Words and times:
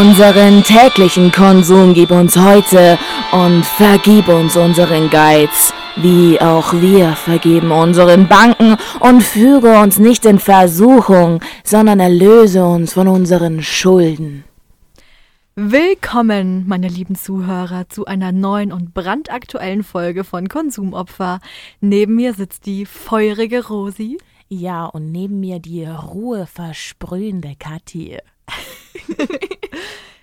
unseren 0.00 0.62
täglichen 0.62 1.30
Konsum 1.30 1.92
gib 1.92 2.10
uns 2.10 2.34
heute 2.34 2.98
und 3.32 3.66
vergib 3.66 4.28
uns 4.28 4.56
unseren 4.56 5.10
Geiz, 5.10 5.74
wie 5.96 6.40
auch 6.40 6.72
wir 6.72 7.12
vergeben 7.12 7.70
unseren 7.70 8.26
Banken 8.26 8.76
und 9.00 9.22
führe 9.22 9.78
uns 9.78 9.98
nicht 9.98 10.24
in 10.24 10.38
Versuchung, 10.38 11.40
sondern 11.64 12.00
erlöse 12.00 12.64
uns 12.64 12.94
von 12.94 13.08
unseren 13.08 13.62
Schulden. 13.62 14.44
Willkommen, 15.54 16.66
meine 16.66 16.88
lieben 16.88 17.14
Zuhörer, 17.14 17.86
zu 17.90 18.06
einer 18.06 18.32
neuen 18.32 18.72
und 18.72 18.94
brandaktuellen 18.94 19.82
Folge 19.82 20.24
von 20.24 20.48
Konsumopfer. 20.48 21.40
Neben 21.82 22.14
mir 22.14 22.32
sitzt 22.32 22.64
die 22.64 22.86
feurige 22.86 23.68
Rosi. 23.68 24.16
Ja, 24.48 24.86
und 24.86 25.12
neben 25.12 25.40
mir 25.40 25.58
die 25.58 25.84
ruheversprühende 25.84 27.52
Kathi. 27.58 28.16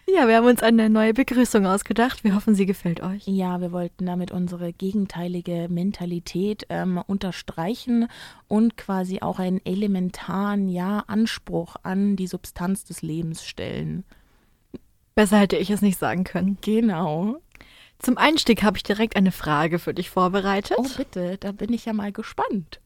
ja, 0.10 0.28
wir 0.28 0.38
haben 0.38 0.48
uns 0.48 0.64
eine 0.64 0.90
neue 0.90 1.14
Begrüßung 1.14 1.66
ausgedacht. 1.66 2.24
Wir 2.24 2.34
hoffen, 2.34 2.56
sie 2.56 2.66
gefällt 2.66 3.02
euch. 3.02 3.28
Ja, 3.28 3.60
wir 3.60 3.72
wollten 3.72 4.06
damit 4.06 4.32
unsere 4.32 4.72
gegenteilige 4.72 5.68
Mentalität 5.70 6.66
ähm, 6.70 7.02
unterstreichen 7.06 8.08
und 8.48 8.78
quasi 8.78 9.20
auch 9.22 9.40
einen 9.40 9.60
elementaren 9.66 10.70
ja, 10.70 11.04
Anspruch 11.08 11.76
an 11.84 12.16
die 12.16 12.28
Substanz 12.28 12.86
des 12.86 13.02
Lebens 13.02 13.46
stellen. 13.46 14.06
Besser 15.14 15.40
hätte 15.40 15.58
ich 15.58 15.70
es 15.70 15.82
nicht 15.82 16.00
sagen 16.00 16.24
können. 16.24 16.58
Genau. 16.62 17.38
Zum 18.00 18.18
Einstieg 18.18 18.64
habe 18.64 18.78
ich 18.78 18.84
direkt 18.84 19.16
eine 19.16 19.32
Frage 19.32 19.80
für 19.80 19.94
dich 19.94 20.10
vorbereitet. 20.10 20.78
Oh, 20.80 20.88
bitte, 20.96 21.38
da 21.38 21.52
bin 21.52 21.74
ich 21.74 21.86
ja 21.86 21.94
mal 21.94 22.12
gespannt. 22.12 22.80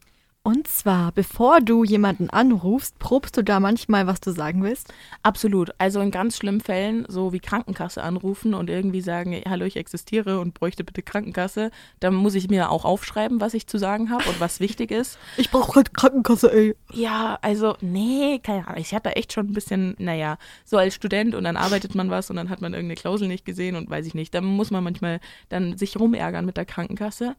Und 0.43 0.67
zwar, 0.67 1.11
bevor 1.11 1.61
du 1.61 1.83
jemanden 1.83 2.31
anrufst, 2.31 2.97
probst 2.97 3.37
du 3.37 3.43
da 3.43 3.59
manchmal, 3.59 4.07
was 4.07 4.21
du 4.21 4.31
sagen 4.31 4.63
willst? 4.63 4.91
Absolut. 5.21 5.69
Also 5.77 6.01
in 6.01 6.09
ganz 6.09 6.35
schlimmen 6.35 6.61
Fällen, 6.61 7.05
so 7.07 7.31
wie 7.31 7.39
Krankenkasse 7.39 8.01
anrufen 8.01 8.55
und 8.55 8.67
irgendwie 8.67 9.01
sagen, 9.01 9.39
hallo, 9.47 9.65
ich 9.65 9.75
existiere 9.75 10.39
und 10.39 10.55
bräuchte 10.55 10.83
bitte 10.83 11.03
Krankenkasse, 11.03 11.69
dann 11.99 12.15
muss 12.15 12.33
ich 12.33 12.49
mir 12.49 12.71
auch 12.71 12.85
aufschreiben, 12.85 13.39
was 13.39 13.53
ich 13.53 13.67
zu 13.67 13.77
sagen 13.77 14.09
habe 14.09 14.27
und 14.27 14.39
was 14.39 14.59
wichtig 14.59 14.89
ist. 14.89 15.19
Ich 15.37 15.49
brauche 15.49 15.75
halt 15.75 15.93
Krankenkasse, 15.93 16.51
ey. 16.51 16.75
Ja, 16.91 17.37
also, 17.41 17.75
nee, 17.81 18.39
keine 18.43 18.67
Ahnung. 18.67 18.81
Ich 18.81 18.93
hatte 18.93 19.15
echt 19.15 19.33
schon 19.33 19.47
ein 19.47 19.53
bisschen, 19.53 19.95
naja, 19.97 20.37
so 20.65 20.77
als 20.77 20.95
Student 20.95 21.35
und 21.35 21.43
dann 21.43 21.57
arbeitet 21.57 21.95
man 21.95 22.09
was 22.09 22.29
und 22.29 22.35
dann 22.35 22.49
hat 22.49 22.61
man 22.61 22.73
irgendeine 22.73 22.95
Klausel 22.95 23.27
nicht 23.27 23.43
gesehen 23.45 23.75
und 23.75 23.89
weiß 23.89 24.05
ich 24.05 24.13
nicht. 24.13 24.33
Da 24.33 24.41
muss 24.41 24.71
man 24.71 24.83
manchmal 24.83 25.19
dann 25.49 25.77
sich 25.77 25.99
rumärgern 25.99 26.45
mit 26.45 26.57
der 26.57 26.65
Krankenkasse. 26.65 27.35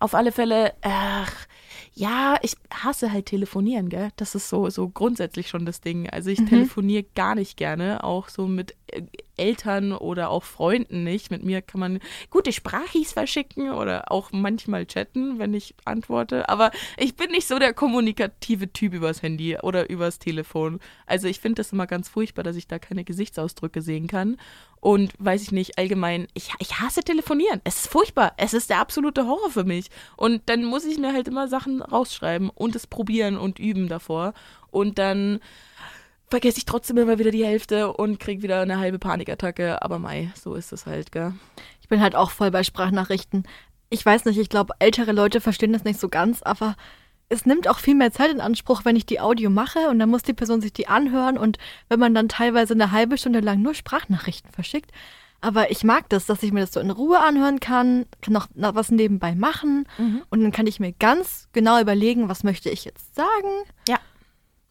Auf 0.00 0.14
alle 0.14 0.32
Fälle, 0.32 0.72
ach, 0.82 1.46
ja, 1.92 2.38
ich 2.42 2.56
hasse 2.72 3.12
halt 3.12 3.26
telefonieren, 3.26 3.88
gell? 3.88 4.10
Das 4.16 4.34
ist 4.34 4.48
so, 4.48 4.70
so 4.70 4.88
grundsätzlich 4.88 5.48
schon 5.48 5.66
das 5.66 5.80
Ding. 5.80 6.08
Also 6.08 6.30
ich 6.30 6.40
mhm. 6.40 6.46
telefoniere 6.46 7.04
gar 7.14 7.34
nicht 7.34 7.56
gerne, 7.56 8.02
auch 8.02 8.28
so 8.28 8.46
mit 8.46 8.74
äh, 8.88 9.02
Eltern 9.40 9.92
oder 9.92 10.30
auch 10.30 10.44
Freunden 10.44 11.02
nicht. 11.02 11.30
Mit 11.30 11.42
mir 11.42 11.62
kann 11.62 11.80
man 11.80 12.00
gute 12.28 12.52
Sprachis 12.52 13.12
verschicken 13.12 13.70
oder 13.70 14.12
auch 14.12 14.30
manchmal 14.32 14.86
chatten, 14.86 15.38
wenn 15.38 15.54
ich 15.54 15.74
antworte. 15.84 16.48
Aber 16.48 16.70
ich 16.96 17.16
bin 17.16 17.30
nicht 17.30 17.48
so 17.48 17.58
der 17.58 17.72
kommunikative 17.72 18.72
Typ 18.72 18.94
übers 18.94 19.22
Handy 19.22 19.56
oder 19.56 19.88
übers 19.88 20.18
Telefon. 20.18 20.78
Also 21.06 21.26
ich 21.26 21.40
finde 21.40 21.56
das 21.56 21.72
immer 21.72 21.86
ganz 21.86 22.08
furchtbar, 22.08 22.42
dass 22.42 22.56
ich 22.56 22.68
da 22.68 22.78
keine 22.78 23.04
Gesichtsausdrücke 23.04 23.82
sehen 23.82 24.06
kann. 24.06 24.36
Und 24.80 25.12
weiß 25.18 25.42
ich 25.42 25.52
nicht, 25.52 25.78
allgemein, 25.78 26.26
ich, 26.34 26.50
ich 26.58 26.80
hasse 26.80 27.02
telefonieren. 27.02 27.60
Es 27.64 27.80
ist 27.80 27.88
furchtbar. 27.88 28.32
Es 28.38 28.54
ist 28.54 28.70
der 28.70 28.78
absolute 28.78 29.26
Horror 29.26 29.50
für 29.50 29.64
mich. 29.64 29.90
Und 30.16 30.42
dann 30.46 30.64
muss 30.64 30.84
ich 30.84 30.98
mir 30.98 31.12
halt 31.12 31.28
immer 31.28 31.48
Sachen 31.48 31.82
rausschreiben 31.82 32.50
und 32.50 32.76
es 32.76 32.86
probieren 32.86 33.36
und 33.36 33.58
üben 33.58 33.88
davor. 33.88 34.32
Und 34.70 34.98
dann 34.98 35.40
vergesse 36.30 36.58
ich 36.58 36.64
trotzdem 36.64 36.96
immer 36.96 37.18
wieder 37.18 37.32
die 37.32 37.44
Hälfte 37.44 37.92
und 37.92 38.20
kriege 38.20 38.42
wieder 38.42 38.60
eine 38.60 38.78
halbe 38.78 38.98
Panikattacke. 38.98 39.82
Aber 39.82 39.98
mei, 39.98 40.32
so 40.40 40.54
ist 40.54 40.72
es 40.72 40.86
halt, 40.86 41.12
gell? 41.12 41.34
Ich 41.82 41.88
bin 41.88 42.00
halt 42.00 42.14
auch 42.14 42.30
voll 42.30 42.50
bei 42.50 42.62
Sprachnachrichten. 42.62 43.44
Ich 43.90 44.06
weiß 44.06 44.24
nicht, 44.24 44.38
ich 44.38 44.48
glaube, 44.48 44.74
ältere 44.78 45.12
Leute 45.12 45.40
verstehen 45.40 45.72
das 45.72 45.84
nicht 45.84 45.98
so 45.98 46.08
ganz, 46.08 46.42
aber 46.42 46.76
es 47.28 47.46
nimmt 47.46 47.68
auch 47.68 47.78
viel 47.78 47.94
mehr 47.94 48.12
Zeit 48.12 48.30
in 48.30 48.40
Anspruch, 48.40 48.84
wenn 48.84 48.96
ich 48.96 49.06
die 49.06 49.20
Audio 49.20 49.50
mache 49.50 49.88
und 49.88 49.98
dann 49.98 50.08
muss 50.08 50.22
die 50.22 50.32
Person 50.32 50.60
sich 50.60 50.72
die 50.72 50.88
anhören 50.88 51.38
und 51.38 51.58
wenn 51.88 52.00
man 52.00 52.14
dann 52.14 52.28
teilweise 52.28 52.74
eine 52.74 52.92
halbe 52.92 53.18
Stunde 53.18 53.40
lang 53.40 53.60
nur 53.62 53.74
Sprachnachrichten 53.74 54.52
verschickt. 54.52 54.90
Aber 55.40 55.70
ich 55.70 55.84
mag 55.84 56.08
das, 56.10 56.26
dass 56.26 56.42
ich 56.42 56.52
mir 56.52 56.60
das 56.60 56.72
so 56.72 56.80
in 56.80 56.90
Ruhe 56.90 57.20
anhören 57.20 57.60
kann, 57.60 58.06
kann 58.20 58.34
noch 58.34 58.48
was 58.54 58.90
nebenbei 58.90 59.34
machen 59.34 59.86
mhm. 59.96 60.22
und 60.28 60.42
dann 60.42 60.52
kann 60.52 60.66
ich 60.66 60.80
mir 60.80 60.92
ganz 60.92 61.48
genau 61.52 61.80
überlegen, 61.80 62.28
was 62.28 62.44
möchte 62.44 62.68
ich 62.68 62.84
jetzt 62.84 63.14
sagen. 63.14 63.64
Ja. 63.88 63.98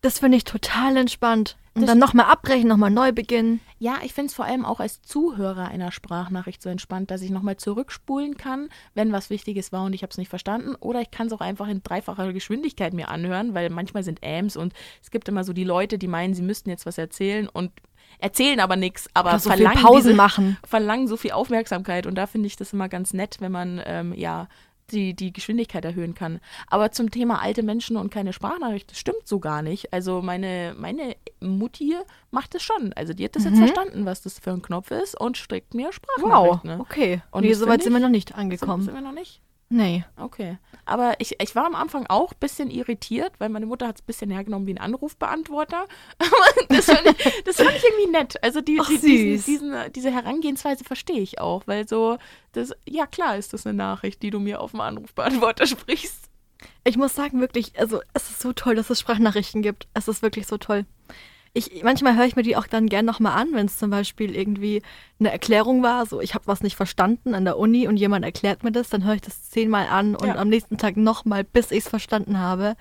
Das 0.01 0.19
finde 0.19 0.37
ich 0.37 0.43
total 0.43 0.95
entspannt. 0.97 1.57
Und 1.75 1.83
das 1.83 1.91
dann 1.91 1.99
nochmal 1.99 2.25
abbrechen, 2.25 2.67
nochmal 2.67 2.89
neu 2.89 3.11
beginnen. 3.11 3.61
Ja, 3.77 3.97
ich 4.03 4.13
finde 4.13 4.27
es 4.27 4.33
vor 4.33 4.45
allem 4.45 4.65
auch 4.65 4.79
als 4.79 5.01
Zuhörer 5.01 5.67
einer 5.67 5.91
Sprachnachricht 5.91 6.61
so 6.61 6.69
entspannt, 6.69 7.11
dass 7.11 7.21
ich 7.21 7.29
nochmal 7.29 7.57
zurückspulen 7.57 8.37
kann, 8.37 8.69
wenn 8.95 9.11
was 9.11 9.29
Wichtiges 9.29 9.71
war 9.71 9.83
und 9.85 9.93
ich 9.93 10.01
habe 10.01 10.11
es 10.11 10.17
nicht 10.17 10.29
verstanden. 10.29 10.75
Oder 10.79 11.01
ich 11.01 11.11
kann 11.11 11.27
es 11.27 11.33
auch 11.33 11.41
einfach 11.41 11.67
in 11.67 11.83
dreifacher 11.83 12.33
Geschwindigkeit 12.33 12.93
mir 12.93 13.09
anhören, 13.09 13.53
weil 13.53 13.69
manchmal 13.69 14.03
sind 14.03 14.19
Ams 14.23 14.57
und 14.57 14.73
es 15.01 15.11
gibt 15.11 15.29
immer 15.29 15.43
so 15.43 15.53
die 15.53 15.63
Leute, 15.63 15.97
die 15.97 16.07
meinen, 16.07 16.33
sie 16.33 16.41
müssten 16.41 16.69
jetzt 16.69 16.85
was 16.85 16.97
erzählen 16.97 17.47
und 17.47 17.71
erzählen 18.17 18.59
aber 18.59 18.75
nichts, 18.75 19.07
aber 19.13 19.37
so 19.39 19.49
verlangen, 19.49 19.81
Pausen 19.81 20.09
diese, 20.09 20.16
machen. 20.16 20.57
verlangen 20.67 21.07
so 21.07 21.17
viel 21.17 21.31
Aufmerksamkeit. 21.31 22.07
Und 22.07 22.16
da 22.16 22.25
finde 22.25 22.47
ich 22.47 22.55
das 22.55 22.73
immer 22.73 22.89
ganz 22.89 23.13
nett, 23.13 23.37
wenn 23.39 23.51
man 23.51 23.81
ähm, 23.85 24.13
ja 24.13 24.47
die, 24.91 25.13
die 25.13 25.33
Geschwindigkeit 25.33 25.85
erhöhen 25.85 26.13
kann. 26.13 26.39
Aber 26.67 26.91
zum 26.91 27.11
Thema 27.11 27.41
alte 27.41 27.63
Menschen 27.63 27.97
und 27.97 28.11
keine 28.11 28.33
Sprachnachricht, 28.33 28.91
das 28.91 29.00
stimmt 29.00 29.25
so 29.27 29.39
gar 29.39 29.61
nicht. 29.61 29.94
Also 29.94 30.22
meine, 30.22 30.75
meine 30.77 31.16
Mutti 31.39 31.95
macht 32.31 32.55
es 32.55 32.63
schon. 32.63 32.94
Also 32.94 33.13
die 33.13 33.25
hat 33.25 33.35
das 33.35 33.44
mhm. 33.44 33.49
jetzt 33.49 33.59
verstanden, 33.59 34.05
was 34.05 34.22
das 34.22 34.39
für 34.39 34.51
ein 34.51 34.61
Knopf 34.61 34.91
ist 34.91 35.19
und 35.19 35.38
strickt 35.38 35.73
mir 35.73 35.91
Sprachnachrichten. 35.91 36.31
Wow, 36.31 36.63
ne? 36.63 36.79
okay. 36.79 37.22
Und 37.31 37.44
nee, 37.44 37.53
soweit 37.53 37.83
sind 37.83 37.94
wir 37.94 37.99
noch 37.99 38.09
nicht 38.09 38.35
angekommen. 38.35 38.83
Sind, 38.83 38.94
sind 38.94 39.03
wir 39.03 39.07
noch 39.07 39.17
nicht? 39.17 39.41
Nee. 39.72 40.03
Okay. 40.18 40.57
Aber 40.85 41.13
ich, 41.19 41.40
ich 41.40 41.56
war 41.56 41.66
am 41.66 41.75
Anfang 41.75 42.07
auch 42.07 42.31
ein 42.31 42.40
bisschen 42.40 42.72
irritiert, 42.72 43.34
weil 43.38 43.50
meine 43.50 43.68
Mutter 43.68 43.88
hat 43.88 43.97
es 43.97 44.02
ein 44.02 44.07
bisschen 44.07 44.31
hergenommen 44.31 44.68
wie 44.68 44.74
ein 44.74 44.80
Anrufbeantworter. 44.80 45.85
das, 46.69 46.85
fand 46.85 47.06
ich, 47.06 47.44
das 47.44 47.57
fand 47.57 47.72
ich 47.75 47.84
irgendwie 47.84 48.12
nett. 48.12 48.44
Also 48.44 48.62
die, 48.62 48.79
Ach, 48.81 48.88
die 48.88 48.97
diesen, 48.97 49.46
diesen, 49.46 49.94
diese 49.94 50.12
Herangehensweise 50.12 50.84
verstehe 50.84 51.22
ich 51.22 51.40
auch, 51.40 51.68
weil 51.68 51.88
so, 51.88 52.18
das, 52.53 52.74
ja 52.88 53.06
klar 53.06 53.38
ist 53.38 53.53
das 53.53 53.68
eine 53.68 53.78
Nachricht, 53.78 54.24
die 54.24 54.31
du 54.31 54.40
mir 54.40 54.59
auf 54.59 54.72
dem 54.72 54.81
Anrufbeantworter 54.81 55.68
sprichst. 55.68 56.29
Ich 56.84 56.97
muss 56.97 57.13
sagen, 57.13 57.40
wirklich, 57.40 57.79
also 57.79 58.02
es 58.13 58.31
ist 58.31 58.41
so 58.41 58.52
toll, 58.53 58.75
dass 58.75 58.90
es 58.90 59.00
Sprachnachrichten 59.00 59.62
gibt. 59.62 59.88
Es 59.94 60.08
ist 60.08 60.24
wirklich 60.24 60.47
so 60.47 60.58
toll 60.58 60.85
ich, 61.53 61.83
manchmal 61.83 62.15
höre 62.15 62.25
ich 62.25 62.35
mir 62.35 62.43
die 62.43 62.55
auch 62.55 62.67
dann 62.67 62.87
gern 62.87 63.05
nochmal 63.05 63.39
an, 63.39 63.49
wenn 63.53 63.65
es 63.65 63.77
zum 63.77 63.89
Beispiel 63.89 64.35
irgendwie 64.35 64.81
eine 65.19 65.31
Erklärung 65.31 65.83
war, 65.83 66.05
so 66.05 66.21
ich 66.21 66.33
habe 66.35 66.47
was 66.47 66.61
nicht 66.61 66.75
verstanden 66.75 67.33
an 67.33 67.45
der 67.45 67.57
Uni 67.57 67.87
und 67.87 67.97
jemand 67.97 68.23
erklärt 68.25 68.63
mir 68.63 68.71
das, 68.71 68.89
dann 68.89 69.03
höre 69.03 69.15
ich 69.15 69.21
das 69.21 69.49
zehnmal 69.49 69.87
an 69.87 70.15
und 70.15 70.27
ja. 70.27 70.35
am 70.35 70.49
nächsten 70.49 70.77
Tag 70.77 70.97
nochmal, 70.97 71.43
bis 71.43 71.71
ich 71.71 71.79
es 71.79 71.89
verstanden 71.89 72.39
habe. 72.39 72.75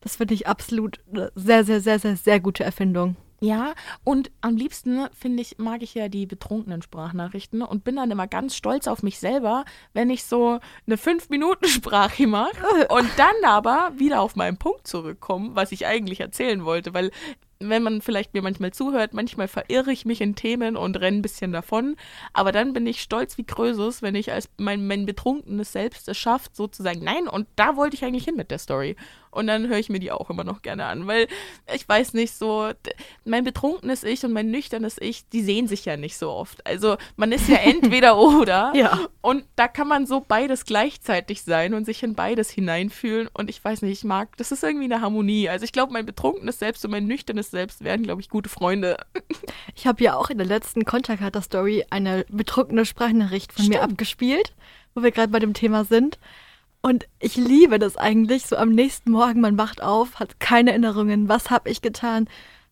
Das 0.00 0.16
finde 0.16 0.34
ich 0.34 0.46
absolut 0.46 0.98
eine 1.12 1.30
sehr, 1.34 1.64
sehr, 1.64 1.80
sehr, 1.80 1.98
sehr, 1.98 2.16
sehr 2.16 2.40
gute 2.40 2.64
Erfindung. 2.64 3.16
Ja, 3.42 3.74
und 4.04 4.30
am 4.40 4.56
liebsten 4.56 5.08
finde 5.18 5.42
ich, 5.42 5.58
mag 5.58 5.82
ich 5.82 5.94
ja 5.94 6.08
die 6.08 6.26
betrunkenen 6.26 6.80
Sprachnachrichten 6.80 7.62
und 7.62 7.82
bin 7.82 7.96
dann 7.96 8.12
immer 8.12 8.28
ganz 8.28 8.54
stolz 8.54 8.86
auf 8.86 9.02
mich 9.02 9.18
selber, 9.18 9.64
wenn 9.94 10.10
ich 10.10 10.22
so 10.22 10.60
eine 10.86 10.94
5-Minuten-Sprache 10.94 12.28
mache 12.28 12.86
und 12.88 13.10
dann 13.16 13.34
aber 13.44 13.94
wieder 13.96 14.20
auf 14.20 14.36
meinen 14.36 14.58
Punkt 14.58 14.86
zurückkomme, 14.86 15.56
was 15.56 15.72
ich 15.72 15.86
eigentlich 15.86 16.20
erzählen 16.20 16.64
wollte, 16.64 16.94
weil 16.94 17.10
wenn 17.68 17.82
man 17.82 18.02
vielleicht 18.02 18.34
mir 18.34 18.42
manchmal 18.42 18.72
zuhört, 18.72 19.14
manchmal 19.14 19.48
verirre 19.48 19.92
ich 19.92 20.04
mich 20.04 20.20
in 20.20 20.34
Themen 20.34 20.76
und 20.76 21.00
renne 21.00 21.18
ein 21.18 21.22
bisschen 21.22 21.52
davon. 21.52 21.96
Aber 22.32 22.52
dann 22.52 22.72
bin 22.72 22.86
ich 22.86 23.02
stolz 23.02 23.38
wie 23.38 23.44
Krösus, 23.44 24.02
wenn 24.02 24.14
ich 24.14 24.32
als 24.32 24.48
mein, 24.56 24.86
mein 24.86 25.06
betrunkenes 25.06 25.72
Selbst 25.72 26.08
es 26.08 26.18
schafft, 26.18 26.56
sozusagen, 26.56 27.02
nein, 27.04 27.28
und 27.28 27.46
da 27.56 27.76
wollte 27.76 27.96
ich 27.96 28.04
eigentlich 28.04 28.24
hin 28.24 28.36
mit 28.36 28.50
der 28.50 28.58
Story. 28.58 28.96
Und 29.32 29.46
dann 29.46 29.66
höre 29.66 29.78
ich 29.78 29.88
mir 29.88 29.98
die 29.98 30.12
auch 30.12 30.28
immer 30.28 30.44
noch 30.44 30.60
gerne 30.60 30.84
an, 30.84 31.06
weil 31.06 31.26
ich 31.74 31.88
weiß 31.88 32.12
nicht 32.12 32.34
so, 32.34 32.70
mein 33.24 33.44
betrunkenes 33.44 34.04
Ich 34.04 34.22
und 34.26 34.32
mein 34.32 34.50
nüchternes 34.50 34.98
Ich, 35.00 35.26
die 35.30 35.40
sehen 35.40 35.66
sich 35.68 35.86
ja 35.86 35.96
nicht 35.96 36.18
so 36.18 36.30
oft. 36.30 36.64
Also 36.66 36.98
man 37.16 37.32
ist 37.32 37.48
ja 37.48 37.56
entweder 37.64 38.18
oder. 38.18 38.72
ja. 38.74 39.00
Und 39.22 39.44
da 39.56 39.68
kann 39.68 39.88
man 39.88 40.04
so 40.04 40.20
beides 40.20 40.66
gleichzeitig 40.66 41.42
sein 41.42 41.72
und 41.72 41.86
sich 41.86 42.02
in 42.02 42.14
beides 42.14 42.50
hineinfühlen. 42.50 43.30
Und 43.32 43.48
ich 43.48 43.64
weiß 43.64 43.80
nicht, 43.80 43.92
ich 43.92 44.04
mag, 44.04 44.36
das 44.36 44.52
ist 44.52 44.62
irgendwie 44.62 44.84
eine 44.84 45.00
Harmonie. 45.00 45.48
Also 45.48 45.64
ich 45.64 45.72
glaube, 45.72 45.94
mein 45.94 46.04
betrunkenes 46.04 46.58
Selbst 46.58 46.84
und 46.84 46.90
mein 46.90 47.06
nüchternes 47.06 47.50
Selbst 47.52 47.84
werden, 47.84 48.02
glaube 48.02 48.22
ich, 48.22 48.28
gute 48.28 48.48
Freunde. 48.48 48.96
Ich 49.74 49.86
habe 49.86 50.02
ja 50.04 50.16
auch 50.16 50.28
in 50.28 50.38
der 50.38 50.46
letzten 50.46 50.84
Konterkater-Story 50.84 51.86
eine 51.90 52.24
betrunkene 52.28 52.84
Sprachnachricht 52.84 53.52
von 53.52 53.64
Stimmt. 53.64 53.78
mir 53.78 53.82
abgespielt, 53.82 54.54
wo 54.94 55.02
wir 55.02 55.10
gerade 55.10 55.32
bei 55.32 55.38
dem 55.38 55.54
Thema 55.54 55.84
sind. 55.84 56.18
Und 56.82 57.06
ich 57.20 57.36
liebe 57.36 57.78
das 57.78 57.96
eigentlich. 57.96 58.46
So 58.46 58.56
am 58.56 58.70
nächsten 58.70 59.10
Morgen, 59.10 59.40
man 59.40 59.58
wacht 59.58 59.82
auf, 59.82 60.20
hat 60.20 60.40
keine 60.40 60.70
Erinnerungen, 60.70 61.28
was 61.28 61.50
habe 61.50 61.70
ich 61.70 61.80
getan. 61.80 62.28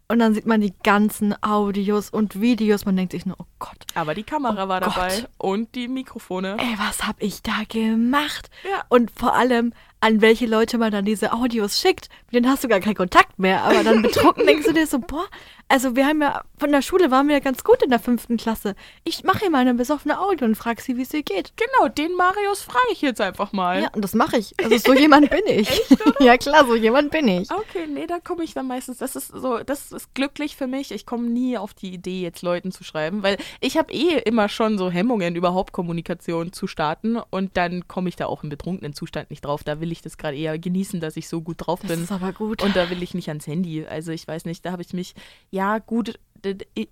Und 0.08 0.18
dann 0.18 0.34
sieht 0.34 0.46
man 0.46 0.60
die 0.60 0.74
ganzen 0.82 1.34
Audios 1.42 2.10
und 2.10 2.40
Videos. 2.40 2.84
Man 2.84 2.96
denkt 2.96 3.12
sich 3.12 3.26
nur, 3.26 3.36
oh 3.38 3.46
Gott. 3.58 3.86
Aber 3.94 4.14
die 4.14 4.24
Kamera 4.24 4.64
oh 4.64 4.68
war 4.68 4.80
Gott. 4.80 4.96
dabei 4.96 5.28
und 5.38 5.74
die 5.74 5.88
Mikrofone. 5.88 6.56
Ey, 6.58 6.74
was 6.78 7.06
habe 7.06 7.22
ich 7.22 7.42
da 7.42 7.62
gemacht? 7.68 8.50
Ja. 8.64 8.84
Und 8.88 9.10
vor 9.10 9.34
allem, 9.34 9.72
an 10.00 10.20
welche 10.20 10.46
Leute 10.46 10.78
man 10.78 10.90
dann 10.90 11.04
diese 11.04 11.32
Audios 11.32 11.80
schickt. 11.80 12.08
Mit 12.26 12.36
denen 12.36 12.50
hast 12.50 12.64
du 12.64 12.68
gar 12.68 12.80
keinen 12.80 12.94
Kontakt 12.94 13.38
mehr. 13.38 13.62
Aber 13.62 13.84
dann 13.84 14.02
betrunken 14.02 14.46
denkst 14.46 14.66
du 14.66 14.72
dir 14.72 14.86
so, 14.86 14.98
boah, 14.98 15.26
also 15.70 15.94
wir 15.94 16.04
haben 16.04 16.20
ja, 16.20 16.42
von 16.58 16.72
der 16.72 16.82
Schule 16.82 17.12
waren 17.12 17.28
wir 17.28 17.34
ja 17.36 17.40
ganz 17.40 17.62
gut 17.62 17.80
in 17.84 17.90
der 17.90 18.00
fünften 18.00 18.36
Klasse. 18.36 18.74
Ich 19.04 19.22
mache 19.22 19.44
ihr 19.44 19.50
mal 19.50 19.58
eine 19.58 19.74
besoffene 19.74 20.18
Audio 20.18 20.46
und 20.46 20.56
frage 20.56 20.82
sie, 20.82 20.96
wie 20.96 21.02
es 21.02 21.14
ihr 21.14 21.22
geht. 21.22 21.52
Genau, 21.56 21.88
den 21.88 22.12
Marius 22.16 22.62
frage 22.62 22.88
ich 22.90 23.00
jetzt 23.02 23.20
einfach 23.20 23.52
mal. 23.52 23.82
Ja, 23.82 23.88
und 23.94 24.02
das 24.02 24.14
mache 24.14 24.38
ich. 24.38 24.52
Also 24.60 24.76
so 24.78 24.94
jemand 24.94 25.30
bin 25.30 25.42
ich. 25.46 25.70
Echt, 25.70 25.96
ja 26.18 26.36
klar, 26.38 26.66
so 26.66 26.74
jemand 26.74 27.12
bin 27.12 27.28
ich. 27.28 27.48
Okay, 27.52 27.86
nee, 27.86 28.08
da 28.08 28.18
komme 28.18 28.42
ich 28.42 28.52
dann 28.52 28.66
meistens, 28.66 28.98
das 28.98 29.14
ist 29.14 29.28
so, 29.28 29.58
das 29.58 29.92
ist 29.92 30.12
glücklich 30.14 30.56
für 30.56 30.66
mich. 30.66 30.90
Ich 30.90 31.06
komme 31.06 31.28
nie 31.28 31.56
auf 31.56 31.72
die 31.72 31.94
Idee, 31.94 32.22
jetzt 32.22 32.42
Leuten 32.42 32.72
zu 32.72 32.82
schreiben, 32.82 33.22
weil 33.22 33.36
ich 33.60 33.78
habe 33.78 33.92
eh 33.92 34.18
immer 34.24 34.48
schon 34.48 34.76
so 34.76 34.90
Hemmungen, 34.90 35.36
überhaupt 35.36 35.72
Kommunikation 35.72 36.52
zu 36.52 36.66
starten 36.66 37.16
und 37.30 37.56
dann 37.56 37.86
komme 37.86 38.08
ich 38.08 38.16
da 38.16 38.26
auch 38.26 38.42
im 38.42 38.48
betrunkenen 38.48 38.92
Zustand 38.92 39.30
nicht 39.30 39.44
drauf. 39.44 39.62
Da 39.62 39.78
will 39.80 39.89
ich 39.92 40.02
das 40.02 40.18
gerade 40.18 40.36
eher 40.36 40.58
genießen, 40.58 41.00
dass 41.00 41.16
ich 41.16 41.28
so 41.28 41.40
gut 41.40 41.56
drauf 41.58 41.80
bin. 41.80 41.90
Das 41.90 42.00
ist 42.00 42.12
aber 42.12 42.32
gut. 42.32 42.62
Und 42.62 42.76
da 42.76 42.90
will 42.90 43.02
ich 43.02 43.14
nicht 43.14 43.28
ans 43.28 43.46
Handy. 43.46 43.84
Also 43.84 44.12
ich 44.12 44.26
weiß 44.26 44.44
nicht, 44.44 44.64
da 44.64 44.72
habe 44.72 44.82
ich 44.82 44.92
mich, 44.92 45.14
ja 45.50 45.78
gut, 45.78 46.18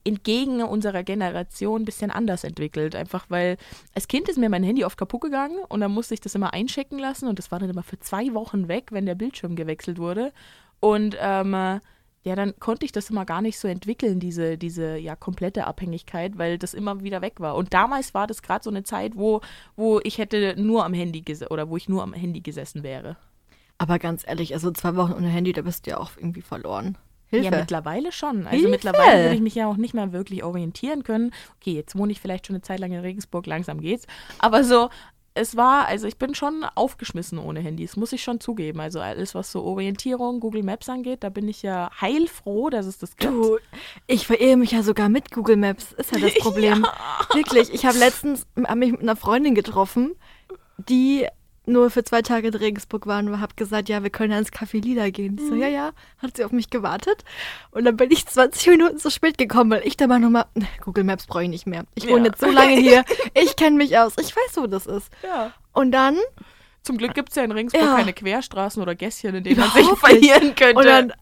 entgegen 0.04 0.62
unserer 0.62 1.02
Generation 1.02 1.82
ein 1.82 1.84
bisschen 1.84 2.10
anders 2.10 2.44
entwickelt. 2.44 2.94
Einfach 2.94 3.26
weil 3.28 3.56
als 3.94 4.08
Kind 4.08 4.28
ist 4.28 4.38
mir 4.38 4.48
mein 4.48 4.62
Handy 4.62 4.84
oft 4.84 4.98
kaputt 4.98 5.22
gegangen 5.22 5.58
und 5.68 5.80
dann 5.80 5.92
musste 5.92 6.14
ich 6.14 6.20
das 6.20 6.34
immer 6.34 6.52
einschicken 6.52 6.98
lassen 6.98 7.28
und 7.28 7.38
das 7.38 7.50
war 7.50 7.58
dann 7.58 7.70
immer 7.70 7.82
für 7.82 7.98
zwei 7.98 8.34
Wochen 8.34 8.68
weg, 8.68 8.88
wenn 8.90 9.06
der 9.06 9.14
Bildschirm 9.14 9.56
gewechselt 9.56 9.98
wurde. 9.98 10.32
Und 10.80 11.16
ähm, 11.20 11.80
ja, 12.22 12.34
dann 12.34 12.58
konnte 12.58 12.84
ich 12.84 12.92
das 12.92 13.10
immer 13.10 13.24
gar 13.24 13.40
nicht 13.40 13.58
so 13.58 13.68
entwickeln, 13.68 14.20
diese, 14.20 14.58
diese 14.58 14.96
ja 14.96 15.16
komplette 15.16 15.66
Abhängigkeit, 15.66 16.36
weil 16.36 16.58
das 16.58 16.74
immer 16.74 17.02
wieder 17.02 17.22
weg 17.22 17.40
war. 17.40 17.54
Und 17.54 17.72
damals 17.72 18.14
war 18.14 18.26
das 18.26 18.42
gerade 18.42 18.64
so 18.64 18.70
eine 18.70 18.84
Zeit, 18.84 19.16
wo, 19.16 19.40
wo 19.76 20.00
ich 20.02 20.18
hätte 20.18 20.54
nur 20.58 20.84
am 20.84 20.94
Handy 20.94 21.24
oder 21.50 21.68
wo 21.68 21.76
ich 21.76 21.88
nur 21.88 22.02
am 22.02 22.12
Handy 22.12 22.40
gesessen 22.40 22.82
wäre. 22.82 23.16
Aber 23.78 23.98
ganz 23.98 24.24
ehrlich, 24.26 24.54
also 24.54 24.72
zwei 24.72 24.96
Wochen 24.96 25.12
ohne 25.12 25.28
Handy, 25.28 25.52
da 25.52 25.62
bist 25.62 25.86
du 25.86 25.90
ja 25.92 25.98
auch 25.98 26.10
irgendwie 26.16 26.42
verloren. 26.42 26.98
Hilfe. 27.30 27.44
Ja, 27.44 27.58
mittlerweile 27.58 28.10
schon. 28.10 28.46
Also 28.46 28.50
Hilfe. 28.50 28.70
mittlerweile 28.70 29.22
würde 29.24 29.34
ich 29.34 29.40
mich 29.40 29.54
ja 29.54 29.68
auch 29.68 29.76
nicht 29.76 29.94
mehr 29.94 30.12
wirklich 30.12 30.42
orientieren 30.42 31.04
können. 31.04 31.32
Okay, 31.60 31.74
jetzt 31.74 31.96
wohne 31.96 32.10
ich 32.10 32.20
vielleicht 32.20 32.46
schon 32.46 32.56
eine 32.56 32.62
Zeit 32.62 32.80
lang 32.80 32.90
in 32.90 33.00
Regensburg, 33.00 33.46
langsam 33.46 33.80
geht's. 33.80 34.06
Aber 34.38 34.64
so, 34.64 34.88
es 35.34 35.56
war, 35.56 35.86
also 35.86 36.06
ich 36.06 36.16
bin 36.16 36.34
schon 36.34 36.64
aufgeschmissen 36.74 37.38
ohne 37.38 37.60
Handys, 37.60 37.96
muss 37.96 38.12
ich 38.12 38.22
schon 38.22 38.40
zugeben. 38.40 38.80
Also 38.80 39.00
alles, 39.00 39.34
was 39.34 39.52
so 39.52 39.62
Orientierung, 39.62 40.40
Google 40.40 40.62
Maps 40.62 40.88
angeht, 40.88 41.22
da 41.22 41.28
bin 41.28 41.48
ich 41.48 41.62
ja 41.62 41.90
heilfroh, 42.00 42.70
dass 42.70 42.86
es 42.86 42.98
das 42.98 43.16
gibt. 43.16 43.32
Du, 43.32 43.58
ich 44.06 44.26
verehe 44.26 44.56
mich 44.56 44.72
ja 44.72 44.82
sogar 44.82 45.08
mit 45.08 45.30
Google 45.30 45.56
Maps, 45.56 45.92
ist 45.92 46.12
ja 46.12 46.20
das 46.20 46.34
Problem. 46.38 46.84
ja. 46.84 47.36
Wirklich, 47.36 47.72
ich 47.72 47.86
habe 47.86 47.98
letztens 47.98 48.46
hab 48.64 48.76
mich 48.76 48.92
mit 48.92 49.02
einer 49.02 49.16
Freundin 49.16 49.54
getroffen, 49.54 50.16
die 50.76 51.26
nur 51.68 51.90
für 51.90 52.02
zwei 52.02 52.22
Tage 52.22 52.48
in 52.48 52.54
Regensburg 52.54 53.06
waren 53.06 53.28
und 53.28 53.40
habe 53.40 53.54
gesagt, 53.54 53.88
ja, 53.88 54.02
wir 54.02 54.10
können 54.10 54.32
ja 54.32 54.38
ins 54.38 54.52
Café 54.52 54.82
Lila 54.82 55.10
gehen. 55.10 55.36
Mhm. 55.36 55.48
So, 55.48 55.54
ja, 55.54 55.68
ja, 55.68 55.92
hat 56.18 56.36
sie 56.36 56.44
auf 56.44 56.52
mich 56.52 56.70
gewartet. 56.70 57.24
Und 57.70 57.84
dann 57.84 57.96
bin 57.96 58.10
ich 58.10 58.26
20 58.26 58.66
Minuten 58.68 58.98
zu 58.98 59.10
spät 59.10 59.38
gekommen, 59.38 59.70
weil 59.70 59.86
ich 59.86 59.96
da 59.96 60.06
mal 60.06 60.18
nochmal, 60.18 60.46
Google 60.82 61.04
Maps 61.04 61.26
brauche 61.26 61.44
ich 61.44 61.50
nicht 61.50 61.66
mehr. 61.66 61.84
Ich 61.94 62.08
wohne 62.08 62.20
ja. 62.20 62.24
jetzt 62.26 62.40
so 62.40 62.50
lange 62.50 62.76
hier, 62.76 63.04
ich 63.34 63.56
kenne 63.56 63.76
mich 63.76 63.98
aus, 63.98 64.14
ich 64.18 64.34
weiß, 64.34 64.56
wo 64.56 64.66
das 64.66 64.86
ist. 64.86 65.10
Ja. 65.22 65.52
Und 65.72 65.92
dann 65.92 66.16
zum 66.82 66.96
Glück 66.96 67.12
gibt 67.12 67.30
es 67.30 67.34
ja 67.34 67.44
in 67.44 67.52
Regensburg 67.52 67.82
ja. 67.82 67.96
keine 67.96 68.14
Querstraßen 68.14 68.80
oder 68.82 68.94
Gässchen, 68.94 69.34
in 69.34 69.44
denen 69.44 69.60
man 69.60 69.70
sich 69.70 69.86
verlieren 69.98 70.54
könnte. 70.54 70.78
Und 70.78 70.86
dann, 70.86 71.12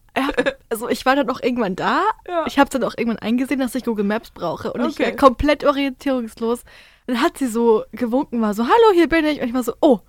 also 0.69 0.87
ich 0.87 1.05
war 1.05 1.15
dann 1.15 1.29
auch 1.29 1.41
irgendwann 1.41 1.75
da. 1.75 2.03
Ich 2.45 2.57
habe 2.57 2.69
dann 2.69 2.83
auch 2.85 2.93
irgendwann 2.97 3.19
eingesehen, 3.19 3.59
dass 3.59 3.75
ich 3.75 3.83
Google 3.83 4.05
Maps 4.05 4.31
brauche. 4.31 4.71
Und 4.71 4.81
okay. 4.81 4.91
ich 4.91 4.99
war 4.99 5.11
komplett 5.17 5.65
orientierungslos. 5.65 6.63
Dann 7.07 7.21
hat 7.21 7.37
sie 7.37 7.47
so 7.47 7.83
gewunken, 7.91 8.41
war 8.41 8.53
so, 8.53 8.63
hallo, 8.63 8.93
hier 8.93 9.09
bin 9.09 9.25
ich. 9.25 9.41
Und 9.41 9.47
ich 9.47 9.53
war 9.53 9.63
so, 9.63 9.73
oh, 9.81 9.99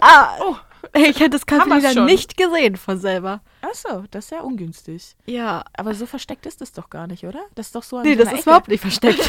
Ah, 0.00 0.36
oh. 0.40 0.56
Ich 0.94 1.20
hätte 1.20 1.30
das 1.30 1.46
Kaffee 1.46 1.70
wieder 1.76 2.04
nicht 2.04 2.36
gesehen 2.36 2.76
von 2.76 2.98
selber. 2.98 3.40
Achso, 3.60 4.04
das 4.10 4.26
ist 4.26 4.30
ja 4.30 4.40
ungünstig. 4.40 5.16
Ja. 5.26 5.64
Aber 5.76 5.94
so 5.94 6.06
versteckt 6.06 6.46
ist 6.46 6.60
das 6.60 6.72
doch 6.72 6.90
gar 6.90 7.06
nicht, 7.06 7.24
oder? 7.24 7.40
Das 7.54 7.66
ist 7.66 7.74
doch 7.74 7.82
so 7.82 7.98
an 7.98 8.04
Nee, 8.04 8.14
so 8.14 8.22
das 8.22 8.32
ist 8.32 8.40
Ecke. 8.40 8.42
überhaupt 8.42 8.68
nicht 8.68 8.80
versteckt. 8.80 9.28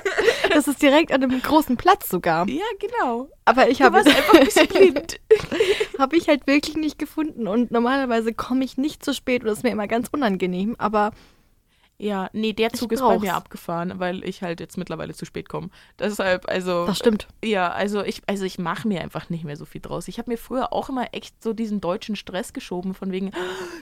das 0.52 0.68
ist 0.68 0.82
direkt 0.82 1.12
an 1.12 1.22
einem 1.22 1.40
großen 1.40 1.76
Platz 1.76 2.08
sogar. 2.08 2.48
Ja, 2.48 2.64
genau. 2.80 3.28
Aber 3.44 3.70
ich 3.70 3.80
habe 3.82 4.00
es 4.00 4.06
einfach 4.06 4.34
ein 4.34 4.44
bisschen 4.44 4.66
blind. 4.66 5.20
habe 5.98 6.16
ich 6.16 6.28
halt 6.28 6.46
wirklich 6.46 6.76
nicht 6.76 6.98
gefunden. 6.98 7.46
Und 7.46 7.70
normalerweise 7.70 8.32
komme 8.34 8.64
ich 8.64 8.76
nicht 8.76 9.04
zu 9.04 9.14
spät 9.14 9.42
und 9.42 9.48
das 9.48 9.58
ist 9.58 9.64
mir 9.64 9.70
immer 9.70 9.88
ganz 9.88 10.08
unangenehm. 10.12 10.74
Aber 10.78 11.12
ja, 12.00 12.30
nee, 12.32 12.52
der 12.52 12.72
Zug 12.72 12.92
ist 12.92 13.00
bei 13.00 13.18
mir 13.18 13.34
abgefahren, 13.34 13.98
weil 13.98 14.22
ich 14.22 14.42
halt 14.42 14.60
jetzt 14.60 14.78
mittlerweile 14.78 15.14
zu 15.14 15.24
spät 15.24 15.48
komme. 15.48 15.70
Deshalb, 15.98 16.48
also. 16.48 16.86
Das 16.86 16.98
stimmt. 16.98 17.26
Ja, 17.44 17.72
also 17.72 18.02
ich, 18.04 18.22
also 18.26 18.44
ich 18.44 18.58
mache 18.58 18.86
mir 18.86 19.00
einfach 19.00 19.30
nicht 19.30 19.42
mehr 19.42 19.56
so 19.56 19.64
viel 19.64 19.80
draus. 19.80 20.06
Ich 20.06 20.18
habe 20.18 20.30
mir 20.30 20.38
früher 20.38 20.72
auch 20.72 20.88
immer 20.88 21.12
echt 21.12 21.42
so 21.42 21.52
diesen 21.52 21.80
deutschen 21.80 22.14
Stress 22.14 22.52
geschoben, 22.52 22.94
von 22.94 23.10
wegen, 23.10 23.32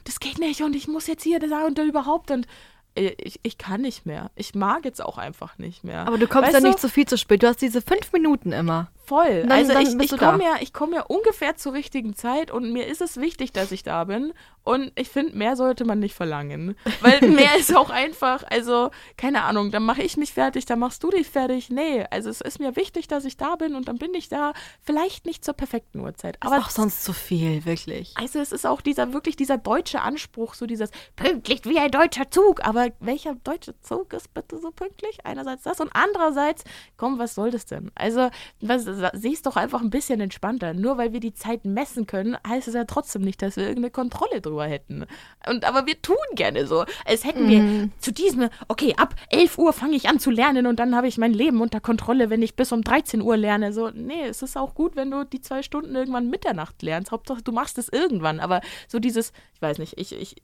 das 0.04 0.18
geht 0.18 0.38
nicht 0.38 0.62
und 0.62 0.74
ich 0.74 0.88
muss 0.88 1.06
jetzt 1.06 1.24
hier 1.24 1.38
da 1.40 1.66
und 1.66 1.76
da 1.76 1.84
überhaupt. 1.84 2.30
Und 2.30 2.46
äh, 2.94 3.14
ich, 3.18 3.38
ich 3.42 3.58
kann 3.58 3.82
nicht 3.82 4.06
mehr. 4.06 4.30
Ich 4.34 4.54
mag 4.54 4.86
jetzt 4.86 5.04
auch 5.04 5.18
einfach 5.18 5.58
nicht 5.58 5.84
mehr. 5.84 6.06
Aber 6.06 6.16
du 6.16 6.26
kommst 6.26 6.54
weißt 6.54 6.64
ja 6.64 6.68
nicht 6.68 6.80
so 6.80 6.88
viel 6.88 7.06
zu 7.06 7.18
spät. 7.18 7.42
Du 7.42 7.48
hast 7.48 7.60
diese 7.60 7.82
fünf 7.82 8.12
Minuten 8.14 8.52
immer. 8.52 8.90
Voll. 9.06 9.42
Dann, 9.42 9.52
also 9.52 9.72
dann 9.72 10.00
ich, 10.00 10.12
ich 10.12 10.18
komme 10.18 10.42
ja, 10.42 10.56
komm 10.72 10.92
ja 10.92 11.02
ungefähr 11.02 11.56
zur 11.56 11.74
richtigen 11.74 12.16
Zeit 12.16 12.50
und 12.50 12.72
mir 12.72 12.86
ist 12.88 13.00
es 13.00 13.18
wichtig, 13.18 13.52
dass 13.52 13.70
ich 13.70 13.84
da 13.84 14.04
bin. 14.04 14.32
Und 14.64 14.90
ich 14.96 15.08
finde, 15.08 15.36
mehr 15.36 15.54
sollte 15.54 15.84
man 15.84 16.00
nicht 16.00 16.16
verlangen. 16.16 16.74
Weil 17.00 17.20
mehr 17.20 17.56
ist 17.56 17.74
auch 17.76 17.88
einfach, 17.88 18.42
also, 18.50 18.90
keine 19.16 19.44
Ahnung, 19.44 19.70
dann 19.70 19.84
mache 19.84 20.02
ich 20.02 20.16
mich 20.16 20.32
fertig, 20.32 20.66
dann 20.66 20.80
machst 20.80 21.04
du 21.04 21.10
dich 21.10 21.28
fertig. 21.28 21.70
Nee, 21.70 22.04
also 22.10 22.30
es 22.30 22.40
ist 22.40 22.58
mir 22.58 22.74
wichtig, 22.74 23.06
dass 23.06 23.24
ich 23.24 23.36
da 23.36 23.54
bin 23.54 23.76
und 23.76 23.86
dann 23.86 23.98
bin 23.98 24.12
ich 24.14 24.28
da. 24.28 24.54
Vielleicht 24.82 25.24
nicht 25.24 25.44
zur 25.44 25.54
perfekten 25.54 26.00
Uhrzeit. 26.00 26.36
Aber 26.40 26.56
ist 26.56 26.64
auch 26.64 26.70
sonst 26.70 27.04
zu 27.04 27.12
viel, 27.12 27.64
wirklich. 27.64 28.12
Also 28.16 28.40
es 28.40 28.50
ist 28.50 28.66
auch 28.66 28.80
dieser, 28.80 29.12
wirklich 29.12 29.36
dieser 29.36 29.56
deutsche 29.56 30.00
Anspruch, 30.00 30.54
so 30.54 30.66
dieses 30.66 30.90
pünktlich 31.14 31.64
wie 31.64 31.78
ein 31.78 31.92
deutscher 31.92 32.28
Zug. 32.28 32.66
Aber 32.66 32.88
welcher 32.98 33.36
deutsche 33.36 33.80
Zug 33.82 34.12
ist 34.14 34.34
bitte 34.34 34.58
so 34.58 34.72
pünktlich? 34.72 35.18
Einerseits 35.22 35.62
das 35.62 35.80
und 35.80 35.90
andererseits, 35.94 36.64
komm, 36.96 37.20
was 37.20 37.36
soll 37.36 37.52
das 37.52 37.66
denn? 37.66 37.92
Also, 37.94 38.30
was 38.60 38.84
sieh 39.14 39.32
es 39.32 39.42
doch 39.42 39.56
einfach 39.56 39.80
ein 39.80 39.90
bisschen 39.90 40.20
entspannter. 40.20 40.74
Nur 40.74 40.98
weil 40.98 41.12
wir 41.12 41.20
die 41.20 41.34
Zeit 41.34 41.64
messen 41.64 42.06
können, 42.06 42.36
heißt 42.46 42.68
es 42.68 42.74
ja 42.74 42.84
trotzdem 42.84 43.22
nicht, 43.22 43.42
dass 43.42 43.56
wir 43.56 43.64
irgendeine 43.64 43.90
Kontrolle 43.90 44.40
drüber 44.40 44.66
hätten. 44.66 45.06
Und 45.48 45.64
aber 45.64 45.86
wir 45.86 46.00
tun 46.02 46.16
gerne 46.34 46.66
so, 46.66 46.84
als 47.04 47.24
hätten 47.24 47.48
wir 47.48 47.60
mhm. 47.60 47.92
zu 47.98 48.12
diesem, 48.12 48.48
okay, 48.68 48.94
ab 48.96 49.14
11 49.30 49.58
Uhr 49.58 49.72
fange 49.72 49.96
ich 49.96 50.08
an 50.08 50.18
zu 50.18 50.30
lernen 50.30 50.66
und 50.66 50.78
dann 50.78 50.96
habe 50.96 51.08
ich 51.08 51.18
mein 51.18 51.32
Leben 51.32 51.60
unter 51.60 51.80
Kontrolle, 51.80 52.30
wenn 52.30 52.42
ich 52.42 52.56
bis 52.56 52.72
um 52.72 52.82
13 52.82 53.22
Uhr 53.22 53.36
lerne. 53.36 53.72
So, 53.72 53.90
nee, 53.90 54.24
es 54.24 54.42
ist 54.42 54.56
auch 54.56 54.74
gut, 54.74 54.96
wenn 54.96 55.10
du 55.10 55.24
die 55.24 55.40
zwei 55.40 55.62
Stunden 55.62 55.94
irgendwann 55.94 56.30
Mitternacht 56.30 56.82
lernst. 56.82 57.12
Hauptsache, 57.12 57.42
du 57.42 57.52
machst 57.52 57.78
es 57.78 57.88
irgendwann. 57.88 58.40
Aber 58.40 58.60
so 58.88 58.98
dieses, 58.98 59.32
ich 59.54 59.62
weiß 59.62 59.78
nicht, 59.78 59.98
ich, 59.98 60.12
ich, 60.12 60.36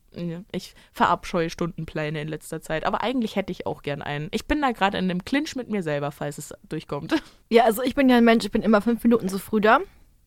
ich 0.52 0.75
verabscheue 0.92 1.50
Stundenpläne 1.50 2.21
in 2.21 2.28
letzter 2.28 2.61
Zeit. 2.61 2.85
Aber 2.85 3.02
eigentlich 3.02 3.37
hätte 3.37 3.52
ich 3.52 3.66
auch 3.66 3.83
gern 3.83 4.02
einen. 4.02 4.28
Ich 4.33 4.47
bin 4.47 4.61
da 4.61 4.73
gerade 4.73 4.99
in 4.99 5.04
einem 5.04 5.25
Clinch 5.25 5.57
mit 5.57 5.69
mir 5.69 5.83
selber, 5.83 6.12
falls 6.12 6.38
es 6.38 6.54
durchkommt. 6.69 7.14
Ja, 7.49 7.64
also 7.64 7.83
ich 7.83 7.95
bin 7.95 8.09
ja 8.09 8.16
ein 8.16 8.25
Mensch, 8.25 8.47
ich 8.47 8.50
bin 8.50 8.62
immer 8.62 8.81
fünf 8.81 9.04
Minuten 9.04 9.28
zu 9.28 9.38
früh 9.38 9.61
da. 9.61 9.81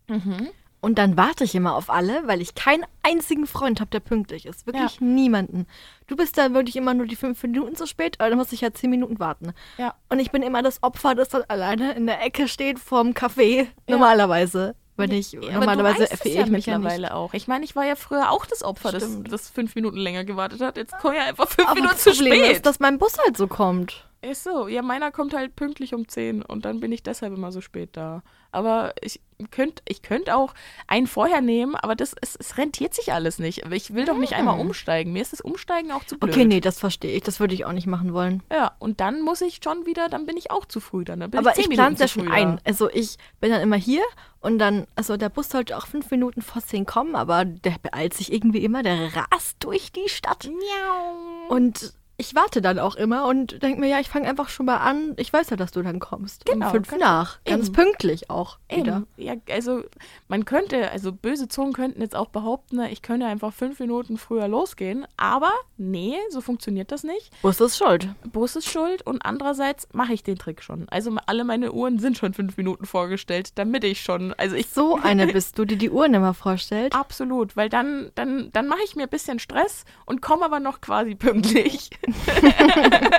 Mhm. 0.07 0.49
Und 0.85 0.99
dann 0.99 1.17
warte 1.17 1.43
ich 1.43 1.55
immer 1.55 1.75
auf 1.75 1.89
alle, 1.89 2.27
weil 2.27 2.39
ich 2.39 2.53
keinen 2.53 2.85
einzigen 3.01 3.47
Freund 3.47 3.79
habe, 3.81 3.89
der 3.89 4.01
pünktlich 4.01 4.45
ist. 4.45 4.67
Wirklich 4.67 4.99
ja. 4.99 5.05
niemanden. 5.07 5.65
Du 6.05 6.15
bist 6.15 6.37
da 6.37 6.53
wirklich 6.53 6.75
immer 6.75 6.93
nur 6.93 7.07
die 7.07 7.15
fünf 7.15 7.41
Minuten 7.41 7.75
zu 7.75 7.87
spät, 7.87 8.17
aber 8.19 8.29
dann 8.29 8.37
muss 8.37 8.51
ich 8.51 8.61
ja 8.61 8.71
zehn 8.71 8.91
Minuten 8.91 9.17
warten. 9.17 9.53
Ja. 9.79 9.95
Und 10.09 10.19
ich 10.19 10.29
bin 10.29 10.43
immer 10.43 10.61
das 10.61 10.83
Opfer, 10.83 11.15
das 11.15 11.29
dann 11.29 11.41
alleine 11.47 11.93
in 11.93 12.05
der 12.05 12.21
Ecke 12.21 12.47
steht 12.47 12.77
vorm 12.77 13.13
Café, 13.13 13.63
ja. 13.63 13.67
normalerweise. 13.87 14.75
Wenn 14.97 15.11
ich 15.11 15.33
ja, 15.33 15.51
normalerweise 15.51 16.07
verehe 16.07 16.43
ich 16.43 16.49
mich 16.49 16.67
mittlerweile 16.67 17.07
ja 17.07 17.13
auch. 17.13 17.33
Ich 17.33 17.47
meine, 17.47 17.65
ich 17.65 17.75
war 17.75 17.85
ja 17.85 17.95
früher 17.95 18.31
auch 18.31 18.45
das 18.45 18.63
Opfer, 18.63 18.93
das, 18.93 19.19
das 19.29 19.49
fünf 19.49 19.75
Minuten 19.75 19.97
länger 19.97 20.23
gewartet 20.23 20.61
hat. 20.61 20.77
Jetzt 20.77 20.97
komme 20.99 21.15
ich 21.15 21.21
einfach 21.21 21.49
fünf 21.49 21.67
aber 21.67 21.81
Minuten 21.81 21.97
zu 21.97 22.11
Problem 22.11 22.33
spät. 22.33 22.51
Ist, 22.53 22.65
dass 22.65 22.79
mein 22.79 22.97
Bus 22.97 23.17
halt 23.25 23.35
so 23.35 23.47
kommt. 23.47 24.05
Ist 24.21 24.43
so. 24.43 24.67
Ja, 24.67 24.81
meiner 24.81 25.11
kommt 25.11 25.33
halt 25.33 25.55
pünktlich 25.55 25.93
um 25.93 26.07
10 26.07 26.41
und 26.43 26.65
dann 26.65 26.79
bin 26.79 26.91
ich 26.91 27.03
deshalb 27.03 27.33
immer 27.33 27.51
so 27.51 27.61
spät 27.61 27.89
da. 27.93 28.23
Aber 28.51 28.93
ich 29.01 29.21
könnte 29.51 29.81
ich 29.87 30.01
könnt 30.01 30.29
auch 30.29 30.53
einen 30.87 31.07
vorher 31.07 31.41
nehmen, 31.41 31.75
aber 31.75 31.95
das 31.95 32.15
es, 32.21 32.35
es 32.35 32.57
rentiert 32.57 32.93
sich 32.93 33.13
alles 33.13 33.39
nicht. 33.39 33.65
Ich 33.71 33.93
will 33.93 34.05
doch 34.05 34.17
nicht 34.17 34.31
hm. 34.31 34.39
einmal 34.39 34.59
umsteigen. 34.59 35.13
Mir 35.13 35.21
ist 35.21 35.33
das 35.33 35.41
Umsteigen 35.41 35.91
auch 35.91 36.05
zu 36.05 36.17
blöd. 36.17 36.31
Okay, 36.31 36.45
nee, 36.45 36.61
das 36.61 36.79
verstehe 36.79 37.15
ich. 37.15 37.23
Das 37.23 37.39
würde 37.39 37.53
ich 37.53 37.65
auch 37.65 37.71
nicht 37.71 37.87
machen 37.87 38.13
wollen. 38.13 38.43
Ja, 38.51 38.73
und 38.79 38.99
dann 38.99 39.21
muss 39.21 39.41
ich 39.41 39.59
schon 39.63 39.85
wieder, 39.85 40.09
dann 40.09 40.25
bin 40.25 40.37
ich 40.37 40.51
auch 40.51 40.65
zu 40.65 40.79
früh 40.79 41.03
dann. 41.03 41.19
dann 41.19 41.31
bin 41.31 41.39
aber 41.39 41.57
ich, 41.57 41.67
ich 41.67 41.69
plane 41.69 41.95
ja 41.97 42.07
schon 42.07 42.31
ein. 42.31 42.59
Also 42.63 42.89
ich 42.89 43.17
bin 43.39 43.51
dann 43.51 43.61
immer 43.61 43.77
hier 43.77 44.03
und 44.41 44.59
dann, 44.59 44.87
also 44.95 45.17
der 45.17 45.29
Bus 45.29 45.49
sollte 45.49 45.77
auch 45.77 45.87
fünf 45.87 46.11
Minuten 46.11 46.41
vor 46.41 46.61
zehn 46.61 46.85
kommen, 46.85 47.15
aber 47.15 47.45
der 47.45 47.75
beeilt 47.81 48.13
sich 48.13 48.31
irgendwie 48.31 48.63
immer, 48.63 48.83
der 48.83 49.15
rast 49.15 49.57
durch 49.59 49.91
die 49.91 50.07
Stadt. 50.07 50.45
Miau. 50.45 51.55
Und 51.55 51.93
ich 52.17 52.33
warte 52.35 52.61
dann 52.61 52.79
auch 52.79 52.95
immer 52.95 53.27
und 53.27 53.61
denke 53.61 53.79
mir, 53.79 53.87
ja, 53.89 53.99
ich 53.99 54.07
fange 54.09 54.27
einfach 54.27 54.49
schon 54.49 54.65
mal 54.65 54.77
an. 54.77 55.13
Ich 55.17 55.31
weiß 55.33 55.49
ja, 55.49 55.57
dass 55.57 55.71
du 55.71 55.81
dann 55.81 55.99
kommst. 55.99 56.45
Genau, 56.45 56.67
Um 56.67 56.71
fünf 56.71 56.89
ganz- 56.89 57.01
nach. 57.01 57.39
Ganz 57.45 57.67
eben. 57.67 57.73
pünktlich 57.75 58.29
auch 58.29 58.57
wieder. 58.69 58.97
Eben. 58.97 59.07
Ja, 59.17 59.33
also 59.51 59.83
man 60.27 60.45
könnte, 60.45 60.91
also 60.91 61.11
böse 61.11 61.47
Zungen 61.47 61.73
könnten 61.73 62.01
jetzt 62.01 62.15
auch 62.15 62.29
behaupten, 62.29 62.79
ich 62.85 63.01
könnte 63.01 63.25
einfach 63.25 63.53
fünf 63.53 63.79
Minuten 63.79 64.17
früher 64.17 64.47
losgehen. 64.47 65.05
Aber 65.17 65.51
nee, 65.77 66.15
so 66.29 66.41
funktioniert 66.41 66.91
das 66.91 67.03
nicht. 67.03 67.31
Bus 67.41 67.59
ist 67.59 67.77
schuld. 67.77 68.07
Bus 68.31 68.55
ist 68.55 68.69
schuld 68.69 69.01
und 69.05 69.21
andererseits 69.25 69.87
mache 69.93 70.13
ich 70.13 70.23
den 70.23 70.37
Trick 70.37 70.61
schon. 70.63 70.87
Also 70.89 71.15
alle 71.25 71.43
meine 71.43 71.73
Uhren 71.73 71.99
sind 71.99 72.17
schon 72.17 72.33
fünf 72.33 72.55
Minuten 72.57 72.85
vorgestellt, 72.85 73.49
damit 73.57 73.83
ich 73.83 74.01
schon, 74.01 74.33
also 74.37 74.55
ich 74.55 74.69
So 74.69 74.97
eine 75.01 75.27
bist 75.33 75.57
du, 75.59 75.65
die 75.65 75.75
die 75.77 75.89
Uhren 75.89 76.13
immer 76.13 76.33
vorstellt. 76.33 76.95
absolut, 76.95 77.57
weil 77.57 77.69
dann, 77.69 78.11
dann, 78.15 78.51
dann 78.53 78.67
mache 78.67 78.79
ich 78.85 78.95
mir 78.95 79.03
ein 79.03 79.09
bisschen 79.09 79.39
Stress 79.39 79.83
und 80.05 80.21
komme 80.21 80.45
aber 80.45 80.59
noch 80.61 80.79
quasi 80.81 81.15
pünktlich. 81.15 81.89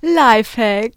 Lifehack. 0.00 0.92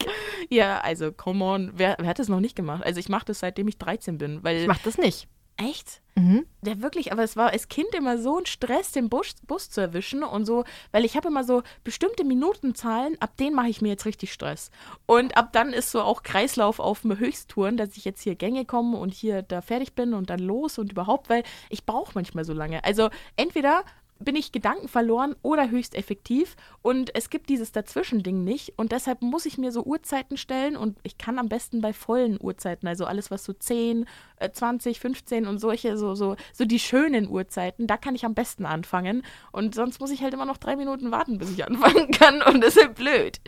ja, 0.50 0.79
also 0.79 1.12
come 1.12 1.43
on, 1.43 1.71
wer, 1.75 1.95
wer 2.00 2.07
hat 2.10 2.19
das 2.19 2.29
noch 2.29 2.39
nicht 2.39 2.55
gemacht? 2.55 2.83
Also 2.86 3.00
ich 3.00 3.10
mache 3.10 3.25
das 3.25 3.39
seitdem 3.39 3.67
ich 3.67 3.77
13 3.77 4.17
bin, 4.17 4.43
weil 4.43 4.57
Ich 4.57 4.67
mach 4.67 4.79
das 4.79 4.98
nicht. 4.98 5.27
echt? 5.57 6.01
Mhm. 6.15 6.45
Der 6.62 6.81
wirklich, 6.81 7.13
aber 7.13 7.24
es 7.24 7.38
war 7.38 7.51
als 7.51 7.69
Kind 7.69 7.88
immer 7.95 8.17
so 8.17 8.38
ein 8.38 8.45
Stress, 8.45 8.91
den 8.91 9.07
Bus, 9.10 9.33
Bus 9.48 9.69
zu 9.69 9.79
erwischen 9.79 10.24
und 10.24 10.45
so, 10.45 10.65
weil 10.91 11.05
ich 11.05 11.15
habe 11.15 11.29
immer 11.29 11.45
so 11.45 11.63
bestimmte 11.86 12.25
Minutenzahlen, 12.25 13.15
ab 13.21 13.38
denen 13.38 13.55
mache 13.55 13.69
ich 13.69 13.81
mir 13.81 13.89
jetzt 13.89 14.05
richtig 14.05 14.33
Stress. 14.33 14.71
Und 15.05 15.38
ab 15.38 15.53
dann 15.53 15.71
ist 15.71 15.91
so 15.91 16.01
auch 16.01 16.24
Kreislauf 16.24 16.79
auf 16.79 17.03
Höchsttouren, 17.05 17.77
dass 17.77 17.95
ich 17.95 18.03
jetzt 18.03 18.21
hier 18.21 18.36
Gänge 18.36 18.65
komme 18.65 18.98
und 18.98 19.13
hier 19.13 19.41
da 19.41 19.62
fertig 19.62 19.93
bin 19.95 20.13
und 20.13 20.29
dann 20.29 20.39
los 20.39 20.77
und 20.77 20.91
überhaupt, 20.91 21.29
weil 21.29 21.43
ich 21.69 21.86
brauche 21.86 22.12
manchmal 22.15 22.43
so 22.43 22.53
lange. 22.53 22.83
Also 22.83 23.10
entweder 23.38 23.86
bin 24.21 24.35
ich 24.35 24.51
Gedanken 24.51 24.87
verloren 24.87 25.35
oder 25.41 25.69
höchst 25.69 25.95
effektiv. 25.95 26.55
Und 26.81 27.13
es 27.15 27.29
gibt 27.29 27.49
dieses 27.49 27.71
Dazwischending 27.71 28.43
nicht. 28.43 28.73
Und 28.77 28.91
deshalb 28.91 29.21
muss 29.21 29.45
ich 29.45 29.57
mir 29.57 29.71
so 29.71 29.83
Uhrzeiten 29.83 30.37
stellen. 30.37 30.75
Und 30.75 30.97
ich 31.03 31.17
kann 31.17 31.39
am 31.39 31.49
besten 31.49 31.81
bei 31.81 31.93
vollen 31.93 32.37
Uhrzeiten, 32.41 32.87
also 32.87 33.05
alles 33.05 33.31
was 33.31 33.43
so 33.43 33.53
10, 33.53 34.05
äh, 34.37 34.51
20, 34.51 34.99
15 34.99 35.47
und 35.47 35.59
solche, 35.59 35.97
so, 35.97 36.15
so, 36.15 36.35
so 36.53 36.65
die 36.65 36.79
schönen 36.79 37.29
Uhrzeiten, 37.29 37.87
da 37.87 37.97
kann 37.97 38.15
ich 38.15 38.25
am 38.25 38.33
besten 38.33 38.65
anfangen. 38.65 39.23
Und 39.51 39.75
sonst 39.75 39.99
muss 39.99 40.11
ich 40.11 40.21
halt 40.21 40.33
immer 40.33 40.45
noch 40.45 40.57
drei 40.57 40.75
Minuten 40.75 41.11
warten, 41.11 41.37
bis 41.37 41.51
ich 41.51 41.65
anfangen 41.67 42.11
kann. 42.11 42.41
Und 42.41 42.61
das 42.61 42.75
ist 42.75 42.83
halt 42.83 42.95
blöd. 42.95 43.39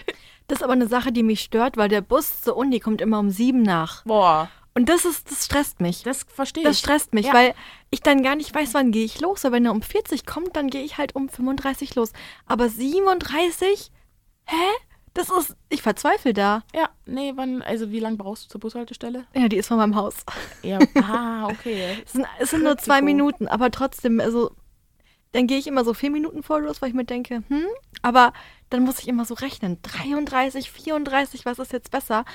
Das 0.48 0.60
ist 0.60 0.64
aber 0.64 0.74
eine 0.74 0.88
Sache, 0.88 1.12
die 1.12 1.24
mich 1.24 1.42
stört, 1.42 1.78
weil 1.78 1.90
der 1.90 2.02
Bus 2.02 2.42
zur 2.42 2.58
Uni 2.58 2.80
kommt 2.80 3.02
immer 3.02 3.20
um 3.20 3.30
sieben 3.30 3.62
nach. 3.62 4.04
Boah, 4.04 4.50
Und 4.76 4.90
das 4.90 5.06
ist, 5.06 5.30
das 5.32 5.46
stresst 5.46 5.82
mich. 5.82 6.02
das 6.04 6.24
verstehe 6.24 6.64
Das 6.64 6.78
ich. 6.78 6.80
stresst 6.80 7.14
mich, 7.14 7.28
Ja. 7.28 7.34
weil 7.34 7.54
ich 7.92 8.02
dann 8.02 8.24
gar 8.24 8.36
nicht 8.36 8.54
weiß, 8.56 8.74
wann 8.74 8.92
gehe 8.92 9.06
ich 9.06 9.22
los. 9.22 9.46
Aber 9.46 9.56
wenn 9.56 9.66
er 9.66 9.72
um 9.72 9.82
40 9.84 10.26
kommt, 10.26 10.56
dann 10.56 10.70
gehe 10.70 10.84
ich 10.84 10.98
halt 10.98 11.16
um 11.16 11.30
35 11.30 11.94
los. 11.96 12.12
Aber 12.48 12.70
37? 12.70 13.92
Hä? 14.46 14.56
Das 15.14 15.30
ist, 15.30 15.56
ich 15.70 15.84
verzweifle 15.84 16.34
da. 16.34 16.64
Ja, 16.74 16.90
nee, 17.06 17.34
wann, 17.36 17.62
also 17.62 17.92
wie 17.92 18.00
lange 18.00 18.18
brauchst 18.18 18.46
du 18.46 18.50
zur 18.50 18.62
Bushaltestelle? 18.62 19.28
Ja, 19.36 19.48
die 19.48 19.58
ist 19.58 19.68
von 19.68 19.78
meinem 19.78 19.96
Haus. 19.96 20.16
Ja, 20.64 20.80
ah, 21.04 21.46
okay. 21.50 21.98
Es 22.04 22.14
sind, 22.14 22.26
es 22.40 22.50
sind 22.50 22.64
nur 22.64 22.78
zwei. 22.80 23.04
Minuten, 23.04 23.48
aber 23.48 23.70
trotzdem, 23.70 24.20
also 24.20 24.56
dann 25.34 25.46
gehe 25.46 25.60
ich 25.60 25.68
immer 25.68 25.86
so 25.86 25.94
vier 25.94 26.10
Minuten 26.10 26.42
vor 26.42 26.62
los, 26.62 26.82
weil 26.82 26.90
ich 26.90 26.96
mir 26.96 27.06
denke, 27.06 27.44
hm, 27.48 27.66
aber 28.02 28.34
dann 28.72 28.82
muss 28.84 28.98
ich 29.00 29.08
immer 29.08 29.26
so 29.26 29.36
rechnen. 29.36 29.78
33, 29.84 30.72
34, 30.72 31.46
was 31.46 31.60
ist 31.60 31.74
jetzt 31.74 31.92
besser? 31.92 32.26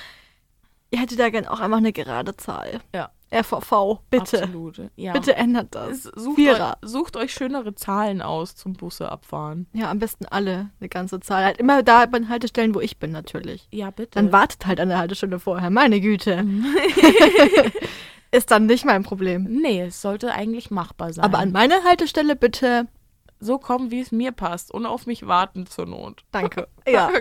Ihr 0.91 0.99
hättet 0.99 1.19
da 1.19 1.29
gern 1.29 1.45
auch 1.45 1.59
einfach 1.59 1.77
eine 1.77 1.93
gerade 1.93 2.35
Zahl. 2.35 2.79
Ja. 2.93 3.09
RVV, 3.31 3.99
bitte. 4.09 4.41
Absolut. 4.41 4.81
Ja. 4.95 5.13
Bitte 5.13 5.35
ändert 5.35 5.75
das. 5.75 6.03
Sucht 6.03 6.35
Vierer. 6.35 6.77
euch, 6.81 6.89
sucht 6.89 7.15
euch 7.15 7.31
schönere 7.31 7.75
Zahlen 7.75 8.23
aus 8.23 8.55
zum 8.55 8.73
Busse 8.73 9.11
abfahren. 9.11 9.67
Ja, 9.71 9.91
am 9.91 9.99
besten 9.99 10.25
alle, 10.25 10.71
eine 10.79 10.89
ganze 10.89 11.19
Zahl. 11.19 11.43
Halt 11.43 11.57
immer 11.57 11.83
da 11.83 12.07
bei 12.07 12.17
den 12.17 12.29
Haltestellen, 12.29 12.73
wo 12.73 12.79
ich 12.79 12.97
bin, 12.97 13.11
natürlich. 13.11 13.67
Ja, 13.69 13.91
bitte. 13.91 14.13
Dann 14.13 14.31
wartet 14.31 14.65
halt 14.65 14.79
an 14.79 14.89
der 14.89 14.97
Haltestelle 14.97 15.39
vorher. 15.39 15.69
Meine 15.69 16.01
Güte. 16.01 16.43
Ist 18.31 18.51
dann 18.51 18.65
nicht 18.65 18.85
mein 18.85 19.03
Problem. 19.03 19.43
Nee, 19.43 19.81
es 19.81 20.01
sollte 20.01 20.31
eigentlich 20.33 20.71
machbar 20.71 21.13
sein. 21.13 21.25
Aber 21.25 21.39
an 21.39 21.51
meine 21.51 21.83
Haltestelle 21.83 22.35
bitte. 22.35 22.87
so 23.39 23.57
kommen, 23.59 23.91
wie 23.91 24.01
es 24.01 24.11
mir 24.11 24.31
passt 24.31 24.71
und 24.71 24.85
auf 24.85 25.05
mich 25.05 25.27
warten 25.27 25.65
zur 25.67 25.85
Not. 25.85 26.23
Danke. 26.31 26.67
Ja. 26.87 27.11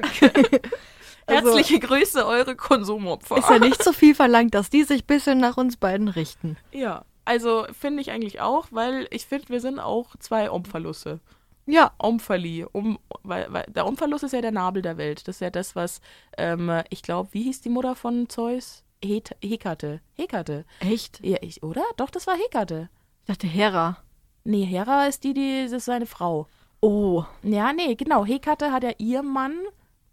Also- 1.28 1.56
Herzliche 1.56 1.78
Grüße, 1.80 2.26
eure 2.26 2.56
Konsumopfer. 2.56 3.36
Ist 3.38 3.50
ja 3.50 3.58
nicht 3.58 3.82
so 3.82 3.92
viel 3.92 4.14
verlangt, 4.14 4.54
dass 4.54 4.70
die 4.70 4.84
sich 4.84 5.02
ein 5.02 5.06
bisschen 5.06 5.38
nach 5.38 5.56
uns 5.56 5.76
beiden 5.76 6.08
richten. 6.08 6.56
ja, 6.72 7.04
also 7.24 7.66
finde 7.78 8.00
ich 8.00 8.10
eigentlich 8.10 8.40
auch, 8.40 8.68
weil 8.70 9.06
ich 9.10 9.26
finde, 9.26 9.50
wir 9.50 9.60
sind 9.60 9.78
auch 9.78 10.16
zwei 10.18 10.50
Omphalusse. 10.50 11.20
Ja. 11.66 11.92
Omphali. 11.98 12.64
Um, 12.72 12.98
weil, 13.22 13.46
weil, 13.52 13.66
der 13.68 13.86
Omphalus 13.86 14.22
ist 14.22 14.32
ja 14.32 14.40
der 14.40 14.52
Nabel 14.52 14.80
der 14.80 14.96
Welt. 14.96 15.28
Das 15.28 15.36
ist 15.36 15.40
ja 15.40 15.50
das, 15.50 15.76
was, 15.76 16.00
ähm, 16.38 16.82
ich 16.88 17.02
glaube, 17.02 17.28
wie 17.32 17.42
hieß 17.42 17.60
die 17.60 17.68
Mutter 17.68 17.94
von 17.94 18.30
Zeus? 18.30 18.82
Het 19.04 19.36
Hekate. 19.42 20.00
Hekate. 20.16 20.64
Echt? 20.80 21.20
Ja, 21.22 21.36
ich, 21.42 21.62
oder? 21.62 21.84
Doch, 21.98 22.08
das 22.08 22.26
war 22.26 22.36
Hekate. 22.36 22.88
Ich 23.20 23.26
dachte 23.26 23.46
Hera. 23.46 23.98
Nee, 24.44 24.64
Hera 24.64 25.04
ist 25.06 25.24
die, 25.24 25.34
die, 25.34 25.64
das 25.64 25.72
ist 25.72 25.84
seine 25.84 26.06
Frau. 26.06 26.46
Oh. 26.80 27.24
Ja, 27.42 27.74
nee, 27.74 27.94
genau. 27.94 28.24
Hekate 28.24 28.72
hat 28.72 28.82
ja 28.82 28.92
ihr 28.96 29.22
Mann, 29.22 29.54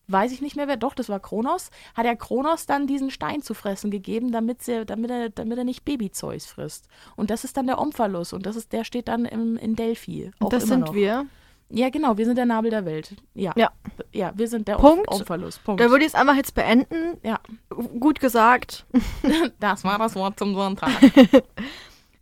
weiß 0.07 0.31
ich 0.31 0.41
nicht 0.41 0.55
mehr 0.55 0.67
wer, 0.67 0.77
doch, 0.77 0.93
das 0.93 1.09
war 1.09 1.19
Kronos, 1.19 1.69
hat 1.95 2.05
ja 2.05 2.15
Kronos 2.15 2.65
dann 2.65 2.87
diesen 2.87 3.11
Stein 3.11 3.41
zu 3.41 3.53
fressen 3.53 3.91
gegeben, 3.91 4.31
damit, 4.31 4.63
sie, 4.63 4.85
damit, 4.85 5.11
er, 5.11 5.29
damit 5.29 5.57
er 5.57 5.63
nicht 5.63 5.85
Baby 5.85 6.11
Zeus 6.11 6.45
frisst. 6.45 6.87
Und 7.15 7.29
das 7.29 7.43
ist 7.43 7.57
dann 7.57 7.67
der 7.67 7.79
Omphalus 7.79 8.33
und 8.33 8.45
das 8.45 8.55
ist, 8.55 8.73
der 8.73 8.83
steht 8.83 9.07
dann 9.07 9.25
im, 9.25 9.57
in 9.57 9.75
Delphi. 9.75 10.31
Auch 10.39 10.45
Und 10.45 10.53
das 10.53 10.65
sind 10.65 10.81
noch. 10.81 10.93
wir. 10.93 11.25
Ja, 11.69 11.89
genau, 11.89 12.17
wir 12.17 12.25
sind 12.25 12.37
der 12.37 12.45
Nabel 12.45 12.69
der 12.69 12.85
Welt. 12.85 13.15
Ja. 13.33 13.51
Ja. 13.55 13.71
Ja, 14.13 14.31
wir 14.35 14.47
sind 14.47 14.67
der 14.67 14.75
Punkt. 14.75 15.07
Omphalus. 15.09 15.57
Punkt. 15.57 15.81
Da 15.81 15.89
würde 15.89 16.05
ich 16.05 16.09
es 16.09 16.15
einfach 16.15 16.35
jetzt 16.35 16.53
beenden. 16.53 17.17
ja, 17.23 17.39
Gut 17.99 18.19
gesagt. 18.19 18.85
das 19.59 19.83
war 19.83 19.97
das 19.97 20.15
Wort 20.15 20.37
zum 20.37 20.53
Sonntag. 20.53 20.91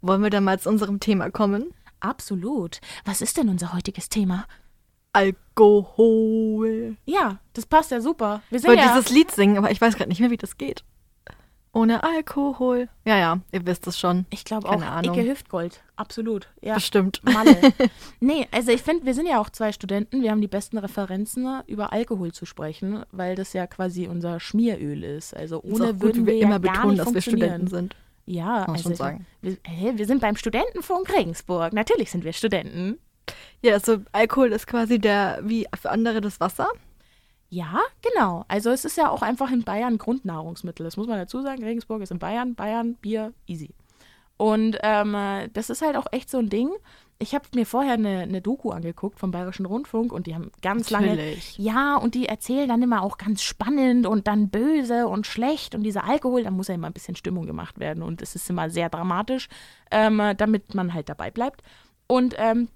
Wollen 0.01 0.23
wir 0.23 0.29
dann 0.29 0.45
mal 0.45 0.59
zu 0.59 0.69
unserem 0.69 0.99
Thema 0.99 1.29
kommen? 1.29 1.73
Absolut. 1.99 2.79
Was 3.05 3.21
ist 3.21 3.37
denn 3.37 3.49
unser 3.49 3.73
heutiges 3.73 4.09
Thema? 4.09 4.45
Alkohol. 5.13 6.95
Ja, 7.05 7.39
das 7.53 7.65
passt 7.65 7.91
ja 7.91 8.01
super. 8.01 8.41
Wir 8.49 8.57
Ich 8.57 8.61
sind 8.63 8.69
wollte 8.71 8.83
ja 8.83 8.95
dieses 8.97 9.09
Lied 9.11 9.31
singen, 9.31 9.57
aber 9.57 9.71
ich 9.71 9.79
weiß 9.79 9.95
gerade 9.95 10.09
nicht 10.09 10.19
mehr, 10.19 10.31
wie 10.31 10.37
das 10.37 10.57
geht. 10.57 10.83
Ohne 11.75 12.03
Alkohol. 12.03 12.87
Ja, 13.03 13.17
ja, 13.17 13.39
ihr 13.51 13.65
wisst 13.65 13.87
es 13.87 13.97
schon. 13.99 14.27
Ich 14.29 14.45
glaube 14.45 14.69
auch 14.69 14.79
Ahnung. 14.79 15.17
Icke 15.17 15.27
Hüftgold. 15.27 15.81
Absolut. 15.95 16.47
Ja. 16.61 16.75
Bestimmt. 16.75 17.21
Malle. 17.23 17.57
nee, 18.19 18.47
also 18.51 18.71
ich 18.71 18.83
finde, 18.83 19.07
wir 19.07 19.15
sind 19.15 19.25
ja 19.25 19.39
auch 19.39 19.49
zwei 19.49 19.71
Studenten. 19.71 20.21
Wir 20.21 20.29
haben 20.29 20.41
die 20.41 20.47
besten 20.47 20.77
Referenzen, 20.77 21.47
über 21.65 21.91
Alkohol 21.91 22.31
zu 22.31 22.45
sprechen, 22.45 23.03
weil 23.11 23.35
das 23.35 23.53
ja 23.53 23.65
quasi 23.65 24.07
unser 24.07 24.39
Schmieröl 24.39 25.03
ist. 25.03 25.35
Also 25.35 25.61
Ist 25.61 25.73
ohne 25.81 25.93
gut, 25.93 26.01
würden 26.03 26.21
wie 26.23 26.27
wir 26.27 26.33
wir 26.33 26.39
ja 26.41 26.45
immer 26.47 26.59
gar 26.59 26.73
betonen, 26.75 26.97
dass 26.97 27.11
wir. 27.13 27.21
Studenten 27.21 27.67
sind. 27.67 27.95
Ja, 28.27 28.65
Muss 28.67 28.77
also 28.77 28.91
ich- 28.91 28.97
sagen. 28.97 29.25
Wir, 29.41 29.57
hä, 29.63 29.93
wir 29.95 30.05
sind 30.05 30.21
beim 30.21 30.35
Studentenfonds 30.35 31.11
Regensburg. 31.11 31.73
Natürlich 31.73 32.11
sind 32.11 32.23
wir 32.23 32.33
Studenten. 32.33 32.99
Ja, 33.61 33.73
also 33.73 33.97
Alkohol 34.11 34.51
ist 34.51 34.67
quasi 34.67 34.99
der, 34.99 35.39
wie 35.43 35.67
für 35.79 35.89
andere 35.89 36.21
das 36.21 36.39
Wasser. 36.39 36.67
Ja, 37.49 37.81
genau. 38.01 38.45
Also 38.47 38.71
es 38.71 38.83
ist 38.83 38.97
ja 38.97 39.09
auch 39.09 39.21
einfach 39.21 39.51
in 39.51 39.63
Bayern 39.63 39.99
Grundnahrungsmittel. 39.99 40.83
Das 40.83 40.97
muss 40.97 41.07
man 41.07 41.19
dazu 41.19 41.43
sagen. 41.43 41.63
Regensburg 41.63 42.01
ist 42.01 42.11
in 42.11 42.17
Bayern. 42.17 42.55
Bayern, 42.55 42.95
Bier, 42.95 43.31
easy. 43.45 43.75
Und 44.37 44.79
ähm, 44.81 45.13
äh, 45.13 45.49
das 45.53 45.69
ist 45.69 45.83
halt 45.83 45.95
auch 45.95 46.07
echt 46.11 46.31
so 46.31 46.39
ein 46.39 46.49
Ding. 46.49 46.71
Ich 47.19 47.35
habe 47.35 47.45
mir 47.53 47.65
vorher 47.65 47.93
eine, 47.93 48.21
eine 48.21 48.41
Doku 48.41 48.71
angeguckt 48.71 49.19
vom 49.19 49.29
Bayerischen 49.29 49.67
Rundfunk 49.67 50.11
und 50.11 50.25
die 50.25 50.33
haben 50.33 50.51
ganz 50.63 50.89
lange. 50.89 51.09
Natürlich. 51.09 51.57
Ja, 51.59 51.95
und 51.95 52.15
die 52.15 52.25
erzählen 52.25 52.67
dann 52.67 52.81
immer 52.81 53.03
auch 53.03 53.19
ganz 53.19 53.43
spannend 53.43 54.07
und 54.07 54.27
dann 54.27 54.49
böse 54.49 55.07
und 55.07 55.27
schlecht. 55.27 55.75
Und 55.75 55.83
dieser 55.83 56.05
Alkohol, 56.05 56.43
da 56.43 56.51
muss 56.51 56.69
ja 56.69 56.73
immer 56.73 56.87
ein 56.87 56.93
bisschen 56.93 57.15
Stimmung 57.15 57.45
gemacht 57.45 57.79
werden. 57.79 58.01
Und 58.01 58.21
es 58.23 58.35
ist 58.35 58.49
immer 58.49 58.71
sehr 58.71 58.89
dramatisch, 58.89 59.47
ähm, 59.91 60.19
äh, 60.19 60.33
damit 60.33 60.73
man 60.73 60.93
halt 60.93 61.07
dabei 61.07 61.29
bleibt. 61.29 61.61
Und 62.07 62.35
ähm, 62.39 62.67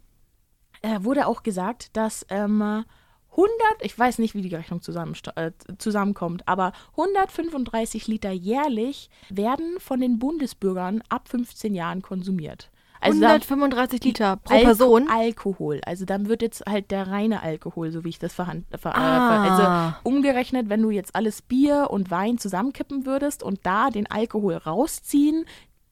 äh, 0.82 1.00
wurde 1.04 1.28
auch 1.28 1.44
gesagt, 1.44 1.96
dass 1.98 2.26
ähm, 2.30 2.84
100, 3.32 3.52
ich 3.82 3.98
weiß 3.98 4.18
nicht, 4.20 4.34
wie 4.36 4.42
die 4.42 4.56
Rechnung 4.56 4.82
zusammen, 4.82 5.14
äh, 5.36 5.52
zusammenkommt, 5.78 6.48
aber 6.48 6.72
135 6.96 8.08
Liter 8.08 8.32
jährlich 8.32 9.10
werden 9.30 9.76
von 9.80 10.00
den 10.00 10.20
Bundesbürgern 10.20 11.04
ab 11.10 11.28
15 11.30 11.74
Jahren 11.76 12.02
konsumiert. 12.02 12.70
Also 13.00 13.22
da- 13.22 13.28
135 13.28 14.04
Liter 14.04 14.38
pro 14.38 14.56
Alko- 14.56 14.66
Person. 14.66 15.08
Alkohol. 15.08 15.82
Also 15.86 16.06
dann 16.06 16.28
wird 16.30 16.42
jetzt 16.42 16.64
halt 16.68 16.90
der 16.90 17.08
reine 17.08 17.44
Alkohol, 17.44 17.92
so 17.92 18.04
wie 18.04 18.10
ich 18.10 18.18
das 18.18 18.34
verhand, 18.34 18.66
ver, 18.76 18.90
äh, 18.90 18.94
Ah. 18.96 19.44
ver, 19.46 19.52
also 19.52 20.10
umgerechnet, 20.10 20.70
wenn 20.70 20.82
du 20.82 20.90
jetzt 20.90 21.16
alles 21.16 21.44
Bier 21.44 21.90
und 21.92 22.10
Wein 22.10 22.40
zusammenkippen 22.40 23.06
würdest 23.06 23.44
und 23.44 23.60
da 23.64 23.92
den 23.92 24.10
Alkohol 24.10 24.56
rausziehen, 24.56 25.46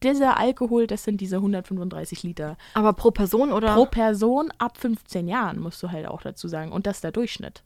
dieser 0.04 0.38
Alkohol, 0.38 0.88
das 0.88 1.04
sind 1.04 1.22
diese 1.22 1.38
135 1.38 2.24
Liter. 2.24 2.58
Aber 2.74 2.94
pro 2.94 3.12
Person 3.12 3.52
oder? 3.52 3.74
Pro 3.74 3.86
Person 3.86 4.52
ab 4.58 4.78
15 4.78 5.28
Jahren, 5.28 5.60
musst 5.60 5.82
du 5.82 5.92
halt 5.92 6.08
auch 6.08 6.22
dazu 6.22 6.48
sagen. 6.48 6.72
Und 6.72 6.86
das 6.88 6.98
ist 6.98 7.04
der 7.04 7.12
Durchschnitt. 7.12 7.64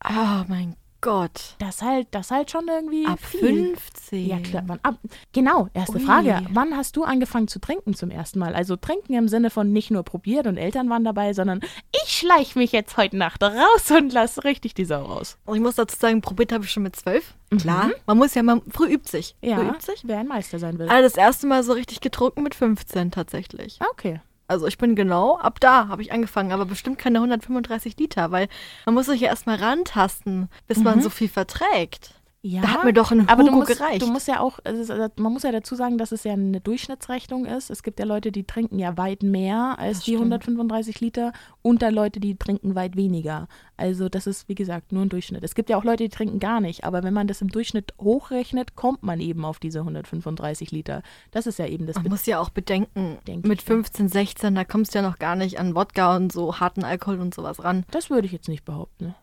Ah, 0.00 0.44
mein 0.48 0.76
Gott. 1.04 1.54
Das 1.58 1.82
halt, 1.82 2.08
das 2.12 2.30
halt 2.30 2.50
schon 2.50 2.66
irgendwie 2.66 3.06
Ab 3.06 3.18
viel. 3.22 3.76
15. 3.76 4.26
Ja, 4.26 4.38
klar. 4.40 4.62
Wann, 4.66 4.80
ab, 4.82 4.96
genau, 5.34 5.68
erste 5.74 5.98
Ui. 5.98 6.02
Frage. 6.02 6.42
Wann 6.50 6.74
hast 6.74 6.96
du 6.96 7.04
angefangen 7.04 7.46
zu 7.46 7.58
trinken 7.60 7.92
zum 7.94 8.10
ersten 8.10 8.38
Mal? 8.38 8.54
Also 8.54 8.76
trinken 8.76 9.12
im 9.12 9.28
Sinne 9.28 9.50
von 9.50 9.70
nicht 9.70 9.90
nur 9.90 10.02
probiert 10.02 10.46
und 10.46 10.56
Eltern 10.56 10.88
waren 10.88 11.04
dabei, 11.04 11.34
sondern 11.34 11.60
ich 12.04 12.10
schleich 12.10 12.56
mich 12.56 12.72
jetzt 12.72 12.96
heute 12.96 13.18
Nacht 13.18 13.42
raus 13.42 13.90
und 13.90 14.14
lass 14.14 14.44
richtig 14.44 14.72
die 14.72 14.86
Sau 14.86 15.02
raus. 15.04 15.36
Und 15.44 15.56
ich 15.56 15.62
muss 15.62 15.74
dazu 15.74 15.94
sagen, 15.96 16.22
probiert 16.22 16.52
habe 16.52 16.64
ich 16.64 16.70
schon 16.70 16.82
mit 16.84 16.96
zwölf. 16.96 17.34
Klar. 17.58 17.90
Man 18.06 18.16
muss 18.16 18.34
ja 18.34 18.42
mal, 18.42 18.62
früh 18.70 18.86
übt 18.94 19.10
sich. 19.10 19.36
Mhm. 19.42 19.48
Ja, 19.50 19.56
Früh 19.58 19.68
übt 19.68 19.82
sich. 19.84 20.02
wer 20.04 20.18
ein 20.18 20.26
Meister 20.26 20.58
sein 20.58 20.78
will. 20.78 20.88
Also 20.88 21.02
das 21.02 21.16
erste 21.16 21.46
Mal 21.46 21.62
so 21.62 21.74
richtig 21.74 22.00
getrunken 22.00 22.42
mit 22.42 22.54
15 22.54 23.10
tatsächlich. 23.10 23.76
Ah, 23.80 23.86
okay. 23.92 24.20
Also 24.54 24.68
ich 24.68 24.78
bin 24.78 24.94
genau, 24.94 25.36
ab 25.36 25.58
da 25.58 25.88
habe 25.88 26.00
ich 26.00 26.12
angefangen, 26.12 26.52
aber 26.52 26.64
bestimmt 26.64 26.96
keine 26.96 27.18
135 27.18 27.98
Liter, 27.98 28.30
weil 28.30 28.46
man 28.86 28.94
muss 28.94 29.06
sich 29.06 29.20
ja 29.20 29.26
erstmal 29.26 29.56
rantasten, 29.56 30.48
bis 30.68 30.78
man 30.78 31.02
so 31.02 31.10
viel 31.10 31.28
verträgt. 31.28 32.14
Ja, 32.46 32.60
Da 32.60 32.68
hat 32.68 32.84
mir 32.84 32.92
doch 32.92 33.10
ein 33.10 33.26
aber 33.26 33.42
du 33.42 33.48
Hugo 33.48 33.60
musst, 33.60 33.78
gereicht. 33.78 34.02
du 34.02 34.06
musst 34.06 34.28
ja 34.28 34.38
auch, 34.40 34.58
also 34.64 34.92
man 35.16 35.32
muss 35.32 35.44
ja 35.44 35.50
dazu 35.50 35.74
sagen, 35.76 35.96
dass 35.96 36.12
es 36.12 36.24
ja 36.24 36.34
eine 36.34 36.60
Durchschnittsrechnung 36.60 37.46
ist. 37.46 37.70
Es 37.70 37.82
gibt 37.82 37.98
ja 37.98 38.04
Leute, 38.04 38.32
die 38.32 38.44
trinken 38.44 38.78
ja 38.78 38.98
weit 38.98 39.22
mehr 39.22 39.78
als 39.78 39.98
Das 40.00 40.04
die 40.04 40.10
stimmt. 40.10 40.24
135 40.34 41.00
Liter 41.00 41.32
und 41.62 41.80
da 41.80 41.88
Leute, 41.88 42.20
die 42.20 42.36
trinken 42.36 42.74
weit 42.74 42.96
weniger. 42.96 43.48
Also 43.78 44.10
das 44.10 44.26
ist, 44.26 44.46
wie 44.46 44.54
gesagt, 44.54 44.92
nur 44.92 45.00
ein 45.00 45.08
Durchschnitt. 45.08 45.42
Es 45.42 45.54
gibt 45.54 45.70
ja 45.70 45.78
auch 45.78 45.84
Leute, 45.84 46.04
die 46.04 46.10
trinken 46.10 46.38
gar 46.38 46.60
nicht, 46.60 46.84
aber 46.84 47.02
wenn 47.02 47.14
man 47.14 47.26
das 47.28 47.40
im 47.40 47.48
Durchschnitt 47.48 47.94
hochrechnet, 47.98 48.76
kommt 48.76 49.02
man 49.02 49.20
eben 49.20 49.46
auf 49.46 49.58
diese 49.58 49.78
135 49.78 50.70
Liter. 50.70 51.02
Das 51.30 51.46
ist 51.46 51.58
ja 51.58 51.66
eben 51.66 51.86
das 51.86 51.96
Man 51.96 52.08
muss 52.10 52.26
ja 52.26 52.40
auch 52.40 52.50
bedenken, 52.50 53.16
Denk 53.26 53.46
mit 53.46 53.62
ich, 53.62 53.68
ja. 53.68 53.74
15, 53.74 54.08
16, 54.10 54.54
da 54.54 54.64
kommst 54.64 54.94
du 54.94 54.98
ja 54.98 55.02
noch 55.08 55.18
gar 55.18 55.34
nicht 55.34 55.58
an 55.58 55.74
Wodka 55.74 56.14
und 56.14 56.30
so 56.30 56.60
harten 56.60 56.84
Alkohol 56.84 57.20
und 57.20 57.32
sowas 57.32 57.64
ran. 57.64 57.86
Das 57.90 58.10
würde 58.10 58.26
ich 58.26 58.32
jetzt 58.32 58.48
nicht 58.48 58.66
behaupten. 58.66 59.14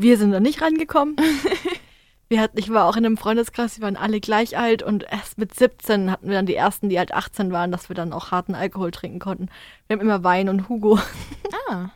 Wir 0.00 0.16
sind 0.16 0.30
da 0.30 0.38
nicht 0.38 0.62
rangekommen. 0.62 1.16
Wir 2.28 2.42
hatten, 2.42 2.58
ich 2.58 2.70
war 2.70 2.86
auch 2.86 2.96
in 2.96 3.06
einem 3.06 3.16
Freundeskreis, 3.16 3.76
die 3.76 3.80
waren 3.80 3.96
alle 3.96 4.20
gleich 4.20 4.58
alt 4.58 4.82
und 4.82 5.04
erst 5.10 5.38
mit 5.38 5.54
17 5.54 6.10
hatten 6.10 6.28
wir 6.28 6.34
dann 6.34 6.46
die 6.46 6.54
ersten, 6.54 6.90
die 6.90 6.98
halt 6.98 7.14
18 7.14 7.52
waren, 7.52 7.72
dass 7.72 7.88
wir 7.88 7.94
dann 7.96 8.12
auch 8.12 8.30
harten 8.30 8.54
Alkohol 8.54 8.90
trinken 8.90 9.18
konnten. 9.18 9.48
Wir 9.86 9.94
haben 9.96 10.02
immer 10.02 10.24
Wein 10.24 10.48
und 10.48 10.68
Hugo. 10.68 10.98
Ah, 11.70 11.90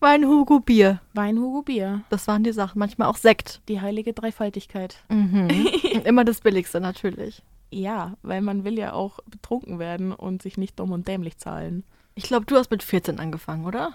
Wein, 0.00 0.26
Hugo, 0.26 0.60
Bier. 0.60 1.00
Wein, 1.14 1.38
Hugo, 1.38 1.62
Bier. 1.62 2.02
Das 2.10 2.28
waren 2.28 2.44
die 2.44 2.52
Sachen. 2.52 2.78
Manchmal 2.78 3.08
auch 3.08 3.16
Sekt. 3.16 3.60
Die 3.68 3.80
heilige 3.80 4.12
Dreifaltigkeit. 4.12 4.96
Mhm. 5.08 5.48
Und 5.94 6.04
immer 6.06 6.24
das 6.24 6.40
Billigste 6.40 6.80
natürlich. 6.80 7.42
Ja, 7.70 8.14
weil 8.22 8.42
man 8.42 8.64
will 8.64 8.78
ja 8.78 8.92
auch 8.92 9.18
betrunken 9.26 9.78
werden 9.78 10.12
und 10.12 10.42
sich 10.42 10.56
nicht 10.56 10.78
dumm 10.78 10.92
und 10.92 11.08
dämlich 11.08 11.38
zahlen. 11.38 11.84
Ich 12.14 12.24
glaube, 12.24 12.46
du 12.46 12.56
hast 12.56 12.70
mit 12.70 12.82
14 12.82 13.18
angefangen, 13.18 13.66
oder? 13.66 13.94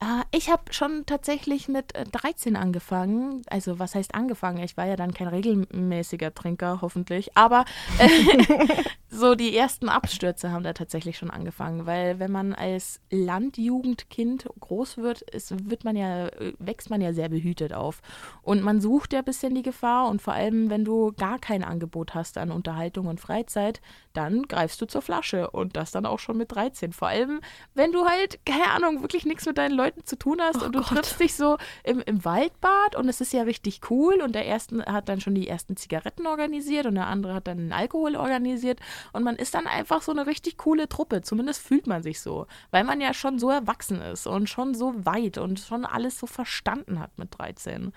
Äh, 0.00 0.22
ich 0.30 0.50
habe 0.50 0.72
schon 0.72 1.04
tatsächlich 1.06 1.68
mit 1.68 1.94
äh, 1.94 2.04
13 2.04 2.56
angefangen. 2.56 3.42
Also 3.48 3.78
was 3.78 3.94
heißt 3.94 4.14
angefangen? 4.14 4.62
Ich 4.62 4.76
war 4.76 4.86
ja 4.86 4.96
dann 4.96 5.12
kein 5.12 5.28
regelmäßiger 5.28 6.34
Trinker, 6.34 6.80
hoffentlich. 6.80 7.36
Aber 7.36 7.64
äh, 7.98 8.08
so 9.08 9.34
die 9.34 9.56
ersten 9.56 9.88
Abstürze 9.88 10.52
haben 10.52 10.62
da 10.62 10.72
tatsächlich 10.72 11.18
schon 11.18 11.30
angefangen. 11.30 11.86
Weil 11.86 12.18
wenn 12.18 12.30
man 12.30 12.54
als 12.54 13.00
Landjugendkind 13.10 14.48
groß 14.60 14.98
wird, 14.98 15.22
ist, 15.22 15.68
wird 15.68 15.84
man 15.84 15.96
ja, 15.96 16.28
äh, 16.28 16.52
wächst 16.58 16.90
man 16.90 17.00
ja 17.00 17.12
sehr 17.12 17.28
behütet 17.28 17.72
auf. 17.72 18.00
Und 18.42 18.62
man 18.62 18.80
sucht 18.80 19.12
ja 19.12 19.20
ein 19.20 19.24
bisschen 19.24 19.54
die 19.54 19.62
Gefahr. 19.62 20.08
Und 20.08 20.22
vor 20.22 20.34
allem, 20.34 20.70
wenn 20.70 20.84
du 20.84 21.12
gar 21.12 21.38
kein 21.38 21.64
Angebot 21.64 22.14
hast 22.14 22.38
an 22.38 22.52
Unterhaltung 22.52 23.06
und 23.06 23.20
Freizeit, 23.20 23.80
dann 24.18 24.42
greifst 24.48 24.80
du 24.80 24.86
zur 24.86 25.00
Flasche. 25.00 25.48
Und 25.50 25.76
das 25.76 25.92
dann 25.92 26.04
auch 26.04 26.18
schon 26.18 26.36
mit 26.36 26.50
13. 26.50 26.92
Vor 26.92 27.06
allem, 27.08 27.40
wenn 27.74 27.92
du 27.92 28.04
halt, 28.04 28.44
keine 28.44 28.68
Ahnung, 28.70 29.00
wirklich 29.02 29.24
nichts 29.24 29.46
mit 29.46 29.58
deinen 29.58 29.74
Leuten 29.74 30.04
zu 30.04 30.18
tun 30.18 30.40
hast 30.40 30.60
Oh 30.60 30.66
und 30.66 30.74
du 30.74 30.80
Gott. 30.80 30.88
triffst 30.88 31.20
dich 31.20 31.34
so 31.36 31.56
im, 31.84 32.00
im 32.00 32.24
Waldbad 32.24 32.96
und 32.96 33.08
es 33.08 33.20
ist 33.20 33.32
ja 33.32 33.42
richtig 33.42 33.80
cool 33.90 34.20
und 34.20 34.34
der 34.34 34.44
erste 34.44 34.84
hat 34.86 35.08
dann 35.08 35.20
schon 35.20 35.36
die 35.36 35.46
ersten 35.46 35.76
Zigaretten 35.76 36.26
organisiert 36.26 36.86
und 36.86 36.96
der 36.96 37.06
andere 37.06 37.34
hat 37.34 37.46
dann 37.46 37.58
den 37.58 37.72
Alkohol 37.72 38.16
organisiert 38.16 38.80
und 39.12 39.22
man 39.22 39.36
ist 39.36 39.54
dann 39.54 39.68
einfach 39.68 40.02
so 40.02 40.10
eine 40.10 40.26
richtig 40.26 40.58
coole 40.58 40.88
Truppe. 40.88 41.22
Zumindest 41.22 41.62
fühlt 41.62 41.86
man 41.86 42.02
sich 42.02 42.20
so, 42.20 42.48
weil 42.72 42.82
man 42.82 43.00
ja 43.00 43.14
schon 43.14 43.38
so 43.38 43.50
erwachsen 43.50 44.00
ist 44.00 44.26
und 44.26 44.48
schon 44.48 44.74
so 44.74 44.94
weit 45.06 45.38
und 45.38 45.60
schon 45.60 45.84
alles 45.84 46.18
so 46.18 46.26
verstanden 46.26 46.98
hat 46.98 47.16
mit 47.18 47.38
13. 47.38 47.92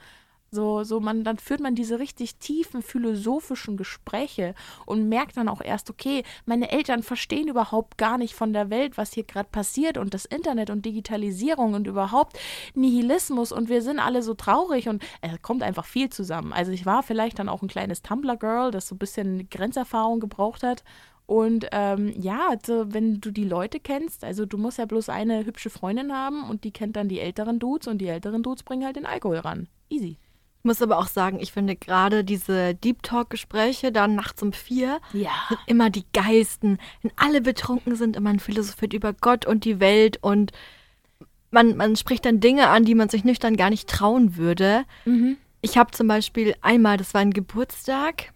So, 0.54 0.84
so 0.84 1.00
man, 1.00 1.24
dann 1.24 1.38
führt 1.38 1.62
man 1.62 1.76
diese 1.76 1.98
richtig 2.00 2.36
tiefen 2.36 2.82
philosophischen 2.82 3.78
Gespräche 3.78 4.54
und 4.86 5.08
merkt 5.08 5.38
dann 5.38 5.48
auch 5.48 5.62
erst, 5.62 5.90
okay, 5.90 6.24
meine 6.46 6.72
Eltern 6.74 7.04
verstehen 7.04 7.48
überhaupt 7.48 7.98
gar 7.98 8.18
nicht 8.18 8.34
von 8.34 8.52
der 8.52 8.70
Welt, 8.70 8.98
was 8.98 9.14
hier 9.14 9.24
gerade 9.24 9.48
passiert 9.50 9.98
und 9.98 10.14
das 10.14 10.26
Internet 10.26 10.70
und 10.70 10.86
Digitalisierung 10.86 11.74
und 11.74 11.88
überhaupt 11.88 12.38
Nihilismus 12.76 13.54
und 13.54 13.70
wir 13.70 13.82
sind 13.82 14.00
alle 14.00 14.24
so 14.24 14.34
traurig 14.34 14.90
und 14.90 15.02
es 15.22 15.42
kommt 15.42 15.64
einfach 15.64 15.86
viel 15.86 16.10
zusammen. 16.10 16.52
Also 16.52 16.74
ich 16.74 16.86
war 16.86 17.02
vielleicht 17.02 17.40
dann 17.40 17.48
auch 17.48 17.62
ein 17.62 17.70
kleines 17.70 18.02
Tumblr-Girl, 18.02 18.72
das 18.72 18.90
so 18.90 18.96
ein 18.96 19.00
bisschen 19.00 19.50
Grenzerfahrung 19.50 20.20
gebraucht 20.20 20.64
hat. 20.64 20.84
Und 21.28 21.68
ähm, 21.72 22.14
ja, 22.20 22.50
also 22.50 22.94
wenn 22.94 23.22
du 23.22 23.32
die 23.32 23.46
Leute 23.46 23.80
kennst, 23.80 24.26
also 24.26 24.46
du 24.46 24.58
musst 24.58 24.80
ja 24.80 24.86
bloß 24.86 25.08
eine 25.08 25.46
hübsche 25.46 25.70
Freundin 25.70 26.12
haben 26.12 26.44
und 26.50 26.66
die 26.66 26.72
kennt 26.72 26.98
dann 26.98 27.08
die 27.08 27.22
älteren 27.22 27.58
Dudes 27.58 27.88
und 27.88 28.00
die 28.00 28.08
älteren 28.08 28.44
Dudes 28.44 28.64
bringen 28.64 28.84
halt 28.84 28.98
den 28.98 29.06
Alkohol 29.06 29.38
ran. 29.38 29.70
Easy. 29.88 30.18
Ich 30.62 30.66
muss 30.66 30.80
aber 30.84 31.00
auch 31.00 31.08
sagen, 31.08 31.40
ich 31.40 31.52
finde 31.52 31.76
gerade 31.76 32.24
diese 32.24 32.76
Deep 32.76 33.02
Talk-Gespräche 33.02 33.92
dann 33.92 34.14
nachts 34.14 34.44
um 34.44 34.54
vier 34.54 35.00
Ja. 35.12 35.32
sind 35.50 35.60
immer 35.66 35.90
die 35.90 36.04
geilsten. 36.14 36.78
Wenn 37.02 37.12
alle 37.16 37.42
betrunken 37.42 37.96
sind 37.96 38.16
und 38.16 38.22
man 38.22 38.38
philosophiert 38.40 38.94
über 38.94 39.12
Gott 39.12 39.48
und 39.48 39.66
die 39.66 39.80
Welt 39.80 40.20
und 40.22 40.52
man, 41.50 41.76
man 41.78 41.96
spricht 41.96 42.26
dann 42.26 42.40
Dinge 42.42 42.68
an, 42.70 42.86
die 42.86 42.94
man 42.94 43.10
sich 43.10 43.24
nüchtern 43.24 43.58
gar 43.58 43.72
nicht 43.72 43.90
trauen 43.90 44.38
würde. 44.38 44.84
Mhm. 45.06 45.38
Ich 45.62 45.80
habe 45.80 45.90
zum 45.92 46.08
Beispiel 46.08 46.54
einmal, 46.62 46.98
das 46.98 47.16
war 47.16 47.22
ein 47.22 47.34
Geburtstag, 47.34 48.32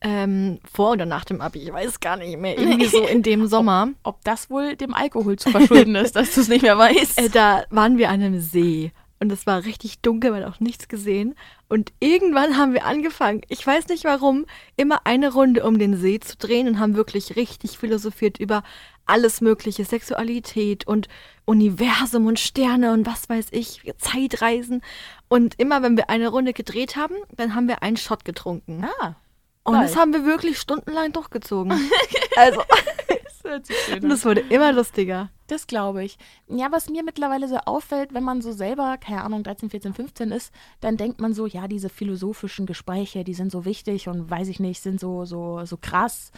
ähm, 0.00 0.58
vor 0.70 0.90
oder 0.90 1.06
nach 1.06 1.24
dem 1.24 1.40
Abi, 1.40 1.60
ich 1.60 1.72
weiß 1.72 2.00
gar 2.00 2.16
nicht 2.16 2.36
mehr, 2.36 2.58
irgendwie 2.58 2.86
so 2.86 3.06
in 3.06 3.22
dem 3.22 3.46
Sommer. 3.46 3.90
Ob 4.02 4.24
das 4.24 4.50
wohl 4.50 4.74
dem 4.74 4.92
Alkohol 4.92 5.36
zu 5.36 5.50
verschulden 5.50 5.94
ist, 5.94 6.16
dass 6.16 6.34
du 6.34 6.40
es 6.40 6.48
nicht 6.48 6.62
mehr 6.62 6.76
weißt. 6.78 7.16
Äh, 7.18 7.28
da 7.30 7.62
waren 7.70 7.96
wir 7.96 8.08
an 8.10 8.20
einem 8.22 8.40
See 8.40 8.90
und 9.20 9.30
es 9.32 9.46
war 9.46 9.64
richtig 9.64 10.00
dunkel, 10.00 10.32
man 10.32 10.44
hat 10.44 10.54
auch 10.54 10.60
nichts 10.60 10.88
gesehen. 10.88 11.34
Und 11.68 11.92
irgendwann 12.00 12.56
haben 12.56 12.72
wir 12.74 12.84
angefangen, 12.84 13.40
ich 13.48 13.66
weiß 13.66 13.88
nicht 13.88 14.04
warum, 14.04 14.44
immer 14.76 15.06
eine 15.06 15.32
Runde 15.32 15.64
um 15.64 15.78
den 15.78 15.96
See 15.96 16.20
zu 16.20 16.36
drehen 16.36 16.68
und 16.68 16.78
haben 16.78 16.94
wirklich 16.96 17.36
richtig 17.36 17.78
philosophiert 17.78 18.38
über 18.38 18.62
alles 19.06 19.40
Mögliche, 19.40 19.84
Sexualität 19.84 20.86
und 20.86 21.08
Universum 21.44 22.26
und 22.26 22.38
Sterne 22.38 22.92
und 22.92 23.06
was 23.06 23.28
weiß 23.28 23.46
ich, 23.50 23.82
Zeitreisen. 23.98 24.82
Und 25.28 25.58
immer 25.58 25.82
wenn 25.82 25.96
wir 25.96 26.10
eine 26.10 26.28
Runde 26.28 26.52
gedreht 26.52 26.96
haben, 26.96 27.14
dann 27.36 27.54
haben 27.54 27.68
wir 27.68 27.82
einen 27.82 27.96
Shot 27.96 28.24
getrunken. 28.24 28.84
ah, 29.00 29.14
Und 29.62 29.74
das 29.74 29.92
geil. 29.92 30.00
haben 30.00 30.12
wir 30.12 30.24
wirklich 30.24 30.58
stundenlang 30.58 31.12
durchgezogen. 31.12 31.72
also, 32.36 32.62
das 33.08 33.23
hört 33.44 33.66
sich 33.66 33.76
schön 33.76 33.96
und 33.96 34.04
an. 34.06 34.10
es 34.12 34.24
wurde 34.24 34.40
immer 34.40 34.72
lustiger. 34.72 35.30
Das 35.46 35.66
glaube 35.66 36.04
ich. 36.04 36.18
Ja, 36.48 36.72
was 36.72 36.88
mir 36.88 37.02
mittlerweile 37.04 37.48
so 37.48 37.56
auffällt, 37.56 38.14
wenn 38.14 38.24
man 38.24 38.40
so 38.40 38.52
selber, 38.52 38.96
keine 38.98 39.22
Ahnung, 39.22 39.42
13, 39.42 39.70
14, 39.70 39.94
15 39.94 40.30
ist, 40.32 40.52
dann 40.80 40.96
denkt 40.96 41.20
man 41.20 41.34
so, 41.34 41.46
ja, 41.46 41.68
diese 41.68 41.88
philosophischen 41.88 42.66
Gespräche, 42.66 43.24
die 43.24 43.34
sind 43.34 43.52
so 43.52 43.64
wichtig 43.64 44.08
und 44.08 44.30
weiß 44.30 44.48
ich 44.48 44.60
nicht, 44.60 44.80
sind 44.80 44.98
so, 44.98 45.24
so, 45.24 45.64
so 45.64 45.76
krass. 45.76 46.32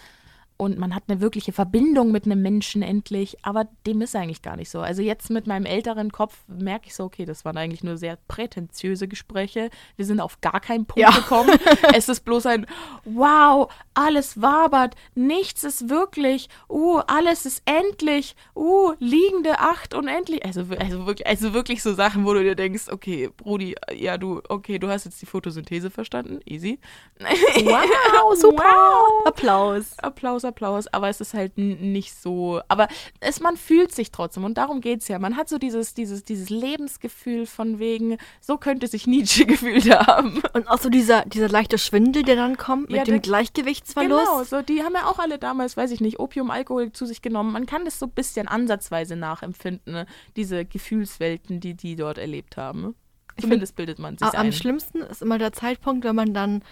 Und 0.57 0.79
man 0.79 0.95
hat 0.95 1.05
eine 1.09 1.21
wirkliche 1.21 1.53
Verbindung 1.53 2.13
mit 2.13 2.25
einem 2.25 2.41
Menschen 2.43 2.83
endlich, 2.83 3.37
aber 3.43 3.69
dem 3.87 4.01
ist 4.01 4.17
eigentlich 4.17 4.43
gar 4.43 4.57
nicht 4.57 4.71
so. 4.71 4.81
Also 4.81 5.03
jetzt 5.03 5.31
mit 5.31 5.47
meinem 5.47 5.67
älteren 5.67 6.13
Kopf 6.13 6.39
merke 6.49 6.87
ich 6.87 6.95
so, 6.95 7.05
okay, 7.05 7.25
das 7.27 7.45
waren 7.45 7.57
eigentlich 7.57 7.85
nur 7.85 7.97
sehr 7.97 8.19
prätentiöse 8.29 9.07
Gespräche. 9.09 9.71
Wir 9.97 10.05
sind 10.07 10.21
auf 10.21 10.41
gar 10.41 10.61
keinen 10.61 10.87
Punkt 10.87 11.01
Ja. 11.01 11.11
gekommen. 11.11 11.51
es 11.95 12.09
ist 12.09 12.25
bloß 12.25 12.47
ein 12.47 12.67
Wow, 13.05 13.71
alles 13.95 14.41
wabert, 14.41 14.95
nichts 15.15 15.65
ist 15.65 15.89
wirklich, 15.89 16.49
uh, 16.69 16.99
alles 17.07 17.47
ist 17.47 17.63
endlich, 17.67 18.35
uh, 18.55 18.93
liegende 18.99 19.59
Acht 19.59 19.95
unendlich. 19.95 20.45
Also, 20.45 20.65
also, 20.79 21.07
wirklich, 21.07 21.27
also 21.27 21.55
wirklich 21.55 21.83
so 21.83 21.93
Sachen, 21.95 22.25
wo 22.25 22.33
du 22.35 22.43
dir 22.43 22.55
denkst, 22.55 22.85
okay, 22.91 23.31
Brudi, 23.37 23.75
ja, 23.95 24.19
du, 24.19 24.41
okay, 24.49 24.79
du 24.79 24.89
hast 24.89 25.05
jetzt 25.05 25.21
die 25.21 25.27
Photosynthese 25.27 25.91
verstanden, 25.91 26.41
easy. 26.47 26.79
Wow, 27.21 28.35
super. 28.37 28.65
Wow. 28.65 29.27
Applaus. 29.27 29.99
Applaus, 29.99 30.45
Applaus, 30.47 30.87
aber 30.89 31.09
es 31.09 31.21
ist 31.21 31.35
halt 31.35 31.59
nicht 31.59 32.15
so. 32.15 32.61
Aber 32.69 32.89
es, 33.21 33.41
man 33.41 33.57
fühlt 33.57 33.93
sich 33.95 34.11
trotzdem 34.13 34.45
und 34.45 34.57
darum 34.57 34.81
geht 34.81 35.03
es 35.03 35.09
ja. 35.09 35.19
Man 35.19 35.37
hat 35.37 35.49
so 35.49 35.59
dieses, 35.59 35.93
dieses, 35.95 36.25
dieses 36.25 36.49
Lebensgefühl 36.51 37.47
von 37.47 37.79
wegen, 37.79 38.17
so 38.41 38.57
könnte 38.57 38.87
sich 38.87 39.07
Nietzsche 39.07 39.45
gefühlt 39.47 39.91
haben. 39.91 40.43
Und 40.55 40.69
auch 40.69 40.79
so 40.79 40.89
dieser, 40.89 41.25
dieser 41.27 41.49
leichte 41.49 41.79
Schwindel, 41.79 42.23
der 42.23 42.37
dann 42.37 42.57
kommt 42.57 42.89
mit 42.89 42.97
Ja, 42.99 43.05
dem 43.05 43.13
der- 43.15 43.21
Gleichgewichtsverlust. 43.21 44.25
Genau, 44.27 44.45
so, 44.45 44.63
die 44.63 44.83
haben 44.83 44.95
ja 44.95 45.07
auch 45.07 45.19
alle 45.19 45.39
damals, 45.39 45.77
weiß 45.77 45.91
ich 45.91 46.01
nicht, 46.01 46.19
Opium, 46.21 46.51
Alkohol 46.51 46.93
zu 46.93 47.07
sich 47.07 47.23
genommen. 47.23 47.53
Man 47.53 47.67
kann 47.67 47.85
das 47.85 47.99
so 47.99 48.07
ein 48.07 48.13
bisschen 48.13 48.49
ansatzweise 48.49 49.17
nachempfinden, 49.17 49.93
ne? 49.93 50.07
diese 50.37 50.65
Gefühlswelten, 50.65 51.61
die 51.61 51.75
die 51.75 51.97
dort 51.97 52.19
erlebt 52.19 52.57
haben. 52.57 52.81
ne? 52.83 52.95
Zumindest 53.41 53.77
bildet 53.77 53.99
man 53.99 54.17
sich 54.17 54.27
Am 54.29 54.47
ein. 54.47 54.53
schlimmsten 54.53 55.03
ist 55.03 55.21
immer 55.21 55.37
der 55.39 55.53
Zeitpunkt, 55.53 56.05
wenn 56.05 56.17
man 56.17 56.33
dann 56.33 56.63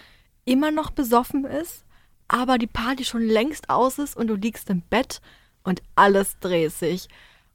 immer 0.45 0.71
noch 0.71 0.89
besoffen 0.91 1.45
ist, 1.45 1.83
aber 2.27 2.57
die 2.57 2.67
Party 2.67 3.05
schon 3.05 3.23
längst 3.23 3.69
aus 3.69 3.99
ist 3.99 4.15
und 4.15 4.27
du 4.27 4.35
liegst 4.35 4.69
im 4.69 4.81
Bett 4.81 5.21
und 5.63 5.81
alles 5.95 6.39
dreht 6.39 6.71
sich. 6.73 7.07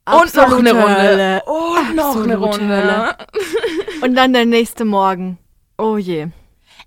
Und 0.05 0.33
noch 0.35 0.43
eine 0.43 0.71
Absolute 0.71 0.81
Runde. 0.81 1.01
Hölle. 1.01 1.43
Und 1.45 1.95
noch 1.95 2.15
eine 2.15 2.37
Absolute 2.37 2.37
Runde. 2.37 3.17
Und 4.01 4.15
dann 4.15 4.33
der 4.33 4.45
nächste 4.47 4.83
Morgen. 4.83 5.37
Oh 5.77 5.95
je. 5.95 6.29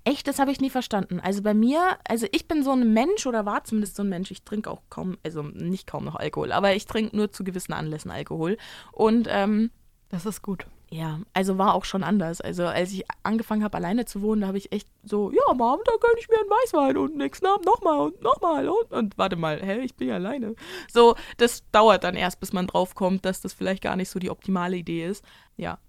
Echt, 0.03 0.27
das 0.27 0.37
habe 0.37 0.51
ich 0.51 0.59
nie 0.59 0.69
verstanden. 0.69 1.21
Also 1.21 1.41
bei 1.41 1.53
mir, 1.53 1.97
also 2.07 2.27
ich 2.31 2.47
bin 2.47 2.61
so 2.61 2.73
ein 2.73 2.93
Mensch 2.93 3.25
oder 3.25 3.45
war 3.45 3.63
zumindest 3.63 3.95
so 3.95 4.03
ein 4.03 4.09
Mensch, 4.09 4.31
ich 4.31 4.43
trinke 4.43 4.69
auch 4.69 4.81
kaum, 4.89 5.17
also 5.23 5.41
nicht 5.41 5.87
kaum 5.87 6.03
noch 6.03 6.15
Alkohol, 6.15 6.51
aber 6.51 6.75
ich 6.75 6.85
trinke 6.85 7.15
nur 7.15 7.31
zu 7.31 7.43
gewissen 7.45 7.73
Anlässen 7.73 8.11
Alkohol. 8.11 8.57
Und 8.91 9.27
ähm, 9.31 9.71
Das 10.09 10.25
ist 10.25 10.41
gut. 10.41 10.67
Ja, 10.89 11.19
also 11.33 11.57
war 11.57 11.73
auch 11.73 11.85
schon 11.85 12.03
anders. 12.03 12.41
Also 12.41 12.65
als 12.65 12.91
ich 12.91 13.05
angefangen 13.23 13.63
habe, 13.63 13.77
alleine 13.77 14.05
zu 14.05 14.21
wohnen, 14.21 14.41
da 14.41 14.47
habe 14.47 14.57
ich 14.57 14.71
echt 14.71 14.87
so, 15.03 15.31
ja, 15.31 15.53
Mom, 15.53 15.79
da 15.85 15.91
gönne 15.99 16.19
ich 16.19 16.29
mir 16.29 16.39
einen 16.39 16.49
Weißwein 16.49 16.97
und 16.97 17.17
nächsten 17.17 17.45
Abend 17.47 17.65
nochmal 17.65 17.99
und 17.99 18.21
nochmal 18.21 18.69
und, 18.69 18.91
und 18.91 19.17
warte 19.17 19.35
mal, 19.35 19.61
hä, 19.61 19.79
ich 19.81 19.95
bin 19.95 20.09
ja 20.09 20.15
alleine. 20.15 20.55
So, 20.91 21.15
das 21.37 21.63
dauert 21.71 22.03
dann 22.03 22.15
erst, 22.15 22.39
bis 22.39 22.53
man 22.53 22.67
drauf 22.67 22.95
kommt, 22.95 23.25
dass 23.25 23.41
das 23.41 23.53
vielleicht 23.53 23.83
gar 23.83 23.95
nicht 23.95 24.09
so 24.09 24.19
die 24.19 24.29
optimale 24.29 24.77
Idee 24.77 25.05
ist. 25.05 25.23
Ja. 25.57 25.79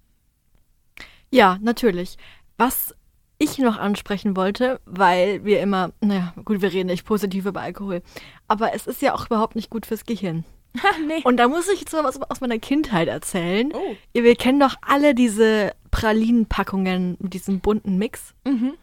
Ja, 1.31 1.59
natürlich. 1.61 2.17
Was 2.57 2.95
ich 3.39 3.59
noch 3.59 3.77
ansprechen 3.77 4.35
wollte, 4.37 4.81
weil 4.87 5.45
wir 5.45 5.61
immer, 5.61 5.93
naja, 6.01 6.33
gut, 6.45 6.63
wir 6.63 6.73
reden 6.73 6.89
nicht 6.89 7.05
positiv 7.05 7.45
über 7.45 7.61
Alkohol, 7.61 8.03
aber 8.49 8.75
es 8.75 8.87
ist 8.87 9.03
ja 9.03 9.15
auch 9.15 9.27
überhaupt 9.27 9.57
nicht 9.57 9.69
gut 9.69 9.85
fürs 9.85 10.07
Gehirn. 10.07 10.45
nee. 11.07 11.23
Und 11.25 11.37
da 11.39 11.49
muss 11.49 11.69
ich 11.69 11.81
jetzt 11.81 11.93
mal 11.93 12.05
was 12.05 12.21
aus 12.23 12.41
meiner 12.41 12.59
Kindheit 12.59 13.09
erzählen. 13.09 13.73
Oh. 13.73 13.97
Wir 14.13 14.37
kennen 14.37 14.61
doch 14.61 14.77
alle 14.81 15.15
diese 15.15 15.73
Pralinenpackungen 15.91 17.17
mit 17.21 17.35
diesem 17.35 17.61
bunten 17.61 17.99
Mix. 17.99 18.35
Mhm. 18.45 18.75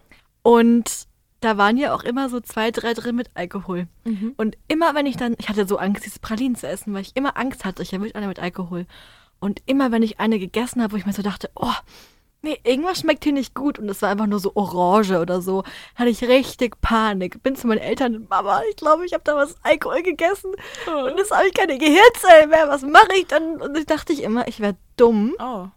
Und 0.41 1.07
da 1.41 1.57
waren 1.57 1.77
ja 1.77 1.93
auch 1.93 2.03
immer 2.03 2.29
so 2.29 2.39
zwei, 2.39 2.71
drei 2.71 2.93
drin 2.93 3.15
mit 3.15 3.29
Alkohol. 3.33 3.87
Mhm. 4.05 4.33
Und 4.37 4.57
immer 4.67 4.95
wenn 4.95 5.05
ich 5.05 5.17
dann, 5.17 5.35
ich 5.39 5.49
hatte 5.49 5.67
so 5.67 5.77
Angst, 5.77 6.05
diese 6.05 6.19
Pralinen 6.19 6.55
zu 6.55 6.67
essen, 6.67 6.93
weil 6.93 7.01
ich 7.01 7.15
immer 7.15 7.37
Angst 7.37 7.65
hatte, 7.65 7.83
ich 7.83 7.93
erwische 7.93 8.15
eine 8.15 8.27
mit 8.27 8.39
Alkohol. 8.39 8.85
Und 9.39 9.61
immer 9.65 9.91
wenn 9.91 10.03
ich 10.03 10.19
eine 10.19 10.39
gegessen 10.39 10.81
habe, 10.81 10.93
wo 10.93 10.97
ich 10.97 11.05
mir 11.05 11.13
so 11.13 11.21
dachte, 11.21 11.49
oh, 11.55 11.73
nee, 12.43 12.59
irgendwas 12.63 12.99
schmeckt 12.99 13.23
hier 13.23 13.33
nicht 13.33 13.55
gut 13.55 13.79
und 13.79 13.89
es 13.89 14.01
war 14.03 14.09
einfach 14.09 14.27
nur 14.27 14.39
so 14.39 14.51
Orange 14.55 15.19
oder 15.19 15.41
so, 15.41 15.63
hatte 15.95 16.09
ich 16.09 16.21
richtig 16.23 16.79
Panik. 16.81 17.41
Bin 17.41 17.55
zu 17.55 17.65
meinen 17.67 17.79
Eltern, 17.79 18.27
Mama, 18.29 18.61
ich 18.69 18.75
glaube, 18.75 19.05
ich 19.05 19.13
habe 19.13 19.23
da 19.23 19.35
was 19.35 19.55
Alkohol 19.63 20.03
gegessen 20.03 20.51
und 20.85 21.17
jetzt 21.17 21.31
habe 21.31 21.47
ich 21.47 21.53
keine 21.53 21.77
Gehirnzellen 21.79 22.49
mehr, 22.49 22.67
was 22.67 22.83
mache 22.83 23.15
ich 23.17 23.25
dann? 23.27 23.59
Und 23.61 23.75
ich 23.77 23.85
dachte 23.87 24.13
ich 24.13 24.21
immer, 24.21 24.47
ich 24.47 24.59
wäre 24.59 24.75
dumm. 24.97 25.33
Oh. 25.39 25.67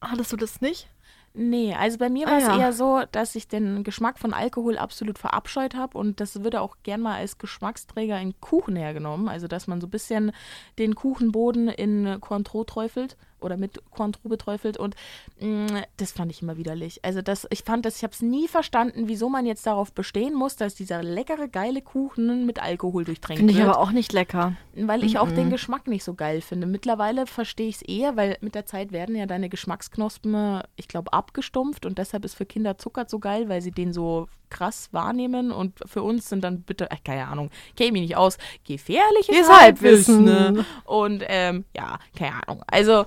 Hattest 0.00 0.32
du 0.32 0.36
das 0.36 0.60
nicht? 0.60 0.88
Nee, 1.36 1.74
also 1.74 1.98
bei 1.98 2.10
mir 2.10 2.28
Ah, 2.28 2.30
war 2.30 2.38
es 2.38 2.44
ja. 2.46 2.58
eher 2.58 2.72
so, 2.72 3.02
dass 3.10 3.34
ich 3.34 3.48
den 3.48 3.82
Geschmack 3.82 4.20
von 4.20 4.32
Alkohol 4.32 4.78
absolut 4.78 5.18
verabscheut 5.18 5.74
habe 5.74 5.98
und 5.98 6.20
das 6.20 6.44
würde 6.44 6.60
auch 6.60 6.76
gern 6.84 7.00
mal 7.00 7.16
als 7.16 7.38
Geschmacksträger 7.38 8.20
in 8.20 8.40
Kuchen 8.40 8.76
hergenommen. 8.76 9.28
Also, 9.28 9.48
dass 9.48 9.66
man 9.66 9.80
so 9.80 9.88
ein 9.88 9.90
bisschen 9.90 10.30
den 10.78 10.94
Kuchenboden 10.94 11.66
in 11.66 12.20
Cointreau 12.20 12.62
träufelt 12.62 13.16
oder 13.44 13.56
mit 13.56 13.80
Cointreau 13.90 14.28
beträufelt 14.28 14.76
und 14.78 14.96
mh, 15.40 15.84
das 15.98 16.12
fand 16.12 16.32
ich 16.32 16.42
immer 16.42 16.56
widerlich. 16.56 17.04
Also, 17.04 17.22
das, 17.22 17.46
ich 17.50 17.62
fand 17.62 17.84
das, 17.86 17.98
ich 17.98 18.02
habe 18.02 18.12
es 18.14 18.22
nie 18.22 18.48
verstanden, 18.48 19.06
wieso 19.06 19.28
man 19.28 19.46
jetzt 19.46 19.66
darauf 19.66 19.92
bestehen 19.92 20.34
muss, 20.34 20.56
dass 20.56 20.74
dieser 20.74 21.02
leckere, 21.02 21.46
geile 21.48 21.82
Kuchen 21.82 22.46
mit 22.46 22.60
Alkohol 22.62 23.04
durchtränkt 23.04 23.38
Finde 23.38 23.52
ich 23.52 23.58
wird. 23.58 23.68
aber 23.68 23.78
auch 23.78 23.90
nicht 23.92 24.12
lecker. 24.12 24.54
Weil 24.74 25.04
ich 25.04 25.18
auch 25.18 25.28
Mhm. 25.28 25.34
den 25.36 25.50
Geschmack 25.50 25.86
nicht 25.86 26.02
so 26.04 26.14
geil 26.14 26.40
finde. 26.40 26.66
Mittlerweile 26.66 27.26
verstehe 27.26 27.68
ich 27.68 27.76
es 27.76 27.82
eher, 27.82 28.16
weil 28.16 28.36
mit 28.40 28.54
der 28.54 28.66
Zeit 28.66 28.90
werden 28.90 29.14
ja 29.14 29.26
deine 29.26 29.48
Geschmacksknospen, 29.48 30.62
ich 30.76 30.88
glaube, 30.88 31.12
abgestumpft 31.12 31.86
und 31.86 31.98
deshalb 31.98 32.24
ist 32.24 32.34
für 32.34 32.46
Kinder 32.46 32.78
Zucker 32.78 33.04
so 33.08 33.18
geil, 33.18 33.48
weil 33.48 33.60
sie 33.62 33.70
den 33.70 33.92
so 33.92 34.26
krass 34.50 34.88
wahrnehmen 34.92 35.50
und 35.50 35.80
für 35.86 36.02
uns 36.02 36.28
sind 36.28 36.42
dann 36.44 36.62
bitte, 36.62 36.90
äh, 36.90 36.96
keine 37.04 37.26
Ahnung, 37.26 37.50
kenne 37.76 37.92
mich 37.92 38.02
nicht 38.02 38.16
aus, 38.16 38.38
gefährliches 38.66 39.34
Ihr 39.36 39.48
Halbwissen. 39.48 40.28
Halbwissen. 40.28 40.66
Und 40.84 41.24
ähm, 41.26 41.64
ja, 41.76 41.98
keine 42.16 42.46
Ahnung. 42.46 42.62
Also 42.66 43.04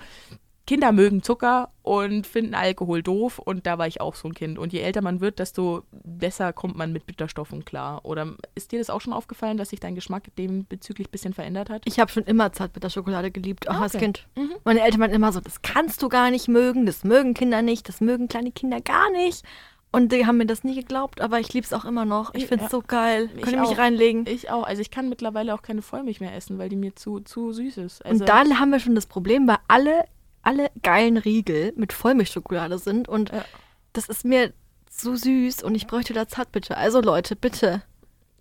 Kinder 0.67 0.91
mögen 0.91 1.23
Zucker 1.23 1.69
und 1.81 2.27
finden 2.27 2.53
Alkohol 2.53 3.01
doof 3.01 3.39
und 3.39 3.65
da 3.65 3.77
war 3.77 3.87
ich 3.87 4.01
auch 4.01 4.15
so 4.15 4.27
ein 4.27 4.33
Kind. 4.33 4.59
Und 4.59 4.73
je 4.73 4.81
älter 4.81 5.01
man 5.01 5.21
wird, 5.21 5.39
desto 5.39 5.83
besser 6.03 6.51
kommt 6.51 6.75
man 6.75 6.91
mit 6.91 7.05
Bitterstoffen 7.05 7.63
klar. 7.63 8.01
Oder 8.03 8.35
ist 8.53 8.73
dir 8.73 8.79
das 8.79 8.89
auch 8.89 8.99
schon 8.99 9.13
aufgefallen, 9.13 9.55
dass 9.57 9.69
sich 9.69 9.79
dein 9.79 9.95
Geschmack 9.95 10.23
dem 10.35 10.65
bezüglich 10.65 11.07
ein 11.07 11.11
bisschen 11.11 11.33
verändert 11.33 11.69
hat? 11.69 11.83
Ich 11.85 12.01
habe 12.01 12.11
schon 12.11 12.23
immer 12.23 12.51
Zartbitterschokolade 12.51 13.31
geliebt, 13.31 13.69
auch 13.69 13.75
Ah, 13.75 13.83
als 13.83 13.95
okay. 13.95 14.03
Kind. 14.03 14.27
Mhm. 14.35 14.55
Meine 14.65 14.81
Eltern 14.81 14.99
meinten 14.99 15.15
immer 15.15 15.31
so, 15.31 15.39
das 15.39 15.61
kannst 15.61 16.03
du 16.03 16.09
gar 16.09 16.31
nicht 16.31 16.49
mögen, 16.49 16.85
das 16.85 17.05
mögen 17.05 17.33
Kinder 17.33 17.61
nicht, 17.61 17.87
das 17.87 18.01
mögen 18.01 18.27
kleine 18.27 18.51
Kinder 18.51 18.81
gar 18.81 19.09
nicht. 19.11 19.45
Und 19.97 20.11
die 20.11 20.25
haben 20.25 20.37
mir 20.37 20.45
das 20.45 20.63
nie 20.63 20.75
geglaubt, 20.75 21.21
aber 21.21 21.39
ich 21.39 21.51
liebe 21.53 21.65
es 21.65 21.73
auch 21.73 21.85
immer 21.85 22.05
noch. 22.05 22.33
Ich 22.33 22.47
finde 22.47 22.65
es 22.65 22.71
Ja. 22.71 22.77
so 22.77 22.83
geil. 22.85 23.29
Ich 23.35 23.41
Könnt 23.41 23.55
ihr 23.55 23.61
mich 23.61 23.77
reinlegen? 23.77 24.25
Ich 24.27 24.49
auch. 24.49 24.63
Also 24.63 24.81
ich 24.81 24.91
kann 24.91 25.09
mittlerweile 25.09 25.53
auch 25.53 25.61
keine 25.61 25.81
Vollmilch 25.81 26.19
mehr 26.21 26.35
essen, 26.35 26.57
weil 26.57 26.69
die 26.69 26.75
mir 26.75 26.95
zu, 26.95 27.19
zu 27.19 27.51
süß 27.51 27.77
ist. 27.77 28.05
Also, 28.05 28.23
und 28.23 28.29
da 28.29 28.39
haben 28.59 28.69
wir 28.71 28.79
schon 28.79 28.95
das 28.95 29.05
Problem, 29.07 29.47
weil 29.47 29.57
alle, 29.67 30.05
alle 30.43 30.69
geilen 30.83 31.17
Riegel 31.17 31.73
mit 31.75 31.93
Vollmilchschokolade 31.93 32.77
sind 32.77 33.07
und 33.09 33.31
Ja. 33.31 33.43
das 33.93 34.07
ist 34.07 34.23
mir 34.23 34.53
so 34.89 35.15
süß 35.15 35.63
und 35.63 35.75
ich 35.75 35.87
bräuchte 35.87 36.13
da 36.13 36.27
Zartbitter. 36.27 36.77
Also 36.77 37.01
Leute, 37.01 37.35
bitte, 37.35 37.81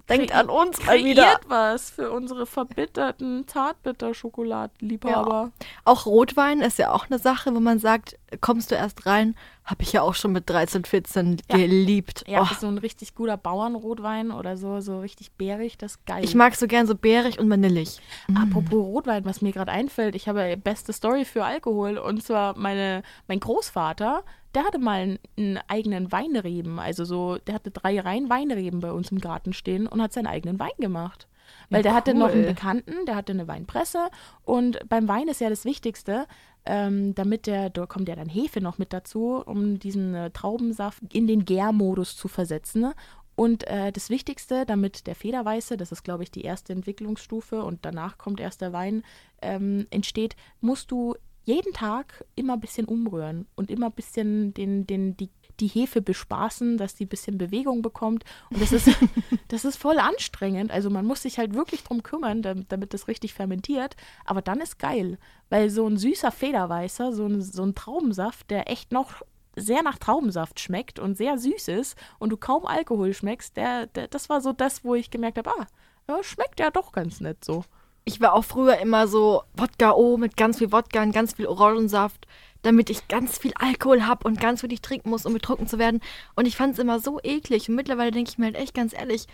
denkt 0.08 0.32
an 0.32 0.48
uns 0.48 0.84
mal 0.86 1.04
wieder. 1.04 1.38
was 1.48 1.90
für 1.90 2.10
unsere 2.10 2.46
verbitterten 2.46 3.46
Zartbitter-Schokoladenliebhaber. 3.46 5.50
Auch 5.84 6.06
Rotwein 6.06 6.60
ist 6.60 6.78
ja 6.78 6.92
auch 6.92 7.06
eine 7.10 7.18
Sache, 7.18 7.54
wo 7.54 7.60
man 7.60 7.78
sagt, 7.78 8.16
kommst 8.40 8.70
du 8.70 8.74
erst 8.74 9.06
rein, 9.06 9.34
habe 9.64 9.82
ich 9.82 9.92
ja 9.92 10.02
auch 10.02 10.14
schon 10.14 10.32
mit 10.32 10.48
13, 10.48 10.84
14 10.84 11.38
Ja. 11.50 11.56
geliebt. 11.56 12.24
Ja, 12.26 12.42
Oh, 12.42 12.54
so 12.58 12.66
ein 12.68 12.78
richtig 12.78 13.14
guter 13.14 13.36
Bauernrotwein 13.36 14.30
oder 14.30 14.56
so, 14.56 14.80
so 14.80 15.00
richtig 15.00 15.32
bärig, 15.32 15.76
das 15.78 15.92
ist 15.92 16.06
geil. 16.06 16.24
ich 16.24 16.34
mag 16.34 16.54
so 16.54 16.66
gern 16.66 16.86
so 16.86 16.94
beerig 16.94 17.38
und 17.38 17.50
vanillig. 17.50 18.00
Apropos 18.34 18.72
Rotwein, 18.84 19.24
was 19.24 19.42
mir 19.42 19.52
gerade 19.52 19.72
einfällt, 19.72 20.14
ich 20.14 20.28
habe 20.28 20.56
beste 20.56 20.92
Story 20.92 21.24
für 21.24 21.44
Alkohol 21.44 21.98
und 21.98 22.22
zwar 22.22 22.56
meine, 22.56 23.02
mein 23.26 23.40
Großvater, 23.40 24.22
der 24.56 24.64
hatte 24.64 24.78
mal 24.78 25.18
einen, 25.36 25.58
eigenen 25.68 26.10
Weinreben, 26.10 26.78
also 26.78 27.04
so, 27.04 27.36
der 27.36 27.54
hatte 27.54 27.70
drei 27.70 28.00
Reihen 28.00 28.30
Weinreben 28.30 28.80
bei 28.80 28.90
uns 28.90 29.12
im 29.12 29.20
Garten 29.20 29.52
stehen 29.52 29.86
und 29.86 30.00
hat 30.00 30.14
seinen 30.14 30.26
eigenen 30.26 30.58
Wein 30.58 30.70
gemacht. 30.78 31.28
Weil 31.68 31.80
Ja, 31.80 31.82
der 31.82 31.94
hatte 31.94 32.14
noch 32.14 32.30
einen 32.30 32.40
cool. 32.40 32.54
Bekannten, 32.54 33.06
der 33.06 33.16
hatte 33.16 33.32
eine 33.32 33.46
Weinpresse 33.46 34.08
und 34.44 34.80
beim 34.88 35.08
Wein 35.08 35.28
ist 35.28 35.42
ja 35.42 35.50
das 35.50 35.66
Wichtigste, 35.66 36.26
ähm, 36.64 37.14
damit 37.14 37.46
der, 37.46 37.68
da 37.68 37.84
kommt 37.84 38.08
ja 38.08 38.16
dann 38.16 38.30
Hefe 38.30 38.62
noch 38.62 38.78
mit 38.78 38.94
dazu, 38.94 39.42
um 39.44 39.78
diesen 39.78 40.14
äh, 40.14 40.30
Traubensaft 40.30 41.02
in 41.12 41.26
den 41.26 41.44
Gärmodus 41.44 42.16
zu 42.16 42.26
versetzen. 42.26 42.80
ne? 42.80 42.94
Und 43.36 43.66
äh, 43.66 43.92
das 43.92 44.08
Wichtigste, 44.08 44.64
damit 44.64 45.06
der 45.06 45.14
Federweiße, 45.14 45.76
das 45.76 45.92
ist 45.92 46.02
glaube 46.02 46.22
ich 46.22 46.30
die 46.30 46.42
erste 46.42 46.72
Entwicklungsstufe 46.72 47.62
und 47.62 47.84
danach 47.84 48.16
kommt 48.16 48.40
erst 48.40 48.62
der 48.62 48.72
Wein, 48.72 49.02
ähm, 49.42 49.86
entsteht, 49.90 50.34
musst 50.62 50.90
du 50.90 51.14
jeden 51.46 51.72
Tag 51.72 52.24
immer 52.34 52.54
ein 52.54 52.60
bisschen 52.60 52.86
umrühren 52.86 53.46
und 53.54 53.70
immer 53.70 53.86
ein 53.86 53.92
bisschen 53.92 54.52
den, 54.52 54.84
den, 54.84 55.16
die, 55.16 55.30
die 55.60 55.68
Hefe 55.68 56.02
bespaßen, 56.02 56.76
dass 56.76 56.96
die 56.96 57.04
ein 57.04 57.08
bisschen 57.08 57.38
Bewegung 57.38 57.82
bekommt. 57.82 58.24
Und 58.50 58.60
das 58.60 58.72
ist, 58.72 58.88
das 59.48 59.64
ist 59.64 59.76
voll 59.76 59.98
anstrengend. 60.00 60.72
Also 60.72 60.90
man 60.90 61.06
muss 61.06 61.22
sich 61.22 61.38
halt 61.38 61.54
wirklich 61.54 61.84
drum 61.84 62.02
kümmern, 62.02 62.42
damit, 62.42 62.72
damit 62.72 62.92
das 62.92 63.06
richtig 63.06 63.32
fermentiert. 63.32 63.94
Aber 64.24 64.42
dann 64.42 64.60
ist 64.60 64.80
geil, 64.80 65.18
weil 65.48 65.70
so 65.70 65.86
ein 65.86 65.96
süßer 65.96 66.32
Federweißer, 66.32 67.12
so 67.12 67.26
ein, 67.26 67.40
so 67.40 67.62
ein 67.62 67.76
Traubensaft, 67.76 68.50
der 68.50 68.68
echt 68.68 68.90
noch 68.90 69.22
sehr 69.54 69.84
nach 69.84 69.98
Traubensaft 69.98 70.58
schmeckt 70.58 70.98
und 70.98 71.16
sehr 71.16 71.38
süß 71.38 71.68
ist 71.68 71.96
und 72.18 72.30
du 72.30 72.36
kaum 72.36 72.66
Alkohol 72.66 73.14
schmeckst, 73.14 73.56
der, 73.56 73.86
der, 73.86 74.08
das 74.08 74.28
war 74.28 74.40
so 74.40 74.52
das, 74.52 74.84
wo 74.84 74.96
ich 74.96 75.10
gemerkt 75.10 75.38
habe, 75.38 75.50
ah, 75.50 75.66
ja, 76.08 76.22
schmeckt 76.24 76.58
ja 76.60 76.70
doch 76.70 76.90
ganz 76.90 77.20
nett 77.20 77.44
so. 77.44 77.64
Ich 78.08 78.20
war 78.20 78.34
auch 78.34 78.44
früher 78.44 78.78
immer 78.78 79.08
so 79.08 79.42
Wodka 79.54 79.92
O 79.92 80.16
mit 80.16 80.36
ganz 80.36 80.58
viel 80.58 80.70
Wodka 80.70 81.02
und 81.02 81.10
ganz 81.10 81.34
viel 81.34 81.46
Orangensaft, 81.46 82.28
damit 82.62 82.88
ich 82.88 83.08
ganz 83.08 83.36
viel 83.36 83.52
Alkohol 83.56 84.06
habe 84.06 84.28
und 84.28 84.40
ganz 84.40 84.62
wenig 84.62 84.80
trinken 84.80 85.10
muss, 85.10 85.26
um 85.26 85.34
betrunken 85.34 85.66
zu 85.66 85.78
werden. 85.80 86.00
Und 86.36 86.46
ich 86.46 86.56
fand 86.56 86.74
es 86.74 86.78
immer 86.78 87.00
so 87.00 87.18
eklig. 87.24 87.68
Und 87.68 87.74
mittlerweile 87.74 88.12
denke 88.12 88.30
ich 88.30 88.38
mir 88.38 88.46
halt 88.46 88.56
echt 88.56 88.74
ganz 88.74 88.92
ehrlich, 88.92 89.26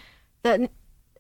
dann 0.42 0.70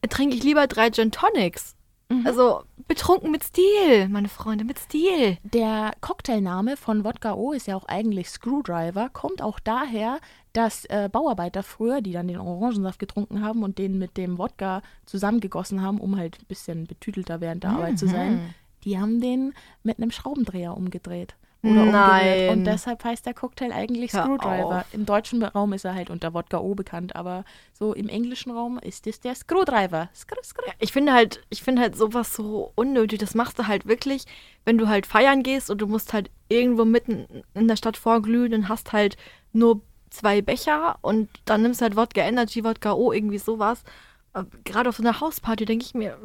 trinke 0.08 0.34
ich 0.34 0.42
lieber 0.42 0.66
drei 0.66 0.90
Gin 0.90 1.12
Tonics. 1.12 1.76
Also 2.24 2.62
betrunken 2.88 3.30
mit 3.30 3.42
Stil, 3.44 4.08
meine 4.08 4.28
Freunde, 4.28 4.64
mit 4.64 4.78
Stil. 4.78 5.38
Der 5.44 5.92
Cocktailname 6.00 6.76
von 6.76 7.04
Wodka 7.04 7.34
O 7.34 7.52
ist 7.52 7.66
ja 7.66 7.76
auch 7.76 7.86
eigentlich 7.86 8.28
Screwdriver, 8.28 9.08
kommt 9.10 9.40
auch 9.40 9.58
daher, 9.60 10.18
dass 10.52 10.84
äh, 10.86 11.08
Bauarbeiter 11.10 11.62
früher, 11.62 12.00
die 12.00 12.12
dann 12.12 12.28
den 12.28 12.38
Orangensaft 12.38 12.98
getrunken 12.98 13.42
haben 13.42 13.62
und 13.62 13.78
den 13.78 13.98
mit 13.98 14.16
dem 14.16 14.38
Wodka 14.38 14.82
zusammengegossen 15.06 15.82
haben, 15.82 15.98
um 15.98 16.16
halt 16.16 16.38
ein 16.40 16.46
bisschen 16.46 16.86
betütelter 16.86 17.40
während 17.40 17.64
der 17.64 17.70
Arbeit 17.70 17.98
zu 17.98 18.06
sein, 18.06 18.54
die 18.84 18.98
haben 18.98 19.20
den 19.20 19.54
mit 19.82 19.98
einem 19.98 20.10
Schraubendreher 20.10 20.76
umgedreht. 20.76 21.36
Oder 21.62 21.82
umgerührt. 21.82 21.92
Nein. 21.92 22.48
Und 22.50 22.64
deshalb 22.64 23.04
heißt 23.04 23.24
der 23.24 23.34
Cocktail 23.34 23.70
eigentlich 23.72 24.12
Hör 24.12 24.24
Screwdriver. 24.24 24.78
auf. 24.80 24.94
Im 24.94 25.06
deutschen 25.06 25.42
Raum 25.44 25.72
ist 25.72 25.84
er 25.84 25.94
halt 25.94 26.10
unter 26.10 26.34
Wodka 26.34 26.58
O 26.58 26.74
bekannt, 26.74 27.14
aber 27.14 27.44
so 27.72 27.94
im 27.94 28.08
englischen 28.08 28.50
Raum 28.50 28.78
ist 28.78 29.06
es 29.06 29.20
der 29.20 29.36
Screwdriver. 29.36 30.08
Skr, 30.14 30.42
skr. 30.42 30.62
Ich 30.80 30.92
finde 30.92 31.12
halt, 31.12 31.42
ich 31.50 31.62
finde 31.62 31.82
halt 31.82 31.96
sowas 31.96 32.34
so 32.34 32.72
unnötig. 32.74 33.20
Das 33.20 33.36
machst 33.36 33.58
du 33.60 33.68
halt 33.68 33.86
wirklich, 33.86 34.24
wenn 34.64 34.76
du 34.76 34.88
halt 34.88 35.06
feiern 35.06 35.44
gehst 35.44 35.70
und 35.70 35.80
du 35.80 35.86
musst 35.86 36.12
halt 36.12 36.30
irgendwo 36.48 36.84
mitten 36.84 37.26
in 37.54 37.68
der 37.68 37.76
Stadt 37.76 37.96
vorglühen 37.96 38.54
und 38.54 38.68
hast 38.68 38.92
halt 38.92 39.16
nur 39.52 39.82
zwei 40.12 40.42
Becher 40.42 40.98
und 41.00 41.28
dann 41.44 41.62
nimmst 41.62 41.80
du 41.80 41.84
halt 41.84 41.96
Wodka 41.96 42.20
Energy, 42.22 42.64
Wodka 42.64 42.92
O, 42.92 43.12
irgendwie 43.12 43.38
sowas. 43.38 43.82
Aber 44.32 44.46
Gerade 44.64 44.88
auf 44.88 44.96
so 44.96 45.02
einer 45.02 45.20
Hausparty 45.20 45.64
denke 45.64 45.84
ich 45.84 45.94
mir, 45.94 46.16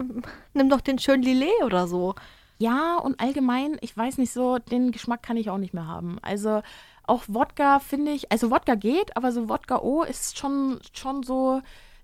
nimm 0.54 0.69
doch 0.69 0.82
den 0.82 1.00
schönen 1.00 1.23
Lillet 1.23 1.63
oder 1.63 1.88
so. 1.88 2.15
Ja, 2.60 2.97
und 2.97 3.19
allgemein, 3.19 3.78
ich 3.82 3.95
weiß 3.95 4.17
nicht 4.17 4.32
so, 4.34 4.58
den 4.58 4.91
Geschmack 4.91 5.21
kann 5.21 5.38
ich 5.38 5.50
auch 5.50 5.58
nicht 5.58 5.73
mehr 5.73 5.88
haben. 5.88 6.17
Also 6.21 6.62
auch 7.06 7.23
Wodka 7.28 7.80
finde 7.80 8.12
ich, 8.12 8.32
also 8.32 8.50
Wodka 8.50 8.76
geht, 8.76 9.15
aber 9.15 9.32
so 9.32 9.47
Wodka 9.50 9.80
O 9.80 10.04
ist 10.04 10.38
schon, 10.38 10.80
schon 10.93 11.23
so, 11.23 11.62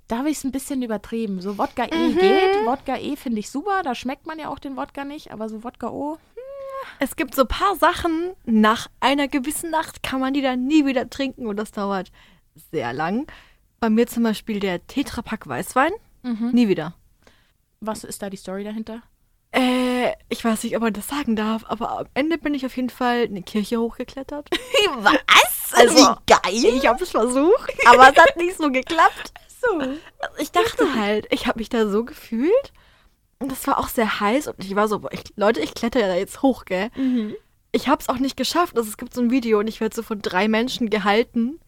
da 0.07 0.19
habe 0.19 0.29
ich 0.29 0.37
es 0.37 0.43
ein 0.43 0.51
bisschen 0.51 0.81
übertrieben. 0.83 1.41
So 1.41 1.57
Wodka 1.57 1.85
E 1.91 2.09
Mhm. 2.09 2.17
geht, 2.19 2.65
Wodka 2.65 2.97
E 2.97 3.15
finde 3.15 3.39
ich 3.39 3.49
super, 3.49 3.81
da 3.83 3.95
schmeckt 3.95 4.27
man 4.27 4.37
ja 4.39 4.49
auch 4.49 4.59
den 4.59 4.77
Wodka 4.77 5.05
nicht, 5.05 5.31
aber 5.31 5.49
so 5.49 5.63
Wodka 5.63 5.89
O, 5.89 6.17
Es 6.99 7.15
gibt 7.15 7.35
so 7.35 7.43
ein 7.43 7.47
paar 7.47 7.75
Sachen, 7.75 8.33
nach 8.45 8.87
einer 8.99 9.27
gewissen 9.27 9.69
Nacht 9.71 10.03
kann 10.03 10.19
man 10.19 10.33
die 10.33 10.41
dann 10.41 10.65
nie 10.65 10.85
wieder 10.85 11.09
trinken 11.09 11.47
und 11.47 11.57
das 11.57 11.71
dauert 11.71 12.11
sehr 12.71 12.93
lang. 12.93 13.27
Bei 13.79 13.89
mir 13.89 14.07
zum 14.07 14.23
Beispiel 14.23 14.59
der 14.59 14.85
Tetrapack 14.87 15.47
Weißwein. 15.47 15.91
Nie 16.23 16.67
wieder. 16.69 16.93
was 17.81 18.03
ist 18.05 18.21
da 18.21 18.29
die 18.29 18.37
Story 18.37 18.63
dahinter? 18.63 19.01
Äh, 19.51 20.13
ich 20.29 20.43
weiß 20.43 20.63
nicht, 20.63 20.75
ob 20.75 20.81
man 20.81 20.93
das 20.93 21.07
sagen 21.07 21.35
darf, 21.35 21.63
aber 21.67 21.99
am 21.99 22.05
Ende 22.13 22.37
bin 22.37 22.53
ich 22.53 22.65
auf 22.65 22.75
jeden 22.75 22.89
Fall 22.89 23.23
eine 23.23 23.43
Kirche 23.43 23.77
hochgeklettert. 23.79 24.49
Was? 24.97 25.13
Also, 25.73 26.15
geil. 26.27 26.39
Ich 26.53 26.87
habe 26.87 27.03
es 27.03 27.11
versucht, 27.11 27.73
aber 27.87 28.09
es 28.11 28.17
hat 28.17 28.37
nicht 28.37 28.57
so 28.57 28.71
geklappt. 28.71 29.33
So. 29.61 29.81
Ich 30.39 30.51
dachte 30.51 30.95
halt, 30.95 31.27
ich 31.31 31.45
habe 31.47 31.59
mich 31.59 31.69
da 31.69 31.87
so 31.87 32.03
gefühlt. 32.05 32.73
Und 33.43 33.51
das 33.51 33.67
war 33.67 33.77
auch 33.77 33.89
sehr 33.89 34.21
heiß 34.21 34.47
und 34.47 34.63
ich 34.63 34.73
war 34.73 34.87
so, 34.87 34.99
boah, 34.99 35.11
ich, 35.11 35.21
Leute, 35.35 35.59
ich 35.59 35.73
kletter 35.73 35.99
ja 35.99 36.07
da 36.07 36.15
jetzt 36.15 36.41
hoch, 36.43 36.63
gell? 36.63 36.89
Ich 37.73 37.89
habe 37.89 37.99
es 38.01 38.07
auch 38.07 38.17
nicht 38.17 38.37
geschafft. 38.37 38.77
Also 38.77 38.87
es 38.89 38.95
gibt 38.95 39.13
so 39.13 39.19
ein 39.19 39.31
Video 39.31 39.59
und 39.59 39.67
ich 39.67 39.81
werde 39.81 39.93
so 39.93 40.01
von 40.01 40.21
drei 40.21 40.47
Menschen 40.47 40.89
gehalten, 40.89 41.59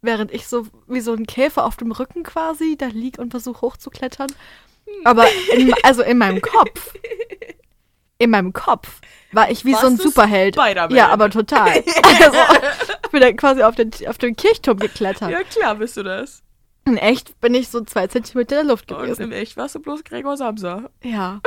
während 0.00 0.32
ich 0.32 0.46
so 0.48 0.66
wie 0.86 1.00
so 1.02 1.12
ein 1.12 1.26
Käfer 1.26 1.66
auf 1.66 1.76
dem 1.76 1.92
Rücken 1.92 2.22
quasi 2.22 2.78
da 2.78 2.86
lieg 2.86 3.18
und 3.18 3.32
versuche 3.32 3.60
hochzuklettern. 3.60 4.32
Aber 5.04 5.26
in, 5.54 5.74
also 5.82 6.02
in 6.02 6.16
meinem 6.16 6.40
Kopf, 6.40 6.94
in 8.16 8.30
meinem 8.30 8.54
Kopf 8.54 9.02
war 9.32 9.50
ich 9.50 9.66
wie 9.66 9.74
so 9.74 9.88
ein 9.88 9.98
Warst 9.98 10.02
Superheld. 10.02 10.56
Ja, 10.96 11.08
aber 11.08 11.28
total. 11.28 11.84
Also, 12.22 12.38
ich 13.04 13.10
bin 13.10 13.20
dann 13.20 13.36
quasi 13.36 13.62
auf 13.62 13.74
den, 13.74 13.90
auf 14.06 14.16
den 14.16 14.36
Kirchturm 14.36 14.78
geklettert. 14.78 15.30
Ja, 15.30 15.42
klar 15.42 15.74
bist 15.74 15.98
du 15.98 16.02
das. 16.02 16.42
In 16.86 16.96
echt 16.96 17.38
bin 17.40 17.54
ich 17.54 17.68
so 17.68 17.82
zwei 17.82 18.06
Zentimeter 18.06 18.60
in 18.60 18.66
der 18.66 18.72
Luft 18.74 18.90
Und 18.90 18.98
gewesen. 19.02 19.22
im 19.24 19.32
Echt 19.32 19.56
warst 19.56 19.74
du 19.74 19.80
bloß 19.80 20.02
Gregor 20.04 20.36
Samsa. 20.36 20.88
Ja. 21.02 21.40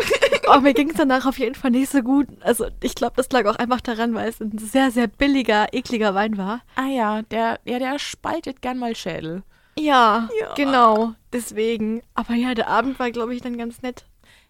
Aber 0.48 0.62
mir 0.62 0.74
ging 0.74 0.90
es 0.92 0.96
danach 0.98 1.26
auf 1.26 1.40
jeden 1.40 1.56
Fall 1.56 1.72
nicht 1.72 1.90
so 1.90 2.02
gut. 2.02 2.28
Also 2.42 2.68
ich 2.82 2.96
glaube, 2.96 3.14
das 3.16 3.32
lag 3.32 3.46
auch 3.46 3.56
einfach 3.56 3.82
daran, 3.82 4.14
weil 4.14 4.30
es 4.30 4.40
ein 4.42 4.58
sehr, 4.58 4.92
sehr 4.92 5.08
billiger, 5.08 5.74
ekliger 5.74 6.14
Wein 6.14 6.38
war. 6.38 6.62
Ah 6.76 6.88
ja, 6.88 7.22
der, 7.24 7.60
ja, 7.66 7.80
der 7.80 7.98
spaltet 8.00 8.62
gern 8.62 8.78
mal 8.78 8.96
Schädel. 8.96 9.44
Ja, 9.78 10.30
Ja. 10.40 10.54
genau. 10.56 11.14
Deswegen. 11.34 12.04
Aber 12.14 12.36
ja, 12.36 12.54
der 12.54 12.68
Abend 12.68 13.00
war, 13.00 13.10
glaube 13.10 13.34
ich, 13.34 13.42
dann 13.42 13.58
ganz 13.58 13.82
nett. 13.82 14.06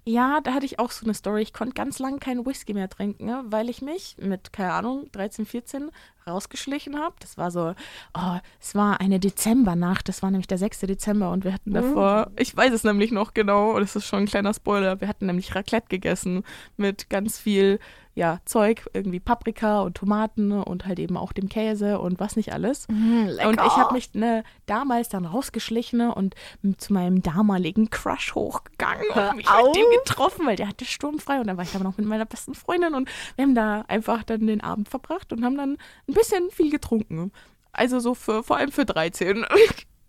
Ja, 0.06 0.42
da 0.42 0.54
hatte 0.54 0.66
ich 0.66 0.80
auch 0.80 0.92
so 0.92 1.06
eine 1.06 1.14
Story. 1.14 1.42
Ich 1.44 1.54
konnte 1.54 1.74
ganz 1.74 2.00
lange 2.00 2.20
keinen 2.20 2.46
Whisky 2.46 2.74
mehr 2.74 2.90
trinken, 2.90 3.26
ne, 3.26 3.44
weil 3.46 3.70
ich 3.70 3.82
mich 3.82 4.18
mit, 4.20 4.52
keine 4.52 4.74
Ahnung, 4.74 5.08
13, 5.14 5.46
14 5.46 5.92
rausgeschlichen 6.28 7.00
habe. 7.00 7.16
Das 7.20 7.38
war 7.38 7.52
so, 7.52 7.74
oh, 8.14 8.38
es 8.60 8.76
war 8.76 9.00
eine 9.00 9.20
Dezembernacht. 9.20 10.10
Das 10.10 10.22
war 10.22 10.32
nämlich 10.32 10.48
der 10.48 10.58
6. 10.58 10.80
Dezember 10.82 11.32
und 11.32 11.46
wir 11.46 11.54
hatten 11.54 11.74
davor, 11.74 12.32
ich 12.38 12.56
weiß 12.56 12.74
es 12.74 12.84
nämlich 12.84 13.12
noch 13.12 13.34
genau, 13.34 13.80
das 13.80 13.96
ist 13.96 14.06
schon 14.06 14.20
ein 14.20 14.26
kleiner 14.26 14.54
Spoiler, 14.54 15.00
wir 15.00 15.08
hatten 15.08 15.26
nämlich 15.26 15.56
Raclette 15.56 15.88
gegessen 15.88 16.44
mit 16.78 17.10
ganz 17.10 17.40
viel, 17.40 17.80
ja, 18.16 18.40
Zeug, 18.46 18.88
irgendwie 18.94 19.20
Paprika 19.20 19.82
und 19.82 19.96
Tomaten 19.96 20.52
und 20.52 20.86
halt 20.86 21.00
eben 21.00 21.18
auch 21.18 21.34
dem 21.34 21.50
Käse 21.50 22.00
und 22.00 22.20
was 22.20 22.36
nicht 22.36 22.54
alles. 22.54 22.88
lecker. 22.90 23.50
Und 23.50 23.56
ich 23.56 23.78
habe 23.78 23.94
mich 23.94 24.14
ne, 24.14 24.44
damals 24.66 25.10
dann 25.10 25.26
rausgeschlichen 25.26 26.12
und 26.12 26.36
zu 26.78 26.94
meinem 26.94 27.22
damaligen 27.24 27.90
Crush 27.90 28.36
hochgegangen 28.36 29.06
Hör 29.14 29.32
und 29.32 29.38
mich 29.38 29.50
auf. 29.50 29.68
mit 29.68 29.76
dem 29.76 29.86
getroffen, 30.04 30.46
weil 30.46 30.56
der 30.56 30.68
hatte 30.68 30.86
sturmfrei 30.86 31.40
und 31.40 31.48
dann 31.48 31.58
war 31.58 31.64
ich 31.64 31.74
aber 31.74 31.84
noch 31.84 31.98
mit 31.98 32.06
meiner 32.06 32.26
besten 32.26 32.54
Freundin 32.54 32.94
und 32.94 33.10
wir 33.36 33.44
haben 33.44 33.56
da 33.56 33.84
einfach 33.88 34.24
dann 34.24 34.46
den 34.46 34.62
Abend 34.62 34.90
verbracht 34.90 35.34
und 35.34 35.44
haben 35.44 35.58
dann 35.58 35.78
ein 36.08 36.14
bisschen 36.14 36.50
viel 36.52 36.72
getrunken. 36.72 37.32
Also 37.72 38.00
so 38.00 38.14
für, 38.14 38.44
vor 38.44 38.58
allem 38.58 38.72
für 38.72 38.86
13. 38.86 39.46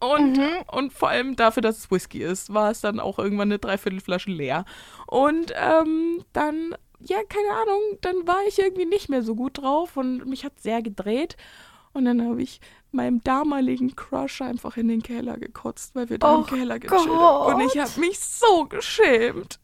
Und, 0.01 0.39
und 0.71 0.93
vor 0.93 1.09
allem 1.09 1.35
dafür, 1.35 1.63
dass 1.63 1.79
es 1.79 1.91
Whisky 1.91 2.23
ist, 2.23 2.53
war 2.53 2.71
es 2.71 2.83
dann 2.83 3.01
auch 3.01 3.19
irgendwann 3.19 3.49
eine 3.49 3.59
Dreiviertelflasche 3.59 4.31
leer. 4.31 4.67
Und 5.07 5.55
ähm, 5.57 6.23
dann, 6.35 6.75
ja, 7.07 7.23
keine 7.29 7.51
Ahnung, 7.51 7.99
dann 8.01 8.27
war 8.27 8.47
ich 8.47 8.59
irgendwie 8.59 8.87
nicht 8.87 9.09
mehr 9.09 9.23
so 9.23 9.35
gut 9.35 9.59
drauf 9.59 9.97
und 9.97 10.27
mich 10.27 10.45
hat 10.45 10.59
sehr 10.61 10.83
gedreht. 10.83 11.37
Und 11.93 12.07
dann 12.07 12.27
habe 12.27 12.43
ich 12.43 12.61
meinem 12.95 13.23
damaligen 13.25 13.95
Crush 13.97 14.41
einfach 14.43 14.77
in 14.77 14.89
den 14.89 15.03
Keller 15.03 15.37
gekotzt, 15.37 15.95
weil 15.95 16.09
wir 16.09 16.19
da 16.19 16.35
Oh 16.35 16.39
im 16.41 16.47
Keller 16.47 16.79
gechillt 16.79 17.09
haben. 17.09 17.55
Und 17.55 17.61
ich 17.69 17.79
habe 17.79 18.01
mich 18.01 18.19
so 18.21 18.65
geschämt. 18.67 19.59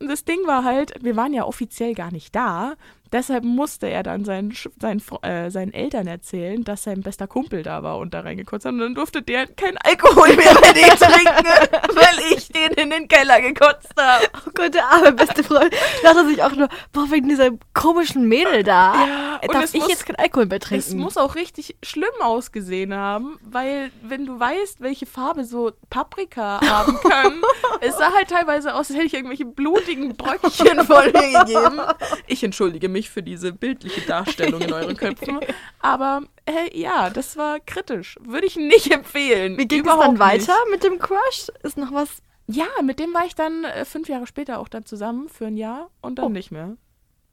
Und 0.00 0.08
das 0.08 0.24
Ding 0.24 0.38
war 0.46 0.64
halt, 0.64 0.92
wir 1.02 1.16
waren 1.16 1.32
ja 1.34 1.44
offiziell 1.44 1.94
gar 1.94 2.12
nicht 2.12 2.34
da. 2.34 2.74
Deshalb 3.12 3.44
musste 3.44 3.86
er 3.88 4.02
dann 4.02 4.24
seinen, 4.24 4.52
seinen, 4.80 5.00
äh, 5.22 5.48
seinen 5.48 5.72
Eltern 5.72 6.08
erzählen, 6.08 6.64
dass 6.64 6.82
sein 6.82 7.02
bester 7.02 7.28
Kumpel 7.28 7.62
da 7.62 7.84
war 7.84 7.98
und 7.98 8.12
da 8.12 8.20
reingekotzt 8.20 8.64
hat. 8.66 8.72
Und 8.72 8.80
dann 8.80 8.94
durfte 8.96 9.22
der 9.22 9.46
keinen 9.46 9.78
Alkohol 9.78 10.34
mehr 10.34 10.52
bei 10.60 10.72
denen 10.72 10.90
trinken, 10.98 11.46
weil 11.94 12.32
ich 12.36 12.48
den 12.48 12.72
in 12.72 12.90
den 12.90 13.06
Keller 13.06 13.40
gekotzt 13.40 13.92
habe. 13.96 14.24
Oh 14.46 14.50
Gott, 14.54 14.74
der 14.74 14.86
arme 14.90 15.12
beste 15.12 15.44
Freund. 15.44 15.72
Dachte 16.02 16.26
sich 16.26 16.42
auch 16.42 16.50
nur, 16.56 16.68
boah, 16.92 17.08
wegen 17.12 17.28
dieser 17.28 17.50
komischen 17.74 18.26
Mädel 18.26 18.64
da. 18.64 19.06
Ja, 19.06 19.40
und 19.40 19.54
darf 19.54 19.64
es 19.64 19.74
ich 19.74 19.82
muss- 19.82 19.90
jetzt 19.90 20.04
keinen 20.06 20.16
Alkohol 20.16 20.46
mehr 20.46 20.58
Es 20.60 20.64
trinken? 20.64 20.98
muss 20.98 21.16
auch 21.16 21.36
richtig 21.36 21.76
schlimm 21.84 22.10
ausgesehen 22.20 22.66
haben, 22.84 23.38
weil 23.42 23.90
wenn 24.02 24.26
du 24.26 24.38
weißt, 24.38 24.80
welche 24.80 25.06
Farbe 25.06 25.44
so 25.44 25.72
Paprika 25.90 26.60
haben 26.66 26.96
kann, 27.08 27.42
es 27.80 27.96
sah 27.96 28.12
halt 28.12 28.28
teilweise 28.28 28.74
aus, 28.74 28.88
als 28.90 28.94
hätte 28.96 29.06
ich 29.06 29.14
irgendwelche 29.14 29.44
blutigen 29.46 30.16
Bröckchen 30.16 30.80
von 30.86 31.04
mir 31.06 31.44
gegeben. 31.44 31.80
Ich 32.26 32.42
entschuldige 32.44 32.88
mich 32.88 33.08
für 33.10 33.22
diese 33.22 33.52
bildliche 33.52 34.00
Darstellung 34.02 34.60
in 34.60 34.72
euren 34.72 34.96
Köpfen, 34.96 35.40
aber 35.80 36.22
äh, 36.46 36.78
ja, 36.78 37.10
das 37.10 37.36
war 37.36 37.60
kritisch. 37.60 38.16
Würde 38.22 38.46
ich 38.46 38.56
nicht 38.56 38.90
empfehlen. 38.92 39.56
Wie 39.58 39.66
ging 39.66 39.80
es 39.80 39.84
Überhaupt 39.86 40.04
dann 40.04 40.12
nicht. 40.12 40.48
weiter 40.48 40.56
mit 40.70 40.82
dem 40.84 40.98
Crush? 40.98 41.48
Ist 41.62 41.76
noch 41.78 41.92
was? 41.92 42.08
Ja, 42.48 42.66
mit 42.82 43.00
dem 43.00 43.12
war 43.14 43.24
ich 43.26 43.34
dann 43.34 43.64
äh, 43.64 43.84
fünf 43.84 44.08
Jahre 44.08 44.26
später 44.26 44.58
auch 44.60 44.68
dann 44.68 44.84
zusammen 44.86 45.28
für 45.28 45.46
ein 45.46 45.56
Jahr 45.56 45.90
und 46.02 46.18
dann 46.18 46.26
Oh. 46.26 46.28
nicht 46.28 46.52
mehr. 46.52 46.76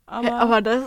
Aber, 0.06 0.34
aber 0.34 0.62
das 0.62 0.84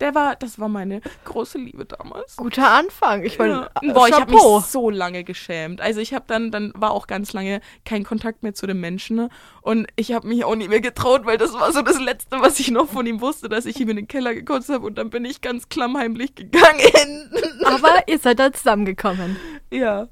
der 0.00 0.14
war, 0.14 0.36
das 0.36 0.58
war 0.58 0.68
meine 0.68 1.00
große 1.24 1.58
Liebe 1.58 1.84
damals. 1.84 2.36
guter 2.36 2.70
Anfang. 2.70 3.24
Ich 3.24 3.38
meine, 3.38 3.52
Ja. 3.52 3.70
äh, 3.82 3.92
Boah, 3.92 4.08
ich 4.08 4.14
habe 4.14 4.32
mich 4.32 4.40
so 4.66 4.90
lange 4.90 5.24
geschämt. 5.24 5.80
Also 5.80 6.00
ich 6.00 6.14
habe 6.14 6.24
dann, 6.28 6.50
dann 6.50 6.72
war 6.76 6.92
auch 6.92 7.06
ganz 7.06 7.32
lange 7.32 7.60
kein 7.84 8.04
Kontakt 8.04 8.42
mehr 8.42 8.54
zu 8.54 8.66
dem 8.66 8.80
Menschen. 8.80 9.16
Ne? 9.16 9.28
Und 9.62 9.88
ich 9.96 10.12
habe 10.12 10.28
mich 10.28 10.44
auch 10.44 10.54
nicht 10.54 10.70
mehr 10.70 10.80
getraut, 10.80 11.26
weil 11.26 11.36
das 11.38 11.52
war 11.52 11.72
so 11.72 11.82
das 11.82 11.98
Letzte, 11.98 12.40
was 12.40 12.58
ich 12.60 12.70
noch 12.70 12.88
von 12.88 13.06
ihm 13.06 13.20
wusste, 13.20 13.48
dass 13.48 13.66
ich 13.66 13.80
ihm 13.80 13.88
in 13.90 13.96
den 13.96 14.08
Keller 14.08 14.34
gekotzt 14.34 14.68
habe. 14.68 14.86
Und 14.86 14.96
dann 14.98 15.10
bin 15.10 15.24
ich 15.24 15.40
ganz 15.40 15.68
klammheimlich 15.68 16.34
gegangen. 16.34 17.30
aber 17.64 18.06
ihr 18.06 18.18
seid 18.18 18.38
da 18.38 18.52
zusammengekommen. 18.52 19.36
ja, 19.72 20.08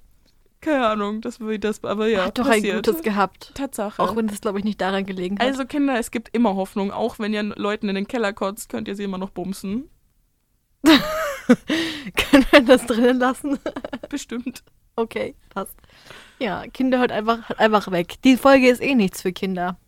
keine 0.66 0.86
Ahnung, 0.86 1.20
das 1.20 1.40
wie 1.40 1.58
das, 1.58 1.82
aber 1.84 2.08
ja, 2.08 2.26
Hat 2.26 2.38
doch 2.38 2.44
passiert. 2.46 2.74
ein 2.76 2.82
Gutes 2.82 3.02
gehabt. 3.02 3.52
Tatsache. 3.54 4.02
Auch 4.02 4.16
wenn 4.16 4.28
es, 4.28 4.40
glaube 4.40 4.58
ich, 4.58 4.64
nicht 4.64 4.80
daran 4.80 5.06
gelegen 5.06 5.38
hat. 5.38 5.46
also 5.46 5.64
Kinder, 5.64 5.98
es 5.98 6.10
gibt 6.10 6.34
immer 6.34 6.54
Hoffnung. 6.56 6.90
Auch 6.90 7.18
wenn 7.18 7.32
ihr 7.32 7.42
Leuten 7.42 7.88
in 7.88 7.94
den 7.94 8.06
Keller 8.08 8.32
kotzt, 8.32 8.68
könnt 8.68 8.88
ihr 8.88 8.96
sie 8.96 9.04
immer 9.04 9.18
noch 9.18 9.30
bumsen. 9.30 9.88
Können 10.86 12.44
wir 12.50 12.60
das 12.62 12.86
drinnen 12.86 13.18
lassen? 13.18 13.58
Bestimmt. 14.08 14.62
Okay, 14.96 15.34
passt. 15.50 15.76
Ja, 16.38 16.64
Kinder 16.72 16.98
hört 16.98 17.12
einfach, 17.12 17.48
hört 17.48 17.58
einfach 17.58 17.90
weg. 17.90 18.14
Die 18.24 18.36
Folge 18.36 18.68
ist 18.68 18.82
eh 18.82 18.94
nichts 18.94 19.22
für 19.22 19.32
Kinder. 19.32 19.78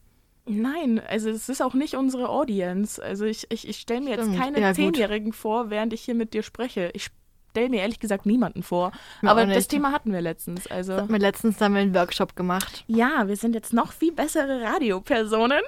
Nein, 0.46 1.00
also 1.06 1.28
es 1.28 1.48
ist 1.48 1.60
auch 1.62 1.74
nicht 1.74 1.94
unsere 1.94 2.28
Audience. 2.28 3.02
Also 3.02 3.24
ich, 3.26 3.46
ich, 3.50 3.68
ich 3.68 3.78
stelle 3.78 4.00
mir 4.00 4.10
jetzt 4.10 4.22
Stimmt. 4.22 4.38
keine 4.38 4.60
Ja, 4.60 4.68
gut. 4.68 4.76
Zehnjährigen 4.76 5.32
vor, 5.32 5.70
während 5.70 5.92
ich 5.92 6.02
hier 6.02 6.14
mit 6.14 6.32
dir 6.34 6.42
spreche. 6.42 6.90
Ich 6.94 7.08
stelle 7.50 7.68
mir 7.68 7.80
ehrlich 7.80 8.00
gesagt 8.00 8.26
niemanden 8.26 8.62
vor. 8.62 8.92
Mir 9.22 9.30
Aber 9.30 9.46
das. 9.46 9.68
Thema 9.68 9.92
hatten 9.92 10.12
wir 10.12 10.20
letztens. 10.20 10.66
Also 10.66 10.94
Hat 10.94 11.10
mir 11.10 11.18
letztens 11.18 11.56
dann 11.58 11.72
mal 11.72 11.80
einen 11.80 11.94
Workshop 11.94 12.36
gemacht. 12.36 12.84
ja, 12.86 13.26
wir 13.28 13.36
sind 13.36 13.54
jetzt 13.54 13.72
noch 13.72 13.92
viel 13.92 14.12
bessere 14.12 14.62
Radiopersonen. 14.62 15.62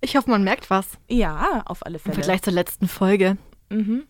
Ich 0.00 0.16
hoffe, 0.16 0.30
man 0.30 0.44
merkt 0.44 0.70
was. 0.70 0.86
Ja, 1.08 1.62
auf 1.66 1.84
alle 1.84 1.96
Im 1.96 2.00
Fälle. 2.00 2.14
Vergleich 2.14 2.42
zur 2.42 2.52
letzten 2.52 2.86
Folge. 2.88 3.36
Mhm. 3.70 4.04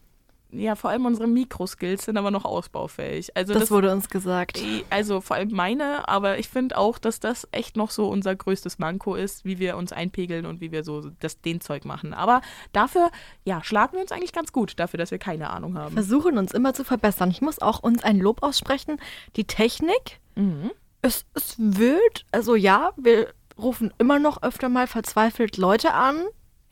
Ja, 0.56 0.74
vor 0.76 0.90
allem 0.90 1.06
unsere 1.06 1.26
Mikroskills 1.26 2.04
sind 2.04 2.16
aber 2.16 2.30
noch 2.30 2.44
ausbaufähig. 2.44 3.36
Also 3.36 3.52
Das, 3.52 3.62
das, 3.64 3.70
wurde 3.70 3.92
uns 3.92 4.08
gesagt. 4.08 4.62
also 4.90 5.20
vor 5.20 5.36
allem 5.36 5.50
meine, 5.50 6.08
aber 6.08 6.38
ich 6.38 6.48
finde 6.48 6.76
auch, 6.78 6.98
dass 6.98 7.20
das 7.20 7.48
echt 7.52 7.76
noch 7.76 7.90
so 7.90 8.08
unser 8.08 8.34
größtes 8.34 8.78
Manko 8.78 9.14
ist, 9.14 9.44
wie 9.44 9.58
wir 9.58 9.76
uns 9.76 9.92
einpegeln 9.92 10.46
und 10.46 10.60
wie 10.60 10.72
wir 10.72 10.84
so 10.84 11.10
das 11.20 11.40
den 11.40 11.60
Zeug 11.60 11.84
machen. 11.84 12.14
Aber 12.14 12.40
dafür, 12.72 13.10
ja, 13.44 13.62
schlagen 13.64 13.94
wir 13.94 14.00
uns 14.02 14.12
eigentlich 14.12 14.32
ganz 14.32 14.52
gut, 14.52 14.78
dafür, 14.78 14.98
dass 14.98 15.10
wir 15.10 15.18
keine 15.18 15.50
Ahnung 15.50 15.76
haben. 15.78 15.94
Versuchen 15.94 16.38
uns 16.38 16.52
immer 16.52 16.74
zu 16.74 16.84
verbessern. 16.84 17.30
Ich 17.30 17.40
muss 17.40 17.60
auch 17.60 17.80
uns 17.82 18.04
ein 18.04 18.18
Lob 18.18 18.42
aussprechen. 18.42 18.98
Die 19.36 19.44
Technik, 19.44 20.20
Mhm. 20.36 20.70
es 21.02 21.24
ist 21.34 21.56
wild. 21.58 22.26
Also 22.32 22.54
ja, 22.54 22.92
wir 22.96 23.28
rufen 23.56 23.92
immer 23.98 24.18
noch 24.18 24.42
öfter 24.42 24.68
mal 24.68 24.86
verzweifelt 24.86 25.56
Leute 25.56 25.92
an. 25.94 26.16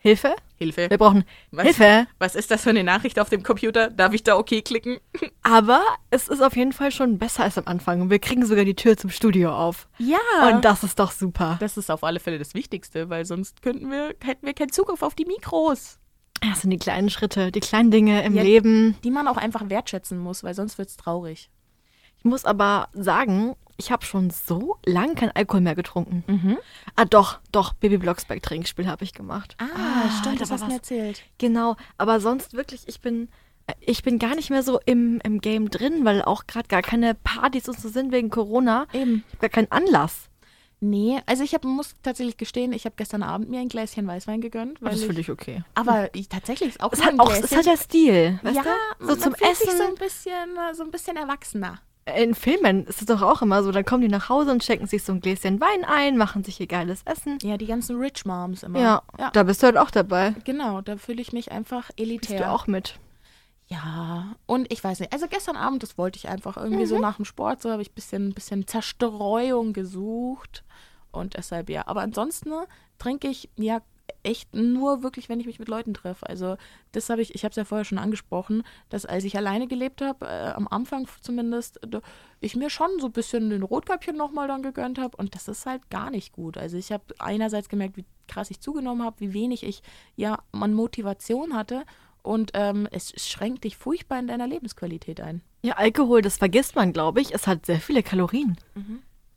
Hilfe? 0.03 0.35
Hilfe. 0.57 0.89
Wir 0.89 0.97
brauchen 0.97 1.23
Was? 1.51 1.63
Hilfe. 1.63 2.07
Was 2.19 2.35
ist 2.35 2.51
das 2.51 2.63
für 2.63 2.71
eine 2.71 2.83
Nachricht 2.83 3.19
auf 3.19 3.29
dem 3.29 3.41
Computer? 3.41 3.89
Darf 3.89 4.13
ich 4.13 4.21
da 4.21 4.37
okay 4.37 4.61
klicken? 4.61 4.97
Aber 5.43 5.81
es 6.09 6.27
ist 6.27 6.41
auf 6.41 6.57
jeden 6.57 6.73
Fall 6.73 6.91
schon 6.91 7.17
besser 7.17 7.43
als 7.43 7.57
am 7.57 7.67
Anfang. 7.67 8.01
Und 8.01 8.09
wir 8.09 8.19
kriegen 8.19 8.45
sogar 8.45 8.65
die 8.65 8.75
Tür 8.75 8.97
zum 8.97 9.09
Studio 9.09 9.55
auf. 9.55 9.87
Ja. 9.99 10.17
Und 10.51 10.65
das 10.65 10.83
ist 10.83 10.99
doch 10.99 11.11
super. 11.11 11.55
das 11.61 11.77
ist 11.77 11.89
auf 11.89 12.03
alle 12.03 12.19
Fälle 12.19 12.37
das 12.37 12.53
Wichtigste, 12.53 13.09
weil 13.09 13.23
sonst 13.23 13.61
könnten 13.61 13.89
wir, 13.89 14.13
hätten 14.21 14.45
wir 14.45 14.53
keinen 14.53 14.73
Zugriff 14.73 15.03
auf 15.03 15.15
die 15.15 15.25
Mikros. 15.25 15.99
Das 16.41 16.59
sind 16.59 16.71
die 16.71 16.79
kleinen 16.79 17.09
Schritte, 17.09 17.53
die 17.53 17.61
kleinen 17.61 17.89
Dinge 17.89 18.23
im 18.25 18.35
Ja. 18.35 18.43
Leben. 18.43 18.97
Die 19.05 19.11
man 19.11 19.29
auch 19.29 19.37
einfach 19.37 19.69
wertschätzen 19.69 20.19
muss, 20.19 20.43
weil 20.43 20.53
sonst 20.53 20.77
wird 20.77 20.89
es 20.89 20.97
traurig. 20.97 21.49
Ich 22.17 22.25
muss 22.25 22.43
aber 22.43 22.89
sagen, 22.91 23.55
ich 23.77 23.91
habe 23.91 24.05
schon 24.05 24.29
so 24.29 24.77
lange 24.85 25.15
kein 25.15 25.31
Alkohol 25.31 25.61
mehr 25.61 25.75
getrunken. 25.75 26.57
Ah, 26.95 27.05
doch, 27.05 27.39
doch, 27.51 27.73
Baby 27.73 27.97
Blocksberg 27.97 28.41
Trinkspiel 28.43 28.87
habe 28.87 29.03
ich 29.03 29.13
gemacht. 29.13 29.55
Ah, 29.59 30.09
stimmt, 30.19 30.35
da 30.35 30.39
das 30.45 30.51
hast 30.51 30.61
du 30.61 30.65
was. 30.65 30.67
mir 30.69 30.75
erzählt. 30.75 31.23
Genau, 31.37 31.75
aber 31.97 32.19
sonst 32.19 32.53
wirklich, 32.53 32.83
ich 32.87 33.01
bin, 33.01 33.29
äh, 33.67 33.73
ich 33.79 34.03
bin 34.03 34.19
gar 34.19 34.35
nicht 34.35 34.49
mehr 34.49 34.63
so 34.63 34.79
im, 34.85 35.19
im 35.23 35.41
Game 35.41 35.69
drin, 35.69 36.05
weil 36.05 36.21
auch 36.21 36.45
gerade 36.47 36.67
gar 36.67 36.81
keine 36.81 37.15
Partys 37.15 37.67
und 37.67 37.79
so 37.79 37.89
sind 37.89 38.11
wegen 38.11 38.29
Corona. 38.29 38.85
Eben. 38.93 39.23
Ich 39.27 39.33
habe 39.33 39.41
gar 39.41 39.49
keinen 39.49 39.71
Anlass. 39.71 40.29
Nee, 40.79 41.21
also 41.27 41.43
ich 41.45 41.53
hab, 41.53 41.63
muss 41.63 41.95
tatsächlich 42.03 42.35
gestehen, 42.35 42.73
ich 42.73 42.83
habe 42.83 42.95
gestern 42.97 43.23
Abend 43.23 43.49
mir 43.49 43.61
ein 43.61 43.69
Gläschen 43.69 44.05
Weißwein 44.05 44.41
gegönnt. 44.41 44.81
Weil 44.81 44.91
Das 44.91 44.99
ich, 44.99 45.05
finde 45.05 45.21
ich 45.21 45.29
okay. 45.31 45.63
aber 45.75 46.13
ich, 46.13 46.27
tatsächlich 46.27 46.69
ist 46.71 46.81
auch 46.83 46.91
Es 46.91 47.01
hat 47.01 47.13
ein 47.13 47.19
auch, 47.21 47.31
es 47.31 47.55
hat 47.55 47.65
der 47.65 47.77
Stil, 47.77 48.37
weißt 48.43 48.55
ja, 48.57 48.63
du? 48.99 49.05
So 49.05 49.11
man 49.11 49.19
zum 49.21 49.33
fühlt 49.35 49.55
sich 49.55 49.67
Essen. 49.69 49.77
so 49.77 49.83
ein 49.85 49.95
bisschen, 49.95 50.49
so 50.73 50.83
ein 50.83 50.91
bisschen 50.91 51.15
erwachsener. 51.15 51.79
In 52.05 52.35
Filmen 52.35 52.85
ist 52.85 52.99
es 53.01 53.07
doch 53.07 53.21
auch 53.21 53.41
immer 53.41 53.63
so, 53.63 53.71
dann 53.71 53.85
kommen 53.85 54.01
die 54.01 54.09
nach 54.09 54.27
Hause 54.27 54.51
und 54.51 54.63
schenken 54.63 54.87
sich 54.87 55.03
so 55.03 55.13
ein 55.13 55.21
Gläschen 55.21 55.61
Wein 55.61 55.85
ein, 55.85 56.17
machen 56.17 56.43
sich 56.43 56.59
ihr 56.59 56.67
geiles 56.67 57.01
Essen. 57.05 57.37
Ja, 57.41 57.55
die 57.57 57.65
ganzen 57.65 57.97
Rich 57.97 58.25
Moms 58.25 58.63
immer. 58.63 58.79
Ja, 58.79 59.01
ja 59.17 59.29
da 59.31 59.43
bist 59.43 59.61
du 59.63 59.67
halt 59.67 59.77
auch 59.77 59.89
dabei. 59.89 60.35
genau, 60.43 60.81
da 60.81 60.97
fühle 60.97 61.21
ich 61.21 61.31
mich 61.31 61.51
einfach 61.51 61.87
Bist 61.87 61.99
elitär. 61.99 62.39
du 62.39 62.49
auch 62.49 62.67
mit. 62.67 62.99
Ja, 63.67 64.35
und 64.45 64.71
ich 64.71 64.83
weiß 64.83 64.99
nicht, 64.99 65.13
also 65.13 65.27
gestern 65.29 65.55
Abend, 65.55 65.81
das 65.81 65.97
wollte 65.97 66.17
ich 66.17 66.27
einfach 66.27 66.57
irgendwie 66.57 66.83
Mhm. 66.83 66.87
so 66.87 66.99
nach 66.99 67.15
dem 67.15 67.25
Sport, 67.25 67.61
so 67.61 67.71
habe 67.71 67.81
ich 67.81 67.91
ein 67.91 67.95
bisschen, 67.95 68.33
bisschen 68.33 68.67
Zerstreuung 68.67 69.71
gesucht 69.71 70.63
und 71.11 71.35
deshalb 71.37 71.69
ja. 71.69 71.87
Aber 71.87 72.01
ansonsten 72.01 72.49
ne, 72.49 72.65
trinke 72.99 73.29
ich 73.29 73.49
ja 73.55 73.81
echt 74.23 74.53
nur 74.55 75.03
wirklich, 75.03 75.29
wenn 75.29 75.39
ich 75.39 75.45
mich 75.45 75.59
mit 75.59 75.67
Leuten 75.67 75.93
treffe. 75.93 76.27
Also 76.27 76.57
das 76.91 77.09
habe 77.09 77.21
ich, 77.21 77.35
ich 77.35 77.43
habe 77.43 77.51
es 77.51 77.55
ja 77.57 77.65
vorher 77.65 77.85
schon 77.85 77.97
angesprochen, 77.97 78.63
dass 78.89 79.05
als 79.05 79.23
ich 79.23 79.37
alleine 79.37 79.67
gelebt 79.67 80.01
habe, 80.01 80.25
äh, 80.25 80.51
am 80.51 80.67
Anfang 80.67 81.07
zumindest, 81.21 81.79
da, 81.87 82.01
ich 82.39 82.55
mir 82.55 82.69
schon 82.69 82.89
so 82.99 83.07
ein 83.07 83.11
bisschen 83.11 83.49
den 83.49 83.63
Rotkäppchen 83.63 84.15
nochmal 84.15 84.47
dann 84.47 84.63
gegönnt 84.63 84.99
habe 84.99 85.17
und 85.17 85.35
das 85.35 85.47
ist 85.47 85.65
halt 85.65 85.89
gar 85.89 86.09
nicht 86.09 86.33
gut. 86.33 86.57
Also 86.57 86.77
ich 86.77 86.91
habe 86.91 87.03
einerseits 87.19 87.69
gemerkt, 87.69 87.97
wie 87.97 88.05
krass 88.27 88.51
ich 88.51 88.59
zugenommen 88.59 89.03
habe, 89.03 89.19
wie 89.19 89.33
wenig 89.33 89.63
ich 89.63 89.81
ja 90.15 90.39
an 90.51 90.73
Motivation 90.73 91.53
hatte 91.53 91.83
und 92.21 92.51
ähm, 92.53 92.87
es 92.91 93.13
schränkt 93.17 93.65
dich 93.65 93.77
furchtbar 93.77 94.19
in 94.19 94.27
deiner 94.27 94.47
Lebensqualität 94.47 95.19
ein. 95.19 95.41
Ja, 95.61 95.75
Alkohol, 95.75 96.21
das 96.21 96.37
vergisst 96.37 96.75
man, 96.75 96.93
glaube 96.93 97.21
ich. 97.21 97.33
Es 97.33 97.47
hat 97.47 97.65
sehr 97.65 97.79
viele 97.79 98.03
Kalorien. 98.03 98.57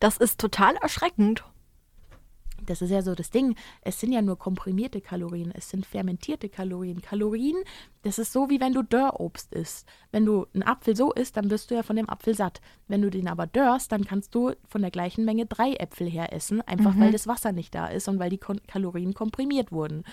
Das 0.01 0.17
ist 0.17 0.41
total 0.41 0.77
erschreckend. 0.77 1.45
Das 2.67 2.83
ist 2.83 2.91
ja 2.91 3.03
so 3.03 3.15
das 3.15 3.31
Ding. 3.31 3.57
Es 3.81 4.01
sind 4.01 4.13
ja 4.13 4.23
nur 4.23 4.39
komprimierte 4.39 5.01
Kalorien, 5.01 5.53
es 5.55 5.71
sind 5.71 5.87
fermentierte 5.87 6.49
Kalorien. 6.49 7.01
Kalorien, 7.01 7.57
das 8.03 8.19
ist 8.19 8.33
so 8.33 8.51
wie 8.51 8.61
wenn 8.61 8.73
du 8.73 8.83
Dörrobst 8.83 9.53
isst. 9.55 9.89
Wenn 10.11 10.27
du 10.27 10.47
einen 10.55 10.63
Apfel 10.63 10.95
so 10.95 11.13
isst, 11.13 11.37
dann 11.37 11.51
wirst 11.51 11.71
du 11.71 11.75
ja 11.75 11.83
von 11.83 11.97
dem 11.97 12.09
Apfel 12.09 12.35
satt. 12.35 12.61
Wenn 12.89 13.03
du 13.03 13.11
den 13.11 13.29
aber 13.29 13.47
dörrst, 13.47 13.91
dann 13.93 14.05
kannst 14.05 14.35
du 14.35 14.53
von 14.69 14.83
der 14.83 14.91
gleichen 14.91 15.25
Menge 15.25 15.47
drei 15.47 15.75
Äpfel 15.75 16.09
her 16.09 16.33
essen, 16.33 16.61
einfach 16.63 16.97
weil 16.99 17.13
das 17.13 17.27
Wasser 17.27 17.53
nicht 17.53 17.75
da 17.75 17.87
ist 17.87 18.09
und 18.09 18.19
weil 18.19 18.31
die 18.31 18.39
Kon 18.39 18.61
Kalorien 18.67 19.15
komprimiert 19.15 19.73
wurden. 19.73 20.05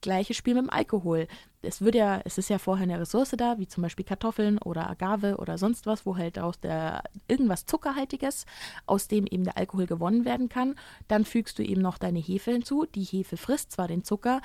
Gleiches 0.00 0.36
Spiel 0.36 0.54
mit 0.54 0.64
dem 0.64 0.70
Alkohol. 0.70 1.26
Es 1.66 1.82
wird 1.82 1.94
ja, 1.94 2.20
es 2.24 2.38
ist 2.38 2.48
ja 2.48 2.58
vorher 2.58 2.84
eine 2.84 3.00
Ressource 3.00 3.34
da, 3.36 3.58
wie 3.58 3.66
zum 3.66 3.82
Beispiel 3.82 4.04
Kartoffeln 4.04 4.58
oder 4.58 4.88
Agave 4.88 5.36
oder 5.36 5.58
sonst 5.58 5.86
was, 5.86 6.06
wo 6.06 6.16
halt 6.16 6.38
aus 6.38 6.60
der 6.60 7.02
irgendwas 7.28 7.66
Zuckerhaltiges, 7.66 8.46
aus 8.86 9.08
dem 9.08 9.26
eben 9.26 9.44
der 9.44 9.56
Alkohol 9.56 9.86
gewonnen 9.86 10.24
werden 10.24 10.48
kann. 10.48 10.76
Dann 11.08 11.24
fügst 11.24 11.58
du 11.58 11.62
eben 11.62 11.82
noch 11.82 11.98
deine 11.98 12.18
Hefe 12.18 12.52
hinzu. 12.52 12.86
Die 12.86 13.04
Hefe 13.04 13.36
frisst 13.36 13.72
zwar 13.72 13.88
den 13.88 14.04
Zucker, 14.04 14.40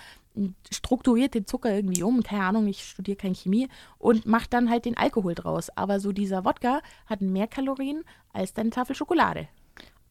strukturiert 0.71 1.33
den 1.33 1.45
Zucker 1.45 1.73
irgendwie 1.73 2.03
um, 2.03 2.23
keine 2.23 2.43
Ahnung, 2.43 2.67
ich 2.67 2.83
studiere 2.83 3.17
keine 3.17 3.35
Chemie 3.35 3.69
und 3.99 4.25
macht 4.25 4.53
dann 4.53 4.69
halt 4.69 4.85
den 4.85 4.97
Alkohol 4.97 5.35
draus. 5.35 5.69
Aber 5.75 5.99
so 5.99 6.11
dieser 6.11 6.45
Wodka 6.45 6.81
hat 7.05 7.21
mehr 7.21 7.47
Kalorien 7.47 8.03
als 8.33 8.53
deine 8.53 8.69
Tafel 8.71 8.95
Schokolade. 8.95 9.47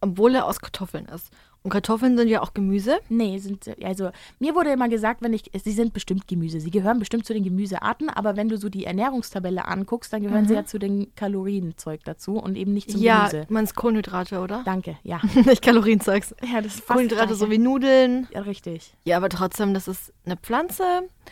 Obwohl 0.02 0.34
er 0.34 0.46
aus 0.46 0.60
Kartoffeln 0.60 1.06
ist. 1.06 1.30
Und 1.62 1.68
Kartoffeln 1.70 2.16
sind 2.16 2.28
ja 2.28 2.40
auch 2.40 2.54
Gemüse. 2.54 3.00
Nee, 3.10 3.36
sind 3.36 3.70
also 3.84 4.10
mir 4.38 4.54
wurde 4.54 4.72
immer 4.72 4.88
gesagt, 4.88 5.20
wenn 5.20 5.34
ich 5.34 5.50
sie 5.62 5.72
sind 5.72 5.92
bestimmt 5.92 6.26
Gemüse, 6.26 6.58
sie 6.58 6.70
gehören 6.70 6.98
bestimmt 6.98 7.26
zu 7.26 7.34
den 7.34 7.44
Gemüsearten, 7.44 8.08
aber 8.08 8.34
wenn 8.36 8.48
du 8.48 8.56
so 8.56 8.70
die 8.70 8.86
Ernährungstabelle 8.86 9.66
anguckst, 9.68 10.10
dann 10.10 10.22
gehören 10.22 10.48
sie 10.48 10.54
ja 10.54 10.64
zu 10.64 10.78
den 10.78 11.14
Kalorienzeug 11.16 12.00
dazu 12.04 12.38
und 12.38 12.56
eben 12.56 12.72
nicht 12.72 12.90
zum 12.90 13.02
ja, 13.02 13.28
Gemüse. 13.28 13.44
du 13.46 13.52
meinst 13.52 13.76
Kohlenhydrate, 13.76 14.40
oder? 14.40 14.62
Danke, 14.64 14.96
ja. 15.02 15.20
Nicht 15.34 15.60
Kalorienzeugs. 15.60 16.34
Ja, 16.50 16.62
das 16.62 16.76
ist 16.76 16.86
Kohlenhydrate 16.86 17.34
so 17.34 17.50
wie. 17.50 17.58
Nudeln. 17.58 18.26
Ja, 18.32 18.40
richtig. 18.40 18.94
Ja, 19.04 19.18
aber 19.18 19.28
trotzdem, 19.28 19.74
das 19.74 19.86
ist 19.86 20.14
eine 20.24 20.38
Pflanze, 20.38 20.84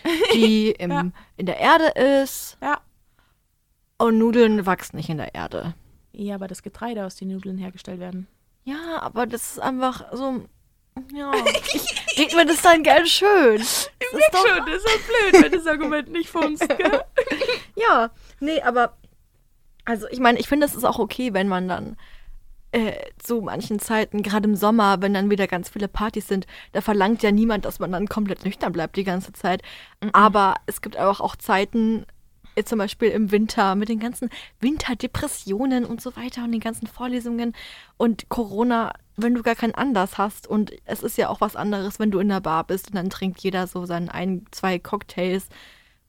die 0.35 0.73
im, 0.73 0.91
Ja. 0.91 1.05
in 1.39 1.47
der 1.47 1.59
Erde 1.59 1.87
ist. 2.23 2.59
Ja. 2.61 2.81
Und 3.97 4.19
Nudeln 4.19 4.67
wachsen 4.67 4.97
nicht 4.97 5.09
in 5.09 5.17
der 5.17 5.35
Erde. 5.35 5.75
Ja, 6.13 6.35
aber 6.35 6.49
das 6.49 6.63
Getreide, 6.63 7.07
aus 7.07 7.17
den 7.17 7.29
Nudeln 7.29 7.57
hergestellt 7.57 7.99
werden. 7.99 8.27
Ja, 8.69 9.01
aber 9.01 9.27
das 9.27 9.53
ist 9.53 9.61
einfach 9.61 10.05
so. 10.13 10.45
Ja, 11.15 11.33
ich 11.73 12.19
red 12.19 12.37
mir 12.37 12.45
das 12.45 12.61
dann 12.61 12.83
ganz 12.83 13.09
schön. 13.09 13.57
Das 13.57 13.91
ist 14.13 14.31
doch, 14.33 14.67
das 14.67 14.77
ist 14.77 14.87
ja 14.87 15.31
blöd, 15.31 15.43
wenn 15.43 15.53
das 15.53 15.67
Argument 15.67 16.11
nicht 16.11 16.29
funzt, 16.29 16.69
gell? 16.69 17.03
ja, 17.77 18.11
nee, 18.41 18.61
aber 18.61 18.99
also 19.87 20.07
ich 20.11 20.21
meine, 20.21 20.39
ich 20.39 20.49
finde, 20.49 20.67
es 20.67 20.75
ist 20.75 20.85
auch 20.85 20.99
okay, 20.99 21.33
wenn 21.33 21.49
man 21.49 21.69
dann 21.69 21.97
äh, 22.73 22.93
zu 23.19 23.41
manchen 23.41 23.79
Zeiten, 23.79 24.23
gerade 24.23 24.47
im 24.47 24.55
Sommer, 24.55 25.01
wenn 25.01 25.15
dann 25.15 25.31
wieder 25.31 25.47
ganz 25.47 25.71
viele 25.71 25.89
Partys 25.89 26.29
sind, 26.29 26.47
da 26.73 26.83
verlangt 26.83 27.23
ja 27.23 27.31
niemand, 27.31 27.65
dass 27.65 27.79
man 27.79 27.93
dann 27.93 28.07
komplett 28.07 28.45
nüchtern 28.45 28.73
bleibt 28.73 28.97
die 28.97 29.05
ganze 29.05 29.33
Zeit. 29.33 29.63
Aber 30.13 30.57
es 30.67 30.83
gibt 30.83 30.99
auch, 30.99 31.21
auch 31.21 31.37
Zeiten, 31.37 32.05
zum 32.65 32.79
Beispiel 32.79 33.09
im 33.09 33.31
Winter 33.31 33.75
mit 33.75 33.89
den 33.89 33.99
ganzen 33.99 34.31
Winterdepressionen 34.61 35.85
und 35.85 36.01
so 36.01 36.17
weiter 36.17 36.45
und 36.45 36.53
den 36.53 36.61
ganzen 36.61 36.87
Vorlesungen 36.87 37.55
und 37.97 38.29
Corona, 38.29 38.93
wenn 39.17 39.35
du 39.35 39.43
gar 39.43 39.55
keinen 39.55 39.75
Anlass 39.75 40.19
hast. 40.19 40.47
Und 40.47 40.73
es 40.85 41.03
ist 41.03 41.19
ja 41.19 41.29
auch 41.29 41.41
was 41.41 41.57
anderes, 41.57 41.99
wenn 41.99 42.11
du 42.11 42.19
in 42.19 42.29
der 42.29 42.41
Bar 42.41 42.65
bist 42.65 42.89
und 42.89 42.97
dann 42.97 43.11
trinkt 43.11 43.41
jeder 43.41 43.67
so 43.67 43.87
seinen 43.87 44.09
ein, 44.09 44.47
zwei 44.51 44.79
Cocktails. 44.79 45.49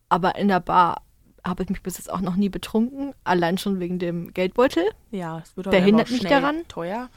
Aber 0.10 0.36
in 0.36 0.48
der 0.48 0.60
Bar 0.60 1.04
habe 1.46 1.64
ich 1.64 1.70
mich 1.70 1.82
bis 1.82 1.98
jetzt 1.98 2.12
auch 2.12 2.22
noch 2.22 2.36
nie 2.36 2.50
betrunken, 2.50 3.14
allein 3.24 3.58
schon 3.58 3.80
wegen 3.80 4.00
dem 4.00 4.34
Geldbeutel. 4.34 4.84
Ja, 5.12 5.40
es 5.40 5.56
wird 5.56 5.68
auch 5.68 5.72
immer 5.72 5.86
hindert 5.86 6.12
mich 6.12 6.24
daran? 6.24 6.68
teuer. 6.68 7.10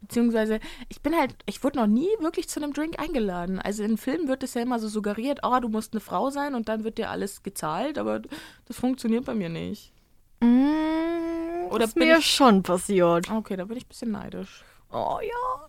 Beziehungsweise, 0.00 0.60
ich 0.88 1.02
bin 1.02 1.14
halt, 1.14 1.34
ich 1.46 1.62
wurde 1.62 1.78
noch 1.78 1.86
nie 1.86 2.08
wirklich 2.20 2.48
zu 2.48 2.60
einem 2.62 2.72
Drink 2.72 2.98
eingeladen. 2.98 3.58
Also 3.58 3.82
in 3.84 3.96
Filmen 3.98 4.28
wird 4.28 4.42
es 4.42 4.54
ja 4.54 4.62
immer 4.62 4.78
so 4.78 4.88
suggeriert, 4.88 5.40
oh, 5.42 5.58
du 5.60 5.68
musst 5.68 5.92
eine 5.92 6.00
Frau 6.00 6.30
sein 6.30 6.54
und 6.54 6.68
dann 6.68 6.84
wird 6.84 6.98
dir 6.98 7.10
alles 7.10 7.42
gezahlt, 7.42 7.98
aber 7.98 8.20
das 8.66 8.76
funktioniert 8.78 9.24
bei 9.26 9.34
mir 9.34 9.48
nicht. 9.50 9.92
Mm, 10.40 11.66
Oder 11.70 11.84
ist 11.84 11.96
mir 11.96 12.18
ich- 12.18 12.26
schon 12.26 12.62
passiert. 12.62 13.30
Okay, 13.30 13.56
da 13.56 13.64
bin 13.64 13.76
ich 13.76 13.84
ein 13.84 13.88
bisschen 13.88 14.10
neidisch. 14.10 14.64
Oh 14.92 15.18
ja. 15.22 15.66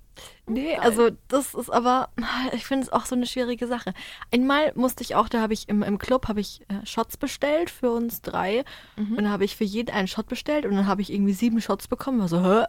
Nee, 0.47 0.75
also 0.77 1.09
das 1.27 1.53
ist 1.53 1.69
aber, 1.69 2.09
ich 2.53 2.65
finde 2.65 2.85
es 2.85 2.91
auch 2.91 3.05
so 3.05 3.15
eine 3.15 3.25
schwierige 3.25 3.67
Sache. 3.67 3.93
Einmal 4.33 4.71
musste 4.75 5.03
ich 5.03 5.15
auch, 5.15 5.29
da 5.29 5.41
habe 5.41 5.53
ich 5.53 5.69
im, 5.69 5.83
im 5.83 5.97
Club 5.99 6.27
habe 6.27 6.39
ich 6.41 6.61
äh, 6.69 6.85
Shots 6.85 7.17
bestellt 7.17 7.69
für 7.69 7.91
uns 7.91 8.21
drei 8.21 8.63
und 8.97 9.15
dann 9.17 9.29
habe 9.29 9.45
ich 9.45 9.55
für 9.55 9.63
jeden 9.63 9.91
einen 9.93 10.07
Shot 10.07 10.27
bestellt 10.27 10.65
und 10.65 10.75
dann 10.75 10.87
habe 10.87 11.01
ich 11.01 11.11
irgendwie 11.13 11.33
sieben 11.33 11.61
Shots 11.61 11.87
bekommen, 11.87 12.19
war 12.19 12.27
so, 12.27 12.41
hä? 12.43 12.65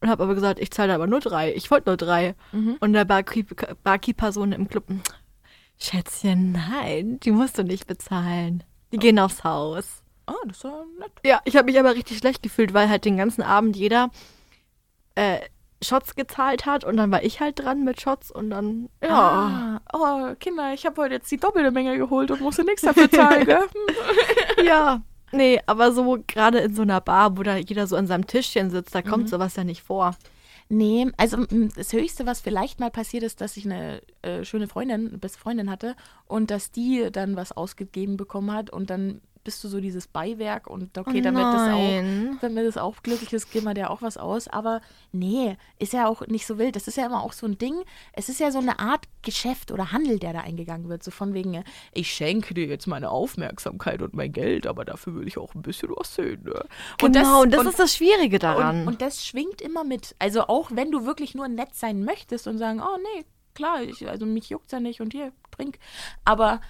Und 0.00 0.08
habe 0.10 0.22
aber 0.24 0.34
gesagt, 0.34 0.58
ich 0.60 0.70
zahle 0.70 0.94
aber 0.94 1.06
nur 1.06 1.20
drei. 1.20 1.54
Ich 1.54 1.70
wollte 1.70 1.88
nur 1.90 1.96
drei. 1.96 2.34
Und 2.80 2.92
der 2.92 3.04
Barkeep- 3.04 3.76
Barkeeper-Person 3.82 4.52
im 4.52 4.68
Club, 4.68 4.84
Schätzchen, 5.78 6.52
nein, 6.52 7.20
die 7.20 7.30
musst 7.32 7.58
du 7.58 7.62
nicht 7.64 7.86
bezahlen. 7.86 8.62
Die 8.92 8.98
gehen 8.98 9.18
aufs 9.18 9.44
Haus. 9.44 10.02
Ah, 10.26 10.34
das 10.46 10.58
ist 10.58 10.64
ja 10.64 10.82
nett. 10.98 11.12
Ja, 11.24 11.40
ich 11.44 11.56
habe 11.56 11.66
mich 11.66 11.78
aber 11.78 11.94
richtig 11.94 12.18
schlecht 12.18 12.42
gefühlt, 12.42 12.72
weil 12.74 12.88
halt 12.88 13.04
den 13.04 13.16
ganzen 13.16 13.42
Abend 13.42 13.76
jeder 13.76 14.10
äh, 15.14 15.38
Shots 15.82 16.14
gezahlt 16.14 16.64
hat 16.66 16.84
und 16.84 16.96
dann 16.96 17.10
war 17.10 17.22
ich 17.22 17.40
halt 17.40 17.58
dran 17.58 17.84
mit 17.84 18.00
Shots 18.00 18.30
und 18.30 18.50
dann, 18.50 18.88
ja, 19.02 19.80
Ah, 19.92 20.30
oh, 20.30 20.34
Kinder, 20.40 20.72
ich 20.72 20.86
habe 20.86 21.00
heute 21.02 21.14
jetzt 21.14 21.30
die 21.30 21.36
doppelte 21.36 21.70
Menge 21.70 21.96
geholt 21.98 22.30
und 22.30 22.40
musste 22.40 22.64
nichts 22.64 22.82
dafür 22.82 23.10
zahlen, 23.10 23.44
gell? 23.44 23.66
ja. 24.64 25.02
Nee, 25.36 25.60
aber 25.66 25.92
so 25.92 26.18
gerade 26.26 26.58
in 26.58 26.74
so 26.74 26.82
einer 26.82 27.00
Bar, 27.00 27.36
wo 27.36 27.42
da 27.42 27.56
jeder 27.56 27.86
so 27.86 27.96
an 27.96 28.06
seinem 28.06 28.26
Tischchen 28.26 28.70
sitzt, 28.70 28.94
da 28.94 29.02
kommt 29.02 29.28
sowas 29.28 29.56
ja 29.56 29.64
nicht 29.64 29.82
vor. 29.82 30.16
Nee, 30.68 31.06
also 31.16 31.36
m, 31.36 31.68
das 31.76 31.92
Höchste, 31.92 32.26
was 32.26 32.40
vielleicht 32.40 32.80
mal 32.80 32.90
passiert 32.90 33.22
ist, 33.22 33.40
dass 33.40 33.56
ich 33.56 33.64
eine 33.66 34.02
äh, 34.22 34.44
schöne 34.44 34.66
Freundin, 34.66 35.08
eine 35.08 35.18
beste 35.18 35.38
Freundin 35.38 35.70
hatte 35.70 35.94
und 36.26 36.50
dass 36.50 36.72
die 36.72 37.08
dann 37.12 37.36
was 37.36 37.52
ausgegeben 37.52 38.16
bekommen 38.16 38.52
hat 38.52 38.70
und 38.70 38.90
dann 38.90 39.20
bist 39.46 39.62
du 39.62 39.68
so 39.68 39.80
dieses 39.80 40.08
Beiwerk 40.08 40.66
und 40.66 40.98
okay, 40.98 41.20
Oh 41.20 41.22
damit 41.22 41.42
das 41.42 41.72
auch 41.72 42.48
mir 42.50 42.64
das 42.64 42.76
auch 42.76 43.02
glücklich 43.02 43.32
ist, 43.32 43.50
geben 43.52 43.64
wir 43.64 43.74
dir 43.74 43.90
auch 43.90 44.02
was 44.02 44.16
aus. 44.18 44.48
Aber 44.48 44.80
nee, 45.12 45.56
ist 45.78 45.92
ja 45.92 46.08
auch 46.08 46.26
nicht 46.26 46.46
so 46.46 46.58
wild. 46.58 46.74
Das 46.76 46.88
ist 46.88 46.96
ja 46.96 47.06
immer 47.06 47.22
auch 47.22 47.32
so 47.32 47.46
ein 47.46 47.56
Ding. 47.56 47.76
Es 48.12 48.28
ist 48.28 48.40
ja 48.40 48.50
so 48.50 48.58
eine 48.58 48.78
Art 48.80 49.06
Geschäft 49.22 49.70
oder 49.70 49.92
Handel, 49.92 50.18
der 50.18 50.32
da 50.32 50.40
eingegangen 50.40 50.88
wird. 50.88 51.02
So 51.04 51.10
von 51.12 51.32
wegen, 51.32 51.54
äh, 51.54 51.64
ich 51.92 52.12
schenke 52.12 52.54
dir 52.54 52.66
jetzt 52.66 52.86
meine 52.86 53.08
Aufmerksamkeit 53.10 54.02
und 54.02 54.14
mein 54.14 54.32
Geld, 54.32 54.66
aber 54.66 54.84
dafür 54.84 55.14
will 55.14 55.28
ich 55.28 55.38
auch 55.38 55.54
ein 55.54 55.62
bisschen 55.62 55.90
was 55.96 56.14
sehen. 56.14 56.42
Ne? 56.42 56.64
Genau, 56.98 57.42
und 57.42 57.52
das, 57.52 57.60
und- 57.60 57.68
ist 57.68 57.78
das 57.78 57.94
Schwierige 57.94 58.38
daran. 58.40 58.82
und, 58.82 58.88
und 58.88 59.00
das 59.00 59.24
schwingt 59.24 59.60
immer 59.60 59.84
mit. 59.84 60.16
Also 60.18 60.42
auch 60.48 60.70
wenn 60.72 60.90
du 60.90 61.06
wirklich 61.06 61.34
nur 61.36 61.46
nett 61.48 61.74
sein 61.74 62.04
möchtest 62.04 62.48
und 62.48 62.58
sagen, 62.58 62.80
oh 62.80 62.98
nee, 63.14 63.24
klar, 63.54 63.82
ich, 63.82 64.08
also 64.08 64.26
mich 64.26 64.50
juckt's 64.50 64.72
ja 64.72 64.80
nicht 64.80 65.00
und 65.00 65.12
hier, 65.12 65.32
trink. 65.52 65.78
Aber 66.24 66.60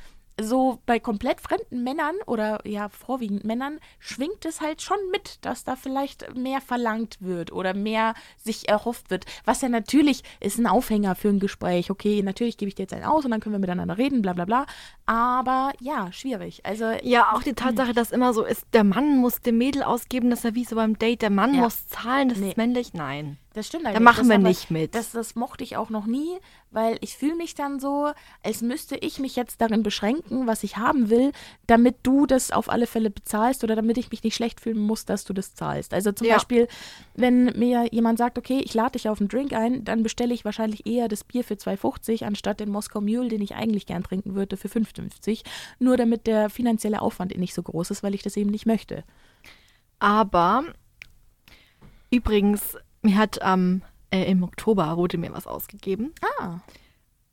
so 0.41 0.80
bei 0.84 1.01
komplett 1.01 1.41
fremden 1.41 1.82
Männern 1.82 2.14
oder 2.26 2.61
ja 2.66 2.89
vorwiegend 2.91 3.45
Männern 3.45 3.78
schwingt 3.99 4.45
es 4.45 4.61
halt 4.61 4.82
schon 4.82 4.99
mit, 5.11 5.39
dass 5.45 5.64
da 5.64 5.76
vielleicht 5.76 6.34
mehr 6.37 6.61
verlangt 6.61 7.16
wird 7.20 7.53
oder 7.53 7.72
mehr 7.74 8.14
sich 8.37 8.68
erhofft 8.68 9.11
wird. 9.11 9.24
Was 9.47 9.62
ja 9.62 9.68
natürlich 9.70 10.22
ist 10.41 10.59
ein 10.59 10.66
Aufhänger 10.66 11.14
für 11.14 11.28
ein 11.28 11.41
Gespräch. 11.41 11.91
Okay, 11.91 12.22
natürlich 12.22 12.59
gebe 12.59 12.68
ich 12.68 12.74
dir 12.74 12.82
jetzt 12.82 12.93
einen 12.93 13.05
aus 13.05 13.24
und 13.24 13.30
dann 13.30 13.41
können 13.41 13.55
wir 13.55 13.59
miteinander 13.61 13.97
reden, 13.97 14.20
bla 14.20 14.34
bla 14.34 14.45
bla. 14.45 14.66
Aber 15.07 15.72
ja, 15.80 16.12
schwierig. 16.12 16.64
Also 16.66 16.84
Ja, 17.03 17.32
auch 17.32 17.43
die 17.43 17.55
Tatsache, 17.55 17.95
dass 17.95 18.11
immer 18.12 18.34
so 18.34 18.45
ist, 18.45 18.66
der 18.72 18.84
Mann 18.84 19.16
muss 19.18 19.41
dem 19.41 19.57
Mädel 19.59 19.82
ausgeben, 19.82 20.28
dass 20.30 20.45
er 20.45 20.55
wie 20.55 20.64
so 20.64 20.76
beim 20.76 20.99
Date, 20.99 21.22
der 21.22 21.30
Mann 21.30 21.55
Ja. 21.55 21.62
muss 21.62 21.87
zahlen, 21.87 22.28
das 22.28 22.39
Nee. 22.39 22.51
ist 22.51 22.57
männlich. 22.57 22.93
Nein. 22.93 23.39
Das 23.57 23.68
stimmt 23.68 23.86
Da 23.86 23.88
eigentlich. 23.88 24.02
machen 24.02 24.28
das 24.28 24.28
wir 24.28 24.38
nicht 24.38 24.70
mit. 24.70 24.94
Das, 24.94 25.12
das 25.12 25.34
mochte 25.34 25.64
ich 25.64 25.78
auch 25.78 25.88
noch 25.88 26.04
nie, 26.04 26.36
weil 26.70 26.98
ich 27.00 27.16
fühle 27.16 27.36
mich 27.36 27.54
dann 27.54 27.80
so, 27.80 28.12
als 28.42 28.61
müsste 28.61 28.96
ich 28.96 29.18
mich 29.18 29.34
jetzt 29.34 29.62
darin 29.62 29.82
beschränken, 29.82 30.46
was 30.46 30.62
ich 30.62 30.76
haben 30.76 31.09
will, 31.09 31.32
damit 31.66 31.96
du 32.02 32.26
das 32.26 32.50
auf 32.50 32.68
alle 32.68 32.86
Fälle 32.86 33.09
bezahlst 33.09 33.64
oder 33.64 33.74
damit 33.74 33.96
ich 33.96 34.11
mich 34.11 34.22
nicht 34.22 34.34
schlecht 34.34 34.61
fühlen 34.61 34.78
muss, 34.78 35.07
dass 35.07 35.24
du 35.24 35.32
das 35.32 35.54
zahlst. 35.54 35.94
Also 35.94 36.12
zum 36.12 36.26
Ja. 36.26 36.34
Beispiel, 36.34 36.68
wenn 37.14 37.46
mir 37.59 37.88
jemand 37.92 38.18
sagt, 38.18 38.36
okay, 38.36 38.61
ich 38.62 38.74
lade 38.74 38.92
dich 38.92 39.09
auf 39.09 39.20
einen 39.20 39.28
Drink 39.30 39.54
ein, 39.54 39.84
dann 39.84 40.02
bestelle 40.02 40.34
ich 40.34 40.44
wahrscheinlich 40.44 40.86
eher 40.86 41.09
das 41.09 41.24
Bier 41.24 41.42
für 41.42 41.54
2,50 41.54 42.24
anstatt 42.24 42.61
den 42.61 42.68
Moskau 42.70 43.00
Mule, 43.00 43.28
den 43.28 43.40
ich 43.40 43.54
eigentlich 43.54 43.86
gern 43.86 44.02
trinken 44.02 44.34
würde, 44.34 44.59
für 44.59 44.68
5,50. 44.68 45.44
Nur 45.78 45.96
damit 45.96 46.26
der 46.26 46.50
finanzielle 46.50 47.00
Aufwand 47.00 47.34
nicht 47.38 47.54
so 47.54 47.62
groß 47.62 47.90
ist, 47.90 48.02
weil 48.02 48.14
ich 48.14 48.22
das 48.22 48.36
eben 48.36 48.50
nicht 48.50 48.66
möchte. 48.66 49.02
Aber 49.98 50.62
übrigens, 52.11 52.76
mir 53.07 53.16
hat 53.16 53.42
am 53.42 53.82
äh, 54.11 54.24
im 54.30 54.42
Oktober 54.42 54.96
wurde 54.96 55.18
mir 55.18 55.32
was 55.32 55.46
ausgegeben. 55.46 56.12
Ah, 56.38 56.59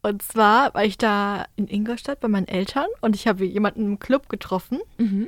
Und 0.02 0.22
zwar 0.24 0.74
war 0.74 0.84
ich 0.86 0.98
da 0.98 1.46
in 1.56 1.68
Ingolstadt 1.68 2.20
bei 2.20 2.28
meinen 2.28 2.48
Eltern 2.48 2.88
und 3.02 3.16
ich 3.16 3.28
habe 3.28 3.46
jemanden 3.46 3.86
im 3.86 4.00
Club 4.00 4.30
getroffen. 4.30 4.80
mhm. 4.98 5.28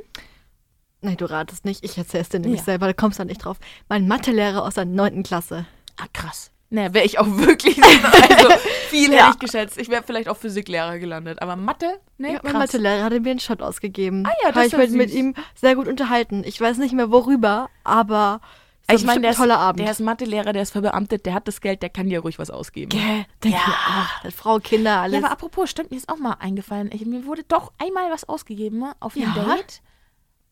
Nein, 1.01 1.17
du 1.17 1.25
ratest 1.29 1.65
nicht, 1.65 1.83
ich 1.83 1.97
erzähl's 1.99 2.29
dir 2.29 2.39
nämlich 2.39 2.61
Ja. 2.61 2.65
selber, 2.65 2.87
da 2.87 2.93
kommst 2.93 3.19
du 3.19 3.25
nicht 3.25 3.37
drauf. 3.45 3.57
Mein 3.89 4.07
Mathelehrer 4.07 4.63
aus 4.63 4.73
der 4.73 4.85
9. 4.85 5.21
Klasse. 5.21 5.67
Ah, 5.97 6.07
krass. 6.13 6.49
Ne, 6.71 6.95
wäre 6.95 7.05
ich 7.05 7.19
auch 7.19 7.27
wirklich. 7.27 7.77
Also 7.83 8.49
viel 8.89 9.13
Ja. 9.13 9.25
hätte 9.27 9.33
ich 9.35 9.39
geschätzt. 9.39 9.77
Ich 9.77 9.89
wäre 9.89 10.01
vielleicht 10.01 10.27
auch 10.29 10.37
Physiklehrer 10.37 10.97
gelandet. 10.97 11.43
Aber 11.43 11.55
Mathe? 11.57 11.99
Ne, 12.17 12.33
Ja, 12.33 12.39
mein. 12.41 12.53
Mathelehrer 12.53 13.03
hatte 13.03 13.19
mir 13.19 13.29
einen 13.29 13.39
Shot 13.39 13.61
ausgegeben. 13.61 14.25
Ah 14.25 14.31
ja, 14.43 14.51
das 14.51 14.55
Habe 14.55 14.65
ist 14.65 14.73
ich 14.73 14.95
ja 14.95 14.97
mit, 14.97 15.11
mit 15.11 15.11
ihm 15.13 15.35
sehr 15.53 15.75
gut 15.75 15.87
unterhalten. 15.87 16.43
Ich 16.43 16.59
weiß 16.59 16.77
nicht 16.79 16.93
mehr 16.95 17.11
worüber, 17.11 17.69
aber 17.83 18.41
es 18.41 18.64
Ich 18.91 19.03
meine, 19.03 19.21
der 19.21 19.33
toller 19.33 19.55
ist, 19.55 19.59
Abend. 19.59 19.79
der 19.79 19.91
ist 19.91 19.99
Mathelehrer, 19.99 20.53
der 20.53 20.61
ist 20.61 20.71
verbeamtet, 20.71 21.25
der 21.25 21.33
hat 21.33 21.47
das 21.47 21.59
Geld, 21.61 21.81
der 21.81 21.89
kann 21.89 22.07
dir 22.09 22.19
ruhig 22.19 22.37
was 22.37 22.51
ausgeben. 22.51 22.89
Gell, 22.89 23.25
Ja. 23.43 23.49
mir, 23.49 23.57
ach, 23.67 24.25
Frau, 24.31 24.59
Kinder, 24.59 24.91
Ja, 24.91 25.01
alles. 25.01 25.23
aber 25.23 25.31
apropos, 25.31 25.69
stimmt, 25.69 25.91
mir 25.91 25.97
ist 25.97 26.07
auch 26.09 26.17
mal 26.19 26.33
eingefallen. 26.39 26.89
Ich, 26.93 27.05
mir 27.05 27.25
wurde 27.25 27.43
doch 27.47 27.71
einmal 27.79 28.11
was 28.11 28.27
ausgegeben 28.29 28.85
auf 28.99 29.15
Ja? 29.15 29.33
Date. 29.33 29.81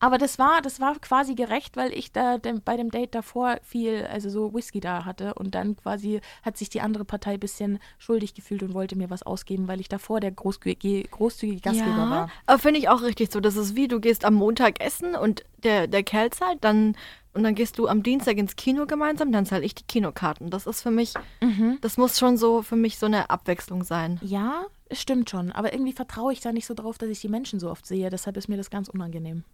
Aber 0.00 0.18
das 0.18 0.38
war, 0.38 0.60
das 0.60 0.80
war 0.80 0.98
quasi 0.98 1.34
gerecht, 1.34 1.76
weil 1.78 1.90
ich 1.94 2.12
da 2.12 2.36
dem, 2.36 2.60
bei 2.62 2.76
dem 2.76 2.90
Date 2.90 3.14
davor 3.14 3.56
viel, 3.62 4.04
also 4.12 4.28
so 4.28 4.52
Whisky 4.52 4.78
da 4.80 5.06
hatte 5.06 5.32
und 5.34 5.54
dann 5.54 5.76
quasi 5.76 6.20
hat 6.42 6.58
sich 6.58 6.68
die 6.68 6.82
andere 6.82 7.06
Partei 7.06 7.34
ein 7.34 7.40
bisschen 7.40 7.78
schuldig 7.96 8.34
gefühlt 8.34 8.62
und 8.62 8.74
wollte 8.74 8.96
mir 8.96 9.08
was 9.08 9.22
ausgeben, 9.22 9.66
weil 9.66 9.80
ich 9.80 9.88
davor 9.88 10.20
der 10.20 10.32
großzügige, 10.32 11.08
großzügige 11.08 11.60
Gastgeber 11.62 11.96
ja, 11.96 12.10
war. 12.10 12.30
aber 12.44 12.58
finde 12.58 12.80
ich 12.80 12.88
auch 12.90 13.00
richtig 13.00 13.32
so. 13.32 13.40
Das 13.40 13.56
ist 13.56 13.76
wie, 13.76 13.88
du 13.88 13.98
gehst 13.98 14.26
am 14.26 14.34
Montag 14.34 14.80
essen 14.84 15.14
und 15.14 15.42
der, 15.62 15.86
der 15.86 16.02
Kerl 16.02 16.28
zahlt, 16.30 16.58
dann 16.62 16.96
und 17.34 17.42
dann 17.44 17.54
gehst 17.54 17.78
du 17.78 17.88
am 17.88 18.02
Dienstag 18.02 18.36
ins 18.36 18.56
Kino 18.56 18.86
gemeinsam, 18.86 19.32
dann 19.32 19.44
zahle 19.46 19.64
ich 19.64 19.74
die 19.74 19.84
Kinokarten. 19.84 20.50
Das 20.50 20.66
ist 20.66 20.82
für 20.82 20.90
mich, 20.90 21.14
Mhm. 21.42 21.78
das 21.80 21.96
muss 21.96 22.18
schon 22.18 22.36
so 22.36 22.62
für 22.62 22.76
mich 22.76 22.98
so 22.98 23.06
eine 23.06 23.30
Abwechslung 23.30 23.84
sein. 23.84 24.18
Ja, 24.22 24.64
es 24.88 25.00
stimmt 25.00 25.30
schon. 25.30 25.52
Aber 25.52 25.72
irgendwie 25.72 25.92
vertraue 25.92 26.32
ich 26.32 26.40
da 26.40 26.52
nicht 26.52 26.66
so 26.66 26.74
drauf, 26.74 26.96
dass 26.98 27.08
ich 27.10 27.20
die 27.20 27.28
Menschen 27.28 27.58
so 27.60 27.70
oft 27.70 27.86
sehe. 27.86 28.08
Deshalb 28.10 28.36
ist 28.36 28.48
mir 28.48 28.56
das 28.56 28.70
ganz 28.70 28.88
unangenehm. 28.88 29.44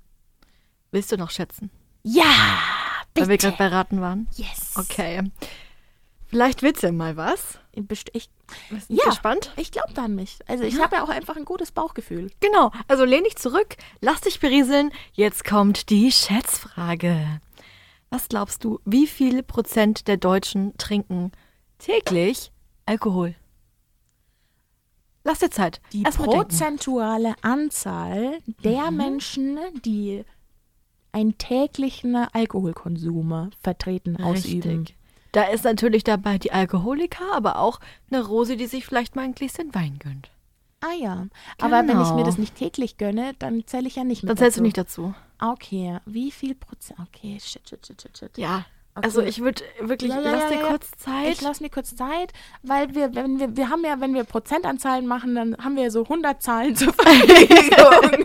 Willst 0.92 1.10
du 1.12 1.16
noch 1.16 1.30
schätzen? 1.30 1.70
Ja, 2.02 2.24
Weil 3.14 3.24
wir 3.24 3.26
bitte. 3.28 3.46
gerade 3.48 3.58
bei 3.58 3.66
Raten 3.68 4.00
waren. 4.00 4.28
Yes. 4.36 4.74
Okay. 4.76 5.22
Vielleicht 6.26 6.62
willst 6.62 6.82
du 6.82 6.86
ja 6.88 6.92
mal 6.92 7.16
was. 7.16 7.58
Best- 7.74 8.10
Ich, 8.14 8.30
Bist 8.68 8.90
Ja. 8.90 9.04
gespannt? 9.04 9.52
ich 9.56 9.70
glaube 9.72 9.92
da 9.94 10.04
an 10.04 10.14
mich. 10.14 10.38
Also 10.46 10.64
ich 10.64 10.80
habe 10.80 10.96
ja 10.96 11.02
auch 11.04 11.08
einfach 11.08 11.36
ein 11.36 11.44
gutes 11.44 11.70
Bauchgefühl. 11.72 12.30
Genau, 12.40 12.72
also 12.88 13.04
lehn 13.04 13.24
dich 13.24 13.36
zurück, 13.36 13.76
lass 14.00 14.20
dich 14.22 14.38
berieseln. 14.40 14.92
Jetzt 15.12 15.44
kommt 15.44 15.88
die 15.90 16.10
Schätzfrage. 16.12 17.40
Was 18.10 18.28
glaubst 18.28 18.64
du, 18.64 18.80
wie 18.84 19.06
viel 19.06 19.42
Prozent 19.42 20.08
der 20.08 20.16
Deutschen 20.16 20.76
trinken 20.78 21.30
täglich 21.78 22.50
Alkohol? 22.86 23.34
Lass 25.22 25.38
dir 25.40 25.50
Zeit. 25.50 25.80
Die 25.92 26.02
Erst 26.02 26.18
prozentuale 26.18 27.34
Anzahl 27.42 28.38
der 28.64 28.90
Menschen, 28.90 29.58
die 29.84 30.24
einen 31.12 31.36
täglichen 31.38 32.16
Alkoholkonsum 32.16 33.50
vertreten, 33.62 34.16
ausüben. 34.22 34.78
Richtig. 34.80 34.96
Da 35.32 35.44
ist 35.44 35.64
natürlich 35.64 36.02
dabei 36.02 36.38
die 36.38 36.50
Alkoholiker, 36.52 37.32
aber 37.34 37.58
auch 37.58 37.78
eine 38.10 38.24
Rose, 38.26 38.56
die 38.56 38.66
sich 38.66 38.84
vielleicht 38.86 39.14
mal 39.14 39.22
ein 39.22 39.34
Gläschen 39.34 39.72
Wein 39.74 39.98
gönnt. 40.00 40.30
Ah 40.80 40.94
ja. 40.98 41.26
Aber 41.60 41.78
wenn 41.86 41.90
ich 41.90 41.94
mir 41.94 42.04
Genau. 42.16 42.22
das 42.24 42.38
nicht 42.38 42.56
täglich 42.56 42.96
gönne, 42.96 43.34
dann 43.38 43.64
zähle 43.66 43.86
ich 43.86 43.96
ja 43.96 44.04
nicht 44.04 44.22
mit 44.22 44.30
Dann 44.30 44.36
zählst 44.38 44.56
du 44.56 44.60
dazu. 44.60 44.64
nicht 44.64 44.78
dazu. 44.78 45.14
Okay, 45.40 45.98
wie 46.04 46.30
viel 46.30 46.54
Prozent? 46.54 47.00
Okay, 47.00 47.40
shit, 47.40 47.68
shit, 47.68 47.86
shit, 47.86 48.00
shit, 48.02 48.18
shit. 48.18 48.38
Ja. 48.38 48.66
Okay. 48.94 49.06
Also 49.06 49.22
ich 49.22 49.40
würde 49.40 49.62
wirklich, 49.78 50.10
Ja, 50.10 50.20
ja, 50.20 50.30
lass 50.32 50.48
dir 50.48 50.60
ja, 50.60 50.66
kurz 50.66 50.90
Zeit. 50.96 51.32
Ich 51.32 51.40
lasse 51.40 51.62
mir 51.62 51.70
kurz 51.70 51.94
Zeit, 51.94 52.32
weil 52.62 52.92
wir, 52.94 53.14
wenn 53.14 53.38
wir, 53.38 53.56
wir 53.56 53.70
haben 53.70 53.84
ja, 53.84 54.00
wenn 54.00 54.14
wir 54.14 54.24
Prozentanzahlen 54.24 55.06
machen, 55.06 55.36
dann 55.36 55.56
haben 55.58 55.76
wir 55.76 55.84
ja 55.84 55.90
so 55.90 56.02
100 56.02 56.42
Zahlen 56.42 56.74
zur 56.74 56.92
Verfügung. 56.92 58.24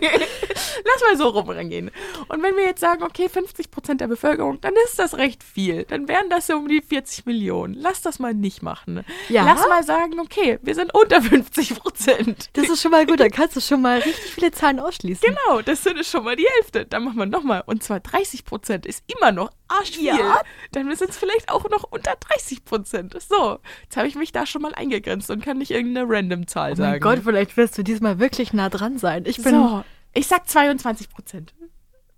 Lass 0.84 1.02
mal 1.02 1.16
so 1.16 1.28
rumrangehen. 1.28 1.90
Und 2.28 2.42
wenn 2.42 2.56
wir 2.56 2.64
jetzt 2.64 2.80
sagen, 2.80 3.04
okay, 3.04 3.28
50 3.28 3.70
Prozent 3.70 4.00
der 4.00 4.08
Bevölkerung, 4.08 4.60
dann 4.60 4.74
ist 4.86 4.98
das 4.98 5.16
recht 5.16 5.44
viel. 5.44 5.84
Dann 5.84 6.08
wären 6.08 6.28
das 6.30 6.48
so 6.48 6.56
um 6.56 6.66
die 6.68 6.82
40 6.82 7.26
Millionen. 7.26 7.74
Lass 7.74 8.02
das 8.02 8.18
mal 8.18 8.34
nicht 8.34 8.62
machen. 8.62 9.04
Ja. 9.28 9.44
Lass 9.44 9.66
mal 9.68 9.84
sagen, 9.84 10.18
okay, 10.18 10.58
wir 10.62 10.74
sind 10.74 10.92
unter 10.94 11.22
50 11.22 11.76
Prozent. 11.78 12.50
das 12.54 12.68
ist 12.68 12.82
schon 12.82 12.90
mal 12.90 13.06
gut, 13.06 13.20
dann 13.20 13.30
kannst 13.30 13.56
du 13.56 13.60
schon 13.60 13.82
mal 13.82 13.98
richtig 13.98 14.32
viele 14.34 14.50
Zahlen 14.50 14.80
ausschließen. 14.80 15.28
Genau, 15.28 15.62
das 15.62 15.84
sind 15.84 16.04
schon 16.04 16.24
mal 16.24 16.34
die 16.34 16.46
Hälfte. 16.56 16.86
Dann 16.86 17.04
machen 17.04 17.18
wir 17.18 17.26
nochmal. 17.26 17.62
Und 17.66 17.82
zwar 17.82 18.00
30 18.00 18.44
Prozent 18.44 18.84
ist 18.84 19.04
immer 19.06 19.32
noch 19.32 19.50
arschviel. 19.68 20.06
Ja. 20.06 20.40
Dann 20.72 20.94
sind 20.94 21.10
es 21.10 21.16
vielleicht 21.16 21.48
auch 21.50 21.68
noch 21.68 21.84
unter 21.84 22.14
30 22.16 22.64
Prozent. 22.64 23.16
So, 23.28 23.58
jetzt 23.82 23.96
habe 23.96 24.08
ich 24.08 24.14
mich 24.14 24.32
da 24.32 24.46
schon 24.46 24.62
mal 24.62 24.74
eingegrenzt 24.74 25.30
und 25.30 25.44
kann 25.44 25.58
nicht 25.58 25.70
irgendeine 25.70 26.08
random 26.08 26.46
Zahl 26.46 26.72
Oh 26.72 26.76
sagen. 26.76 27.00
Gott, 27.00 27.20
vielleicht 27.24 27.56
wirst 27.56 27.76
du 27.78 27.82
diesmal 27.82 28.18
wirklich 28.18 28.52
nah 28.52 28.68
dran 28.68 28.98
sein. 28.98 29.24
Ich 29.26 29.42
bin 29.42 29.54
so, 29.54 29.84
ich 30.14 30.26
sag 30.26 30.48
22 30.48 31.08
Prozent. 31.10 31.54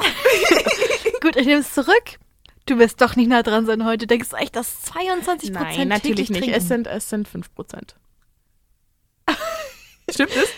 gut, 1.23 1.37
ich 1.37 1.47
nehme 1.47 1.61
es 1.61 1.75
zurück. 1.75 2.19
Du 2.67 2.79
wirst 2.79 3.01
doch 3.01 3.17
nicht 3.17 3.29
nah 3.29 3.43
dran 3.43 3.67
sein 3.67 3.85
heute. 3.85 4.07
Denkst 4.07 4.29
du 4.29 4.37
echt, 4.37 4.55
dass 4.55 4.83
22 4.83 5.51
Nein, 5.51 5.65
Prozent 5.65 5.89
natürlich 5.89 6.31
nicht. 6.31 6.43
Trinken? 6.43 6.57
Es 6.57 6.69
sind, 6.69 6.87
es 6.87 7.09
sind 7.09 7.27
5 7.27 7.55
Prozent. 7.55 7.97
Stimmt 10.11 10.37
es? 10.37 10.49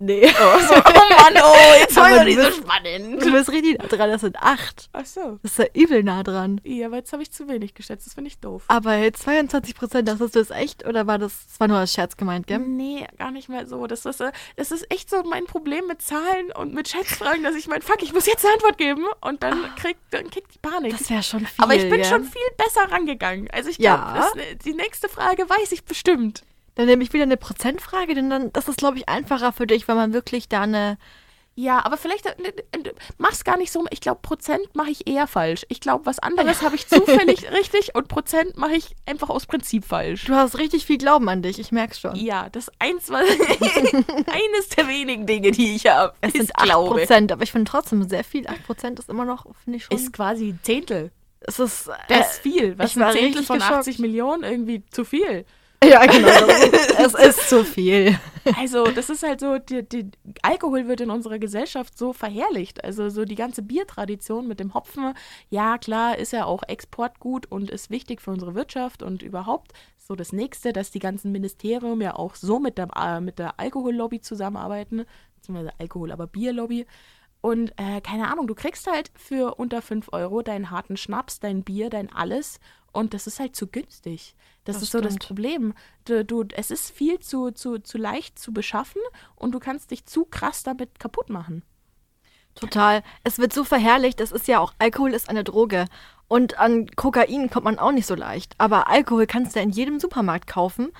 Nee. 0.00 0.26
Oh, 0.26 0.58
so, 0.60 0.74
oh 0.84 1.22
Mann, 1.22 1.42
oh, 1.42 1.56
jetzt 1.78 1.94
war 1.96 2.10
doch 2.10 2.18
du 2.18 2.24
nicht 2.24 2.40
so 2.40 2.50
spannend. 2.50 3.22
Du 3.24 3.30
bist 3.32 3.50
richtig 3.50 3.78
nah 3.78 3.86
dran. 3.86 4.10
Das 4.10 4.22
sind 4.22 4.36
8. 4.36 4.90
Ach 4.92 5.06
so. 5.06 5.38
Das 5.42 5.52
ist 5.52 5.58
ja 5.58 5.66
übel 5.74 6.02
nah 6.02 6.22
dran. 6.22 6.60
Ja, 6.64 6.86
aber 6.86 6.96
jetzt 6.96 7.12
habe 7.12 7.22
ich 7.22 7.30
zu 7.30 7.46
wenig 7.48 7.74
geschätzt. 7.74 8.06
Das 8.06 8.14
finde 8.14 8.28
ich 8.28 8.38
doof. 8.40 8.64
Aber 8.68 8.96
jetzt 8.96 9.22
22 9.22 9.74
Prozent, 9.76 10.08
das 10.08 10.20
ist 10.20 10.34
das 10.34 10.50
echt? 10.50 10.84
Oder 10.86 11.06
war 11.06 11.18
das, 11.18 11.46
das 11.48 11.60
war 11.60 11.68
nur 11.68 11.78
als 11.78 11.92
Scherz 11.92 12.16
gemeint, 12.16 12.46
gell? 12.46 12.58
Nee, 12.58 13.06
gar 13.18 13.30
nicht 13.30 13.48
mehr 13.48 13.66
so. 13.66 13.86
Das 13.86 14.04
ist, 14.04 14.20
äh, 14.20 14.32
das 14.56 14.70
ist 14.72 14.90
echt 14.90 15.08
so 15.10 15.22
mein 15.22 15.44
Problem 15.46 15.86
mit 15.86 16.02
Zahlen 16.02 16.50
und 16.56 16.74
mit 16.74 16.88
Schätzfragen, 16.88 17.42
dass 17.44 17.54
ich 17.54 17.68
mein, 17.68 17.82
fuck, 17.82 18.02
ich 18.02 18.12
muss 18.12 18.26
jetzt 18.26 18.44
eine 18.44 18.54
Antwort 18.54 18.78
geben 18.78 19.04
und 19.20 19.42
dann 19.42 19.74
kriegt 19.76 20.00
dann 20.10 20.28
kriegt 20.30 20.54
die 20.54 20.58
Panik. 20.58 20.96
Das 20.96 21.08
wäre 21.10 21.22
schon 21.22 21.40
viel. 21.40 21.64
Aber 21.64 21.74
ich 21.74 21.82
bin 21.82 22.00
gell? 22.00 22.04
schon 22.04 22.24
viel 22.24 22.42
besser 22.56 22.90
rangegangen. 22.90 23.48
Also 23.52 23.70
ich 23.70 23.78
Ja. 23.78 24.30
glaube, 24.32 24.56
die 24.64 24.72
nächste 24.72 25.08
Frage 25.08 25.48
weiß 25.48 25.72
ich 25.72 25.84
bestimmt. 25.84 26.42
Dann 26.74 26.86
nehme 26.86 27.02
ich 27.02 27.12
wieder 27.12 27.24
eine 27.24 27.36
Prozentfrage, 27.36 28.14
denn 28.14 28.30
dann, 28.30 28.52
das 28.52 28.68
ist, 28.68 28.78
glaube 28.78 28.98
ich, 28.98 29.08
einfacher 29.08 29.52
für 29.52 29.66
dich, 29.66 29.88
weil 29.88 29.96
man 29.96 30.12
wirklich 30.12 30.48
da 30.48 30.62
eine. 30.62 30.98
Ja, 31.56 31.84
aber 31.84 31.96
vielleicht 31.98 32.24
äh, 32.26 32.30
äh, 32.30 32.92
mach's 33.18 33.44
gar 33.44 33.58
nicht 33.58 33.72
so. 33.72 33.84
Ich 33.90 34.00
glaube, 34.00 34.20
Prozent 34.22 34.74
mache 34.74 34.90
ich 34.90 35.06
eher 35.08 35.26
falsch. 35.26 35.66
Ich 35.68 35.80
glaube, 35.80 36.06
was 36.06 36.18
anderes 36.20 36.62
habe 36.62 36.76
ich 36.76 36.86
zufällig 36.86 37.50
richtig 37.52 37.94
und 37.94 38.08
Prozent 38.08 38.56
mache 38.56 38.76
ich 38.76 38.94
einfach 39.04 39.28
aus 39.28 39.46
Prinzip 39.46 39.84
falsch. 39.84 40.24
Du 40.24 40.34
hast 40.34 40.56
richtig 40.58 40.86
viel 40.86 40.96
Glauben 40.96 41.28
an 41.28 41.42
dich, 41.42 41.58
ich 41.58 41.70
merk's 41.72 42.00
schon. 42.00 42.14
Ja, 42.14 42.48
das 42.50 42.70
eins 42.78 43.10
war 43.10 43.18
eines 43.20 44.68
der 44.76 44.88
wenigen 44.88 45.26
Dinge, 45.26 45.50
die 45.50 45.74
ich 45.74 45.86
habe. 45.86 46.14
Es 46.20 46.34
ist 46.34 46.46
sind 46.46 46.56
8 46.56 46.64
Glaube. 46.64 47.00
Prozent, 47.00 47.32
aber 47.32 47.42
ich 47.42 47.52
finde 47.52 47.70
trotzdem 47.70 48.08
sehr 48.08 48.24
viel. 48.24 48.46
8 48.46 48.64
Prozent 48.64 48.98
ist 48.98 49.10
immer 49.10 49.24
noch, 49.24 49.44
finde 49.64 49.78
ich 49.78 49.84
schon. 49.84 49.98
Ist 49.98 50.12
quasi 50.12 50.50
ein 50.50 50.60
Zehntel. 50.62 51.10
es 51.40 51.58
ist, 51.58 51.88
äh, 51.88 51.92
Das 52.08 52.32
ist 52.34 52.42
viel. 52.42 52.78
Was 52.78 52.96
ich 52.96 53.02
ein 53.02 53.12
Zehntel 53.12 53.42
von 53.42 53.58
geschockt. 53.58 53.78
80 53.80 53.98
Millionen? 53.98 54.44
Irgendwie 54.44 54.84
zu 54.90 55.04
viel. 55.04 55.44
Ja, 55.82 56.04
genau. 56.04 56.28
es 56.98 57.14
ist 57.14 57.48
zu 57.48 57.64
viel. 57.64 58.18
Also, 58.58 58.84
das 58.84 59.08
ist 59.08 59.22
halt 59.22 59.40
so, 59.40 59.58
die, 59.58 59.82
die, 59.82 60.10
Alkohol 60.42 60.88
wird 60.88 61.00
in 61.00 61.10
unserer 61.10 61.38
Gesellschaft 61.38 61.96
so 61.96 62.12
verherrlicht. 62.12 62.84
Also, 62.84 63.08
so 63.08 63.24
die 63.24 63.34
ganze 63.34 63.62
Biertradition 63.62 64.46
mit 64.46 64.60
dem 64.60 64.74
Hopfen, 64.74 65.14
ja, 65.48 65.78
klar, 65.78 66.18
ist 66.18 66.32
ja 66.32 66.44
auch 66.44 66.62
Exportgut 66.68 67.46
und 67.46 67.70
ist 67.70 67.90
wichtig 67.90 68.20
für 68.20 68.30
unsere 68.30 68.54
Wirtschaft 68.54 69.02
und 69.02 69.22
überhaupt 69.22 69.72
so 69.96 70.14
das 70.14 70.32
Nächste, 70.32 70.72
dass 70.72 70.90
die 70.90 70.98
ganzen 70.98 71.32
Ministerien 71.32 72.00
ja 72.00 72.14
auch 72.14 72.34
so 72.34 72.58
mit 72.58 72.76
der, 72.76 72.88
äh, 72.96 73.20
mit 73.20 73.38
der 73.38 73.58
Alkohollobby 73.58 74.20
zusammenarbeiten. 74.20 75.06
beziehungsweise 75.36 75.72
Alkohol, 75.78 76.12
aber 76.12 76.26
Bierlobby. 76.26 76.86
Und 77.40 77.72
äh, 77.78 78.02
keine 78.02 78.30
Ahnung, 78.30 78.46
du 78.46 78.54
kriegst 78.54 78.86
halt 78.86 79.10
für 79.14 79.54
unter 79.54 79.80
5 79.80 80.12
Euro 80.12 80.42
deinen 80.42 80.70
harten 80.70 80.96
Schnaps, 80.98 81.40
dein 81.40 81.62
Bier, 81.62 81.88
dein 81.88 82.12
alles. 82.12 82.60
Und 82.92 83.14
das 83.14 83.26
ist 83.26 83.40
halt 83.40 83.54
zu 83.54 83.66
günstig. 83.66 84.34
Das, 84.64 84.76
Das 84.76 84.82
ist 84.84 84.92
so 84.92 85.00
das 85.00 85.14
stimmt. 85.14 85.26
Problem. 85.26 85.74
Du, 86.04 86.24
du, 86.24 86.44
es 86.54 86.70
ist 86.70 86.90
viel 86.90 87.18
zu, 87.20 87.50
zu, 87.50 87.78
zu 87.78 87.98
leicht 87.98 88.38
zu 88.38 88.52
beschaffen 88.52 89.00
und 89.36 89.52
du 89.52 89.58
kannst 89.58 89.90
dich 89.90 90.06
zu 90.06 90.24
krass 90.24 90.62
damit 90.62 90.98
kaputt 90.98 91.30
machen. 91.30 91.62
Total. 92.54 93.02
Es 93.24 93.38
wird 93.38 93.52
so 93.52 93.64
verherrlicht, 93.64 94.20
es 94.20 94.32
ist 94.32 94.48
ja 94.48 94.58
auch, 94.58 94.74
Alkohol 94.78 95.14
ist 95.14 95.28
eine 95.28 95.44
Droge. 95.44 95.86
Und 96.28 96.58
an 96.58 96.88
Kokain 96.94 97.50
kommt 97.50 97.64
man 97.64 97.78
auch 97.78 97.92
nicht 97.92 98.06
so 98.06 98.14
leicht. 98.14 98.54
Aber 98.58 98.88
Alkohol 98.88 99.26
kannst 99.26 99.56
du 99.56 99.60
in 99.60 99.70
jedem 99.70 99.98
Supermarkt 99.98 100.46
kaufen. 100.46 100.92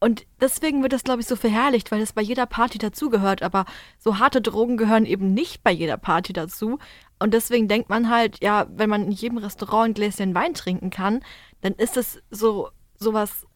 Und 0.00 0.26
deswegen 0.40 0.82
wird 0.82 0.92
das, 0.92 1.04
glaube 1.04 1.20
ich, 1.22 1.26
so 1.26 1.36
verherrlicht, 1.36 1.90
weil 1.90 2.02
es 2.02 2.12
bei 2.12 2.22
jeder 2.22 2.46
Party 2.46 2.78
dazugehört. 2.78 3.42
Aber 3.42 3.64
so 3.98 4.18
harte 4.18 4.40
Drogen 4.42 4.76
gehören 4.76 5.06
eben 5.06 5.32
nicht 5.34 5.62
bei 5.62 5.70
jeder 5.70 5.96
Party 5.96 6.32
dazu. 6.32 6.78
Und 7.24 7.32
deswegen 7.32 7.68
denkt 7.68 7.88
man 7.88 8.10
halt, 8.10 8.42
ja, 8.42 8.66
wenn 8.68 8.90
man 8.90 9.04
in 9.06 9.10
jedem 9.10 9.38
Restaurant 9.38 9.88
ein 9.88 9.94
Gläschen 9.94 10.34
Wein 10.34 10.52
trinken 10.52 10.90
kann, 10.90 11.24
dann 11.62 11.72
ist 11.72 11.96
es 11.96 12.22
so 12.30 12.68
sowas 12.98 13.46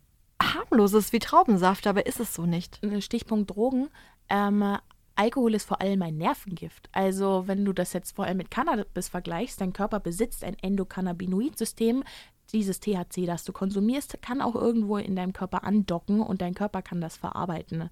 harmloses 0.42 1.12
wie 1.12 1.18
Traubensaft, 1.18 1.86
aber 1.86 2.06
ist 2.06 2.18
es 2.18 2.32
so 2.32 2.46
nicht. 2.46 2.80
Stichpunkt 3.00 3.50
Drogen. 3.50 3.90
Ähm, 4.30 4.78
Alkohol 5.16 5.54
ist 5.54 5.68
vor 5.68 5.82
allem 5.82 6.00
ein 6.00 6.16
Nervengift. 6.16 6.88
Also, 6.92 7.42
wenn 7.46 7.62
du 7.62 7.74
das 7.74 7.92
jetzt 7.92 8.16
vor 8.16 8.24
allem 8.24 8.38
mit 8.38 8.50
Cannabis 8.50 9.10
vergleichst, 9.10 9.60
dein 9.60 9.74
Körper 9.74 10.00
besitzt 10.00 10.44
ein 10.44 10.56
Endokannabinoid-System. 10.62 12.04
Dieses 12.54 12.80
THC, 12.80 13.26
das 13.26 13.44
du 13.44 13.52
konsumierst, 13.52 14.22
kann 14.22 14.40
auch 14.40 14.54
irgendwo 14.54 14.96
in 14.96 15.14
deinem 15.14 15.34
Körper 15.34 15.62
andocken 15.64 16.22
und 16.22 16.40
dein 16.40 16.54
Körper 16.54 16.80
kann 16.80 17.02
das 17.02 17.18
verarbeiten. 17.18 17.90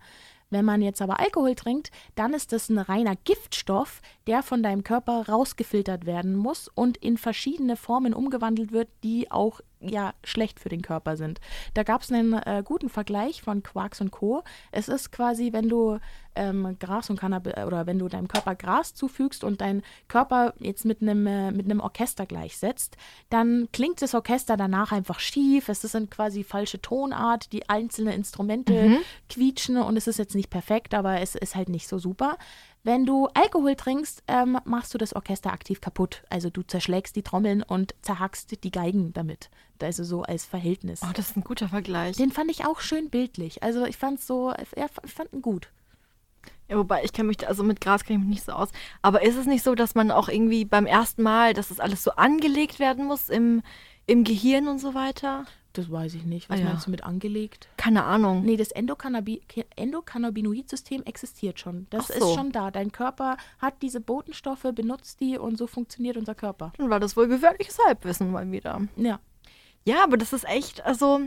Wenn 0.50 0.64
man 0.64 0.80
jetzt 0.80 1.02
aber 1.02 1.18
Alkohol 1.18 1.56
trinkt, 1.56 1.90
dann 2.14 2.32
ist 2.32 2.52
das 2.52 2.68
ein 2.68 2.78
reiner 2.78 3.16
Giftstoff, 3.16 4.00
der 4.26 4.42
von 4.42 4.62
deinem 4.62 4.84
Körper 4.84 5.28
rausgefiltert 5.28 6.06
werden 6.06 6.36
muss 6.36 6.68
und 6.68 6.96
in 6.98 7.18
verschiedene 7.18 7.76
Formen 7.76 8.14
umgewandelt 8.14 8.70
wird, 8.70 8.88
die 9.02 9.30
auch 9.30 9.60
ja 9.80 10.14
schlecht 10.24 10.60
für 10.60 10.68
den 10.68 10.82
Körper 10.82 11.16
sind. 11.16 11.40
Da 11.74 11.82
gab 11.82 12.02
es 12.02 12.12
einen 12.12 12.32
äh, 12.34 12.62
guten 12.64 12.88
Vergleich 12.88 13.42
von 13.42 13.62
Quarks 13.62 14.00
und 14.00 14.10
Co. 14.10 14.42
Es 14.72 14.88
ist 14.88 15.12
quasi, 15.12 15.52
wenn 15.52 15.68
du 15.68 15.98
ähm, 16.34 16.76
Gras 16.78 17.10
und 17.10 17.18
Cannabis 17.18 17.54
oder 17.66 17.86
wenn 17.86 17.98
du 17.98 18.08
deinem 18.08 18.28
Körper 18.28 18.54
Gras 18.54 18.94
zufügst 18.94 19.42
und 19.42 19.60
dein 19.60 19.82
Körper 20.08 20.54
jetzt 20.58 20.84
mit 20.84 21.02
einem 21.02 21.26
äh, 21.26 21.50
mit 21.50 21.66
einem 21.66 21.80
Orchester 21.80 22.26
gleichsetzt, 22.26 22.96
dann 23.30 23.68
klingt 23.72 24.02
das 24.02 24.14
Orchester 24.14 24.56
danach 24.56 24.92
einfach 24.92 25.20
schief. 25.20 25.68
Es 25.68 25.84
ist 25.84 25.96
eine 25.96 26.06
quasi 26.06 26.44
falsche 26.44 26.80
Tonart, 26.80 27.52
die 27.52 27.68
einzelnen 27.68 28.12
Instrumente 28.12 29.00
quietschen 29.28 29.78
und 29.78 29.96
es 29.96 30.06
ist 30.06 30.18
jetzt 30.18 30.34
nicht 30.34 30.50
perfekt, 30.50 30.94
aber 30.94 31.20
es 31.20 31.34
ist 31.34 31.56
halt 31.56 31.68
nicht 31.68 31.88
so 31.88 31.98
super. 31.98 32.36
Wenn 32.86 33.04
du 33.04 33.26
Alkohol 33.34 33.74
trinkst, 33.74 34.22
ähm, 34.28 34.58
machst 34.64 34.94
du 34.94 34.98
das 34.98 35.12
Orchester 35.12 35.52
aktiv 35.52 35.80
kaputt. 35.80 36.22
Also 36.30 36.50
du 36.50 36.62
zerschlägst 36.62 37.16
die 37.16 37.24
Trommeln 37.24 37.64
und 37.64 37.96
zerhackst 38.00 38.62
die 38.62 38.70
Geigen 38.70 39.12
damit. 39.12 39.50
Also 39.82 40.04
so 40.04 40.22
als 40.22 40.44
Verhältnis. 40.44 41.00
Oh, 41.02 41.10
das 41.12 41.30
ist 41.30 41.36
ein 41.36 41.42
guter 41.42 41.68
Vergleich. 41.68 42.16
Den 42.16 42.30
fand 42.30 42.48
ich 42.48 42.64
auch 42.64 42.78
schön 42.78 43.10
bildlich. 43.10 43.64
Also 43.64 43.86
ich 43.86 43.96
fand 43.96 44.20
so, 44.20 44.52
ja, 44.76 44.86
ich 45.04 45.12
fand 45.12 45.32
ihn 45.32 45.42
gut. 45.42 45.68
Ja, 46.68 46.76
wobei 46.78 47.02
ich 47.02 47.12
kenne 47.12 47.26
mich, 47.26 47.38
da- 47.38 47.48
also 47.48 47.64
mit 47.64 47.80
Gras 47.80 48.04
kenne 48.04 48.20
ich 48.20 48.24
mich 48.24 48.34
nicht 48.36 48.44
so 48.44 48.52
aus. 48.52 48.68
Aber 49.02 49.22
ist 49.22 49.34
es 49.36 49.46
nicht 49.46 49.64
so, 49.64 49.74
dass 49.74 49.96
man 49.96 50.12
auch 50.12 50.28
irgendwie 50.28 50.64
beim 50.64 50.86
ersten 50.86 51.24
Mal, 51.24 51.54
dass 51.54 51.72
es 51.72 51.80
alles 51.80 52.04
so 52.04 52.12
angelegt 52.12 52.78
werden 52.78 53.06
muss 53.06 53.28
im, 53.30 53.62
im 54.06 54.22
Gehirn 54.22 54.68
und 54.68 54.78
so 54.78 54.94
weiter? 54.94 55.44
Das 55.76 55.90
weiß 55.90 56.14
ich 56.14 56.24
nicht. 56.24 56.48
Was 56.48 56.58
Ah, 56.58 56.62
ja. 56.62 56.68
meinst 56.70 56.86
du 56.86 56.90
mit 56.90 57.04
angelegt? 57.04 57.68
Keine 57.76 58.04
Ahnung. 58.04 58.42
Nee, 58.44 58.56
das 58.56 58.74
Endokannabinoid- 58.74 59.66
Endokannabinoid-System 59.76 61.02
existiert 61.04 61.60
schon. 61.60 61.86
Das 61.90 62.08
so. 62.08 62.14
ist 62.14 62.34
schon 62.34 62.52
da. 62.52 62.70
Dein 62.70 62.92
Körper 62.92 63.36
hat 63.58 63.74
diese 63.82 64.00
Botenstoffe, 64.00 64.66
benutzt 64.74 65.20
die 65.20 65.38
und 65.38 65.58
so 65.58 65.66
funktioniert 65.66 66.16
unser 66.16 66.34
Körper. 66.34 66.72
Dann 66.78 66.90
war 66.90 67.00
das 67.00 67.16
wohl 67.16 67.28
gefährliches 67.28 67.78
Halbwissen 67.86 68.30
mal 68.30 68.50
wieder. 68.50 68.80
Ja. 68.96 69.20
Ja, 69.84 70.02
aber 70.02 70.16
das 70.16 70.32
ist 70.32 70.48
echt, 70.48 70.84
also 70.84 71.20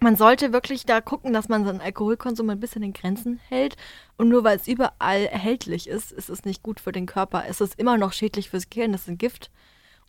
man 0.00 0.16
sollte 0.16 0.52
wirklich 0.52 0.86
da 0.86 1.00
gucken, 1.00 1.32
dass 1.32 1.48
man 1.48 1.64
seinen 1.64 1.80
Alkoholkonsum 1.82 2.48
ein 2.50 2.58
bisschen 2.60 2.82
in 2.82 2.92
Grenzen 2.94 3.38
hält. 3.48 3.76
Und 4.16 4.28
nur 4.30 4.42
weil 4.44 4.56
es 4.56 4.66
überall 4.66 5.26
erhältlich 5.26 5.86
ist, 5.88 6.10
ist 6.12 6.30
es 6.30 6.44
nicht 6.44 6.62
gut 6.62 6.80
für 6.80 6.92
den 6.92 7.06
Körper. 7.06 7.44
Es 7.46 7.60
ist 7.60 7.78
immer 7.78 7.98
noch 7.98 8.12
schädlich 8.14 8.48
fürs 8.50 8.70
Gehirn, 8.70 8.92
das 8.92 9.02
ist 9.02 9.08
ein 9.08 9.18
Gift. 9.18 9.50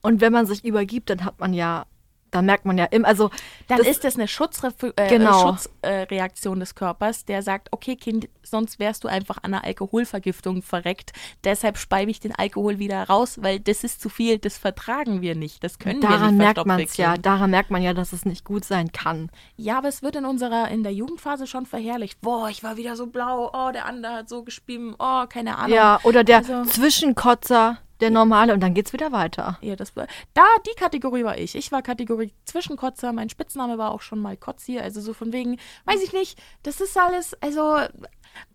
Und 0.02 0.22
wenn 0.22 0.32
man 0.34 0.45
sich 0.47 0.64
übergibt, 0.66 1.10
dann 1.10 1.26
hat 1.26 1.39
man 1.39 1.54
ja, 1.54 1.86
da 2.32 2.42
merkt 2.42 2.66
man 2.66 2.78
ja 2.78 2.86
immer, 2.86 3.08
also 3.08 3.30
Dann 3.68 3.80
das, 3.80 3.88
ist 3.88 4.04
das 4.04 4.16
eine 4.16 4.24
äh, 4.26 5.10
Genau. 5.10 5.32
Schutzreaktion 5.40 5.72
äh, 5.82 6.02
Reaktion 6.04 6.60
des 6.60 6.76
Körpers, 6.76 7.26
der 7.26 7.42
sagt, 7.44 7.70
okay 7.72 7.96
Kind, 7.96 8.30
sonst 8.44 8.80
wärst 8.80 9.04
du 9.04 9.08
einfach 9.08 9.38
an 9.44 9.54
einer 9.54 9.64
Alkoholvergiftung 9.66 10.62
verreckt. 10.62 11.12
Deshalb 11.44 11.78
speibe 11.78 12.10
ich 12.12 12.20
den 12.20 12.34
Alkohol 12.34 12.80
wieder 12.80 13.04
raus, 13.04 13.40
weil 13.42 13.60
das 13.60 13.84
ist 13.84 14.02
zu 14.02 14.10
viel, 14.10 14.38
das 14.38 14.58
vertragen 14.58 15.22
wir 15.22 15.36
nicht. 15.36 15.64
Das 15.64 15.78
können 15.80 16.02
wir 16.02 16.10
daran 16.10 16.38
nicht 16.38 16.38
merkt 16.38 16.66
man 16.66 16.80
es 16.80 16.98
ja, 16.98 17.18
daran 17.18 17.52
merkt 17.52 17.72
man 17.72 17.82
ja, 17.82 17.94
dass 17.94 18.14
es 18.14 18.26
nicht 18.26 18.46
gut 18.46 18.64
sein 18.66 18.92
kann. 18.92 19.30
Ja, 19.58 19.78
aber 19.78 19.88
es 19.90 20.02
wird 20.02 20.16
in 20.16 20.26
unserer, 20.26 20.70
in 20.70 20.84
der 20.84 20.94
Jugendphase 20.94 21.48
schon 21.48 21.66
verherrlicht. 21.66 22.22
Boah, 22.22 22.50
ich 22.50 22.64
war 22.64 22.78
wieder 22.78 22.96
so 22.96 23.08
blau, 23.08 23.52
oh, 23.54 23.72
der 23.72 23.86
andere 23.86 24.14
hat 24.14 24.30
so 24.30 24.44
gespielt, 24.44 24.96
oh, 25.00 25.26
keine 25.28 25.58
Ahnung. 25.58 25.76
Ja, 25.76 26.00
oder 26.04 26.24
der 26.24 26.38
Also- 26.38 26.64
Zwischenkotzer, 26.64 27.78
der 28.02 28.10
normale, 28.10 28.54
und 28.54 28.60
dann 28.60 28.74
geht's 28.74 28.93
wieder 28.93 29.12
weiter. 29.12 29.58
Ja, 29.62 29.76
das 29.76 29.95
war, 29.95 30.08
da, 30.34 30.43
die 30.66 30.76
Kategorie 30.76 31.24
war 31.24 31.38
ich. 31.38 31.56
Ich 31.56 31.72
war 31.72 31.82
Kategorie 31.82 32.34
Zwischenkotzer. 32.45 33.14
Mein 33.14 33.30
Spitzname 33.30 33.78
war 33.78 33.91
auch 33.91 34.02
schon 34.02 34.20
mal 34.20 34.36
Kotzi. 34.36 34.80
Also 34.80 35.02
so 35.02 35.14
von 35.14 35.32
wegen, 35.32 35.58
weiß 35.86 36.04
ich 36.04 36.14
nicht, 36.14 36.41
das 36.64 36.82
ist 36.82 36.97
alles, 36.97 37.36
also 37.41 37.78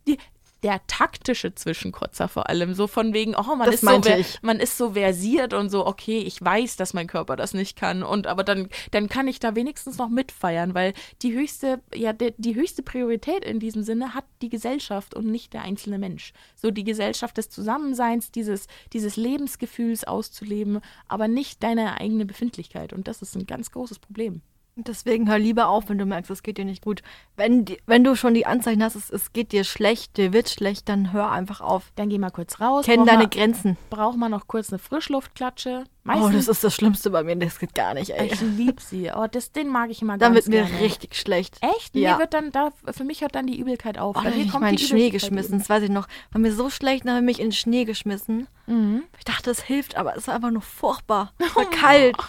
die, 0.06 0.18
der 0.62 0.80
taktische 0.86 1.54
Zwischenkotzer 1.54 2.28
vor 2.28 2.48
allem. 2.48 2.74
So 2.74 2.86
von 2.86 3.12
wegen, 3.12 3.34
oh, 3.36 3.56
man 3.56 3.70
Das 3.70 3.82
ist, 3.82 3.88
so, 3.88 4.10
ich. 4.10 4.42
man 4.42 4.58
ist 4.58 4.78
so 4.78 4.92
versiert 4.92 5.52
und 5.52 5.68
so, 5.68 5.86
okay, 5.86 6.18
ich 6.18 6.42
weiß, 6.42 6.76
dass 6.76 6.94
mein 6.94 7.06
Körper 7.06 7.36
das 7.36 7.54
nicht 7.54 7.76
kann. 7.76 8.02
Und 8.02 8.26
aber 8.26 8.42
dann, 8.42 8.68
dann 8.90 9.08
kann 9.08 9.28
ich 9.28 9.38
da 9.38 9.54
wenigstens 9.54 9.98
noch 9.98 10.08
mitfeiern, 10.08 10.74
weil 10.74 10.94
die 11.22 11.34
höchste, 11.34 11.82
ja, 11.94 12.12
die, 12.12 12.34
die 12.38 12.54
höchste 12.54 12.82
Priorität 12.82 13.44
in 13.44 13.60
diesem 13.60 13.82
Sinne 13.82 14.14
hat 14.14 14.24
die 14.42 14.48
Gesellschaft 14.48 15.14
und 15.14 15.26
nicht 15.26 15.52
der 15.52 15.62
einzelne 15.62 15.98
Mensch. 15.98 16.32
So 16.54 16.70
die 16.70 16.84
Gesellschaft 16.84 17.36
des 17.36 17.50
Zusammenseins, 17.50 18.30
dieses, 18.30 18.66
dieses 18.92 19.16
Lebensgefühls 19.16 20.04
auszuleben, 20.04 20.80
aber 21.06 21.28
nicht 21.28 21.62
deine 21.62 22.00
eigene 22.00 22.24
Befindlichkeit. 22.24 22.92
Und 22.92 23.08
das 23.08 23.22
ist 23.22 23.36
ein 23.36 23.46
ganz 23.46 23.70
großes 23.70 23.98
Problem. 23.98 24.40
Deswegen 24.78 25.26
hör 25.30 25.38
lieber 25.38 25.68
auf, 25.68 25.88
wenn 25.88 25.96
du 25.96 26.04
merkst, 26.04 26.30
es 26.30 26.42
geht 26.42 26.58
dir 26.58 26.66
nicht 26.66 26.84
gut. 26.84 27.00
Wenn, 27.34 27.64
die, 27.64 27.78
wenn 27.86 28.04
du 28.04 28.14
schon 28.14 28.34
die 28.34 28.44
Anzeichen 28.44 28.82
hast, 28.82 28.94
es, 28.94 29.08
es 29.08 29.32
geht 29.32 29.52
dir 29.52 29.64
schlecht, 29.64 30.18
dir 30.18 30.34
wird 30.34 30.50
schlecht, 30.50 30.90
dann 30.90 31.14
hör 31.14 31.30
einfach 31.30 31.62
auf. 31.62 31.92
Dann 31.96 32.10
geh 32.10 32.18
mal 32.18 32.28
kurz 32.28 32.60
raus. 32.60 32.84
Kenn 32.84 33.06
deine 33.06 33.20
mal, 33.24 33.28
Grenzen. 33.30 33.78
braucht 33.88 34.18
man 34.18 34.30
noch 34.30 34.48
kurz 34.48 34.70
eine 34.70 34.78
Frischluftklatsche. 34.78 35.84
Oh, 35.86 35.90
Meistens, 36.04 36.44
das 36.44 36.56
ist 36.58 36.64
das 36.64 36.74
Schlimmste 36.74 37.08
bei 37.08 37.22
mir, 37.22 37.36
das 37.36 37.58
geht 37.58 37.74
gar 37.74 37.94
nicht, 37.94 38.10
ey. 38.10 38.26
ich 38.26 38.40
lieb 38.42 38.82
sie. 38.82 39.10
Oh, 39.16 39.26
das, 39.26 39.50
den 39.50 39.68
mag 39.68 39.88
ich 39.90 40.02
immer 40.02 40.18
Dann 40.18 40.34
ganz 40.34 40.46
wird 40.46 40.54
mir 40.54 40.66
gerne. 40.66 40.84
richtig 40.84 41.16
schlecht. 41.16 41.58
Echt? 41.62 41.96
Ja. 41.96 42.12
Mir 42.12 42.18
wird 42.20 42.34
dann 42.34 42.52
da, 42.52 42.70
für 42.90 43.04
mich 43.04 43.22
hört 43.22 43.34
dann 43.34 43.46
die 43.46 43.58
Übelkeit 43.58 43.96
auf. 43.96 44.14
Oh, 44.18 44.20
dann 44.22 44.38
ich 44.38 44.52
in 44.54 44.78
Schnee 44.78 45.08
geschmissen, 45.08 45.58
das 45.58 45.70
weiß 45.70 45.84
ich 45.84 45.90
noch. 45.90 46.06
War 46.32 46.40
mir 46.40 46.52
so 46.52 46.68
schlecht, 46.68 47.06
dann 47.06 47.12
habe 47.14 47.20
ich 47.22 47.26
mich 47.26 47.40
in 47.40 47.46
den 47.46 47.52
Schnee 47.52 47.86
geschmissen. 47.86 48.46
Mhm. 48.66 49.04
Ich 49.16 49.24
dachte, 49.24 49.50
es 49.50 49.62
hilft, 49.62 49.96
aber 49.96 50.16
es 50.16 50.28
war 50.28 50.34
einfach 50.34 50.50
nur 50.50 50.60
furchtbar. 50.62 51.32
Es 51.40 51.56
war 51.56 51.64
kalt. 51.70 52.16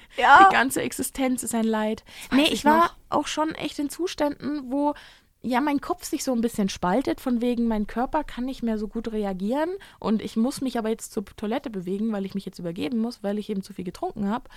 ja. 0.16 0.48
Die 0.48 0.54
ganze 0.54 0.82
Existenz 0.82 1.42
ist 1.42 1.54
ein 1.54 1.64
Leid. 1.64 2.04
Nee, 2.30 2.42
weiß 2.42 2.46
ich, 2.48 2.52
ich 2.52 2.64
war 2.64 2.78
noch. 2.78 2.96
auch 3.10 3.26
schon 3.26 3.54
echt 3.54 3.78
in 3.78 3.90
Zuständen, 3.90 4.70
wo 4.70 4.94
ja 5.42 5.60
mein 5.60 5.80
Kopf 5.80 6.04
sich 6.04 6.24
so 6.24 6.32
ein 6.32 6.40
bisschen 6.40 6.68
spaltet, 6.68 7.20
von 7.20 7.40
wegen 7.40 7.68
mein 7.68 7.86
Körper 7.86 8.24
kann 8.24 8.44
nicht 8.44 8.62
mehr 8.62 8.78
so 8.78 8.88
gut 8.88 9.12
reagieren 9.12 9.70
und 10.00 10.22
ich 10.22 10.36
muss 10.36 10.60
mich 10.62 10.78
aber 10.78 10.88
jetzt 10.88 11.12
zur 11.12 11.24
Toilette 11.36 11.68
bewegen, 11.68 12.12
weil 12.12 12.24
ich 12.24 12.34
mich 12.34 12.46
jetzt 12.46 12.58
übergeben 12.58 12.98
muss, 12.98 13.22
weil 13.22 13.38
ich 13.38 13.50
eben 13.50 13.62
zu 13.62 13.74
viel 13.74 13.84
getrunken 13.84 14.28
habe. 14.28 14.48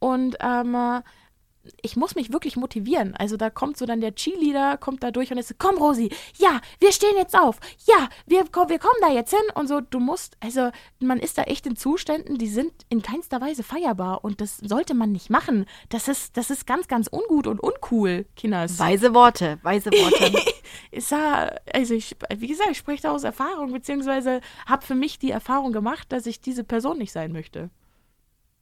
Und 0.00 0.36
ähm, 0.40 0.74
äh, 0.74 1.02
ich 1.80 1.96
muss 1.96 2.14
mich 2.14 2.32
wirklich 2.32 2.56
motivieren. 2.56 3.14
Also 3.16 3.36
da 3.36 3.50
kommt 3.50 3.76
so 3.76 3.86
dann 3.86 4.00
der 4.00 4.14
Cheerleader, 4.14 4.76
kommt 4.78 5.02
da 5.02 5.10
durch 5.10 5.30
und 5.30 5.38
ist 5.38 5.48
so, 5.48 5.54
komm 5.56 5.76
Rosi, 5.76 6.10
ja, 6.36 6.60
wir 6.80 6.92
stehen 6.92 7.16
jetzt 7.16 7.38
auf. 7.38 7.58
Ja, 7.86 8.08
wir, 8.26 8.44
komm, 8.50 8.68
wir 8.68 8.78
kommen 8.78 8.98
da 9.00 9.12
jetzt 9.12 9.30
hin. 9.30 9.44
Und 9.54 9.68
so, 9.68 9.80
du 9.80 10.00
musst, 10.00 10.36
also 10.40 10.70
man 10.98 11.18
ist 11.18 11.38
da 11.38 11.42
echt 11.44 11.66
in 11.66 11.76
Zuständen, 11.76 12.38
die 12.38 12.48
sind 12.48 12.72
in 12.88 13.02
keinster 13.02 13.40
Weise 13.40 13.62
feierbar. 13.62 14.24
Und 14.24 14.40
das 14.40 14.58
sollte 14.58 14.94
man 14.94 15.12
nicht 15.12 15.30
machen. 15.30 15.66
Das 15.88 16.08
ist, 16.08 16.36
das 16.36 16.50
ist 16.50 16.66
ganz, 16.66 16.88
ganz 16.88 17.08
ungut 17.10 17.46
und 17.46 17.60
uncool, 17.60 18.26
Kinders. 18.36 18.78
Weise 18.78 19.14
Worte, 19.14 19.58
weise 19.62 19.90
Worte. 19.90 20.38
Ist 20.90 21.10
ja, 21.10 21.50
also 21.72 21.92
ich, 21.94 22.16
wie 22.34 22.46
gesagt, 22.46 22.70
ich 22.70 22.78
spreche 22.78 23.02
da 23.02 23.12
aus 23.12 23.24
Erfahrung, 23.24 23.72
beziehungsweise 23.72 24.40
habe 24.66 24.84
für 24.84 24.94
mich 24.94 25.18
die 25.18 25.30
Erfahrung 25.30 25.72
gemacht, 25.72 26.10
dass 26.12 26.26
ich 26.26 26.40
diese 26.40 26.64
Person 26.64 26.98
nicht 26.98 27.12
sein 27.12 27.32
möchte. 27.32 27.70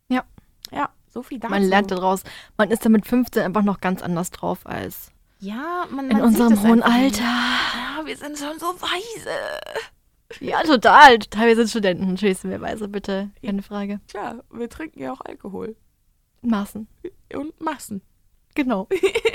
ja, 0.08 0.24
Ja, 0.72 0.90
so 1.12 1.22
viel 1.22 1.38
dazu. 1.38 1.52
man 1.52 1.62
lernt 1.64 1.90
daraus. 1.90 2.22
Man 2.56 2.70
ist 2.70 2.84
da 2.84 2.88
mit 2.88 3.06
15 3.06 3.42
einfach 3.42 3.62
noch 3.62 3.80
ganz 3.80 4.02
anders 4.02 4.30
drauf 4.30 4.60
als 4.64 5.10
Ja, 5.40 5.86
man, 5.90 6.10
in 6.10 6.18
man 6.18 6.26
unserem 6.26 6.50
sieht 6.54 6.64
es 6.64 6.70
hohen. 6.70 6.82
Alter. 6.82 7.22
Ja, 7.22 8.00
wir 8.04 8.16
sind 8.16 8.38
schon 8.38 8.58
so 8.58 8.66
weise. 8.80 9.30
Ja, 10.40 10.62
total. 10.62 11.18
Total, 11.18 11.48
wir 11.48 11.56
sind 11.56 11.70
Studenten. 11.70 12.08
Natürlich 12.08 12.38
sind 12.38 12.50
wir 12.50 12.60
weise, 12.60 12.88
bitte. 12.88 13.30
Keine 13.44 13.62
Frage. 13.62 14.00
Tja, 14.06 14.40
wir 14.52 14.68
trinken 14.68 15.00
ja 15.00 15.12
auch 15.12 15.20
Alkohol. 15.22 15.76
Maßen. 16.42 16.86
Und 17.34 17.60
Massen. 17.60 18.02
Genau. 18.54 18.88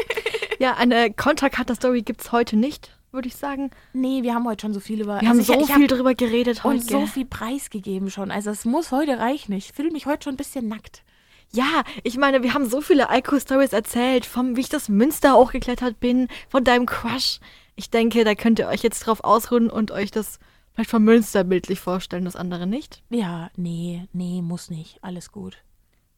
ja, 0.59 0.75
eine 0.75 1.13
Contra-Cutter-Story 1.13 2.01
gibt 2.01 2.21
es 2.21 2.31
heute 2.31 2.55
nicht, 2.55 2.97
würde 3.11 3.27
ich 3.27 3.35
sagen. 3.35 3.71
Nee, 3.93 4.23
wir 4.23 4.33
haben 4.33 4.45
heute 4.47 4.61
schon 4.63 4.73
so 4.73 4.79
viel 4.79 5.01
über. 5.01 5.21
Wir 5.21 5.29
haben 5.29 5.39
also 5.39 5.53
so 5.53 5.59
ich, 5.59 5.69
ich 5.69 5.73
viel 5.75 5.89
hab 5.89 5.97
drüber 5.97 6.15
geredet 6.15 6.63
heute. 6.63 6.77
und 6.77 6.89
so 6.89 7.05
viel 7.05 7.25
preisgegeben 7.25 8.09
schon. 8.09 8.31
Also 8.31 8.49
es 8.49 8.65
muss 8.65 8.91
heute 8.91 9.19
reichen. 9.19 9.53
Ich 9.53 9.71
fühle 9.73 9.91
mich 9.91 10.05
heute 10.05 10.23
schon 10.25 10.33
ein 10.33 10.37
bisschen 10.37 10.67
nackt. 10.67 11.03
Ja, 11.51 11.83
ich 12.03 12.17
meine, 12.17 12.43
wir 12.43 12.53
haben 12.53 12.69
so 12.69 12.81
viele 12.81 13.09
Alko-Stories 13.09 13.73
erzählt, 13.73 14.25
vom 14.25 14.55
wie 14.55 14.61
ich 14.61 14.69
das 14.69 14.89
Münster 14.89 15.35
hochgeklettert 15.35 15.99
bin, 15.99 16.27
von 16.49 16.63
deinem 16.63 16.85
Crush. 16.85 17.39
Ich 17.75 17.89
denke, 17.89 18.23
da 18.23 18.35
könnt 18.35 18.59
ihr 18.59 18.67
euch 18.67 18.83
jetzt 18.83 19.01
drauf 19.01 19.23
ausruhen 19.23 19.69
und 19.69 19.91
euch 19.91 20.11
das 20.11 20.39
vielleicht 20.73 20.89
vom 20.89 21.03
Münster 21.03 21.43
bildlich 21.43 21.79
vorstellen, 21.79 22.25
das 22.25 22.35
andere 22.35 22.67
nicht. 22.67 23.01
Ja, 23.09 23.49
nee, 23.55 24.07
nee, 24.11 24.41
muss 24.41 24.69
nicht. 24.69 24.99
Alles 25.01 25.31
gut. 25.31 25.57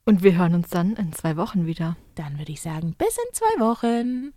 Und 0.05 0.23
wir 0.23 0.36
hören 0.36 0.55
uns 0.55 0.69
dann 0.69 0.95
in 0.95 1.13
zwei 1.13 1.38
Wochen 1.38 1.65
wieder. 1.65 1.97
Dann 2.15 2.39
würde 2.39 2.51
ich 2.51 2.61
sagen, 2.61 2.95
bis 2.97 3.17
in 3.17 3.34
zwei 3.34 3.59
Wochen. 3.59 4.34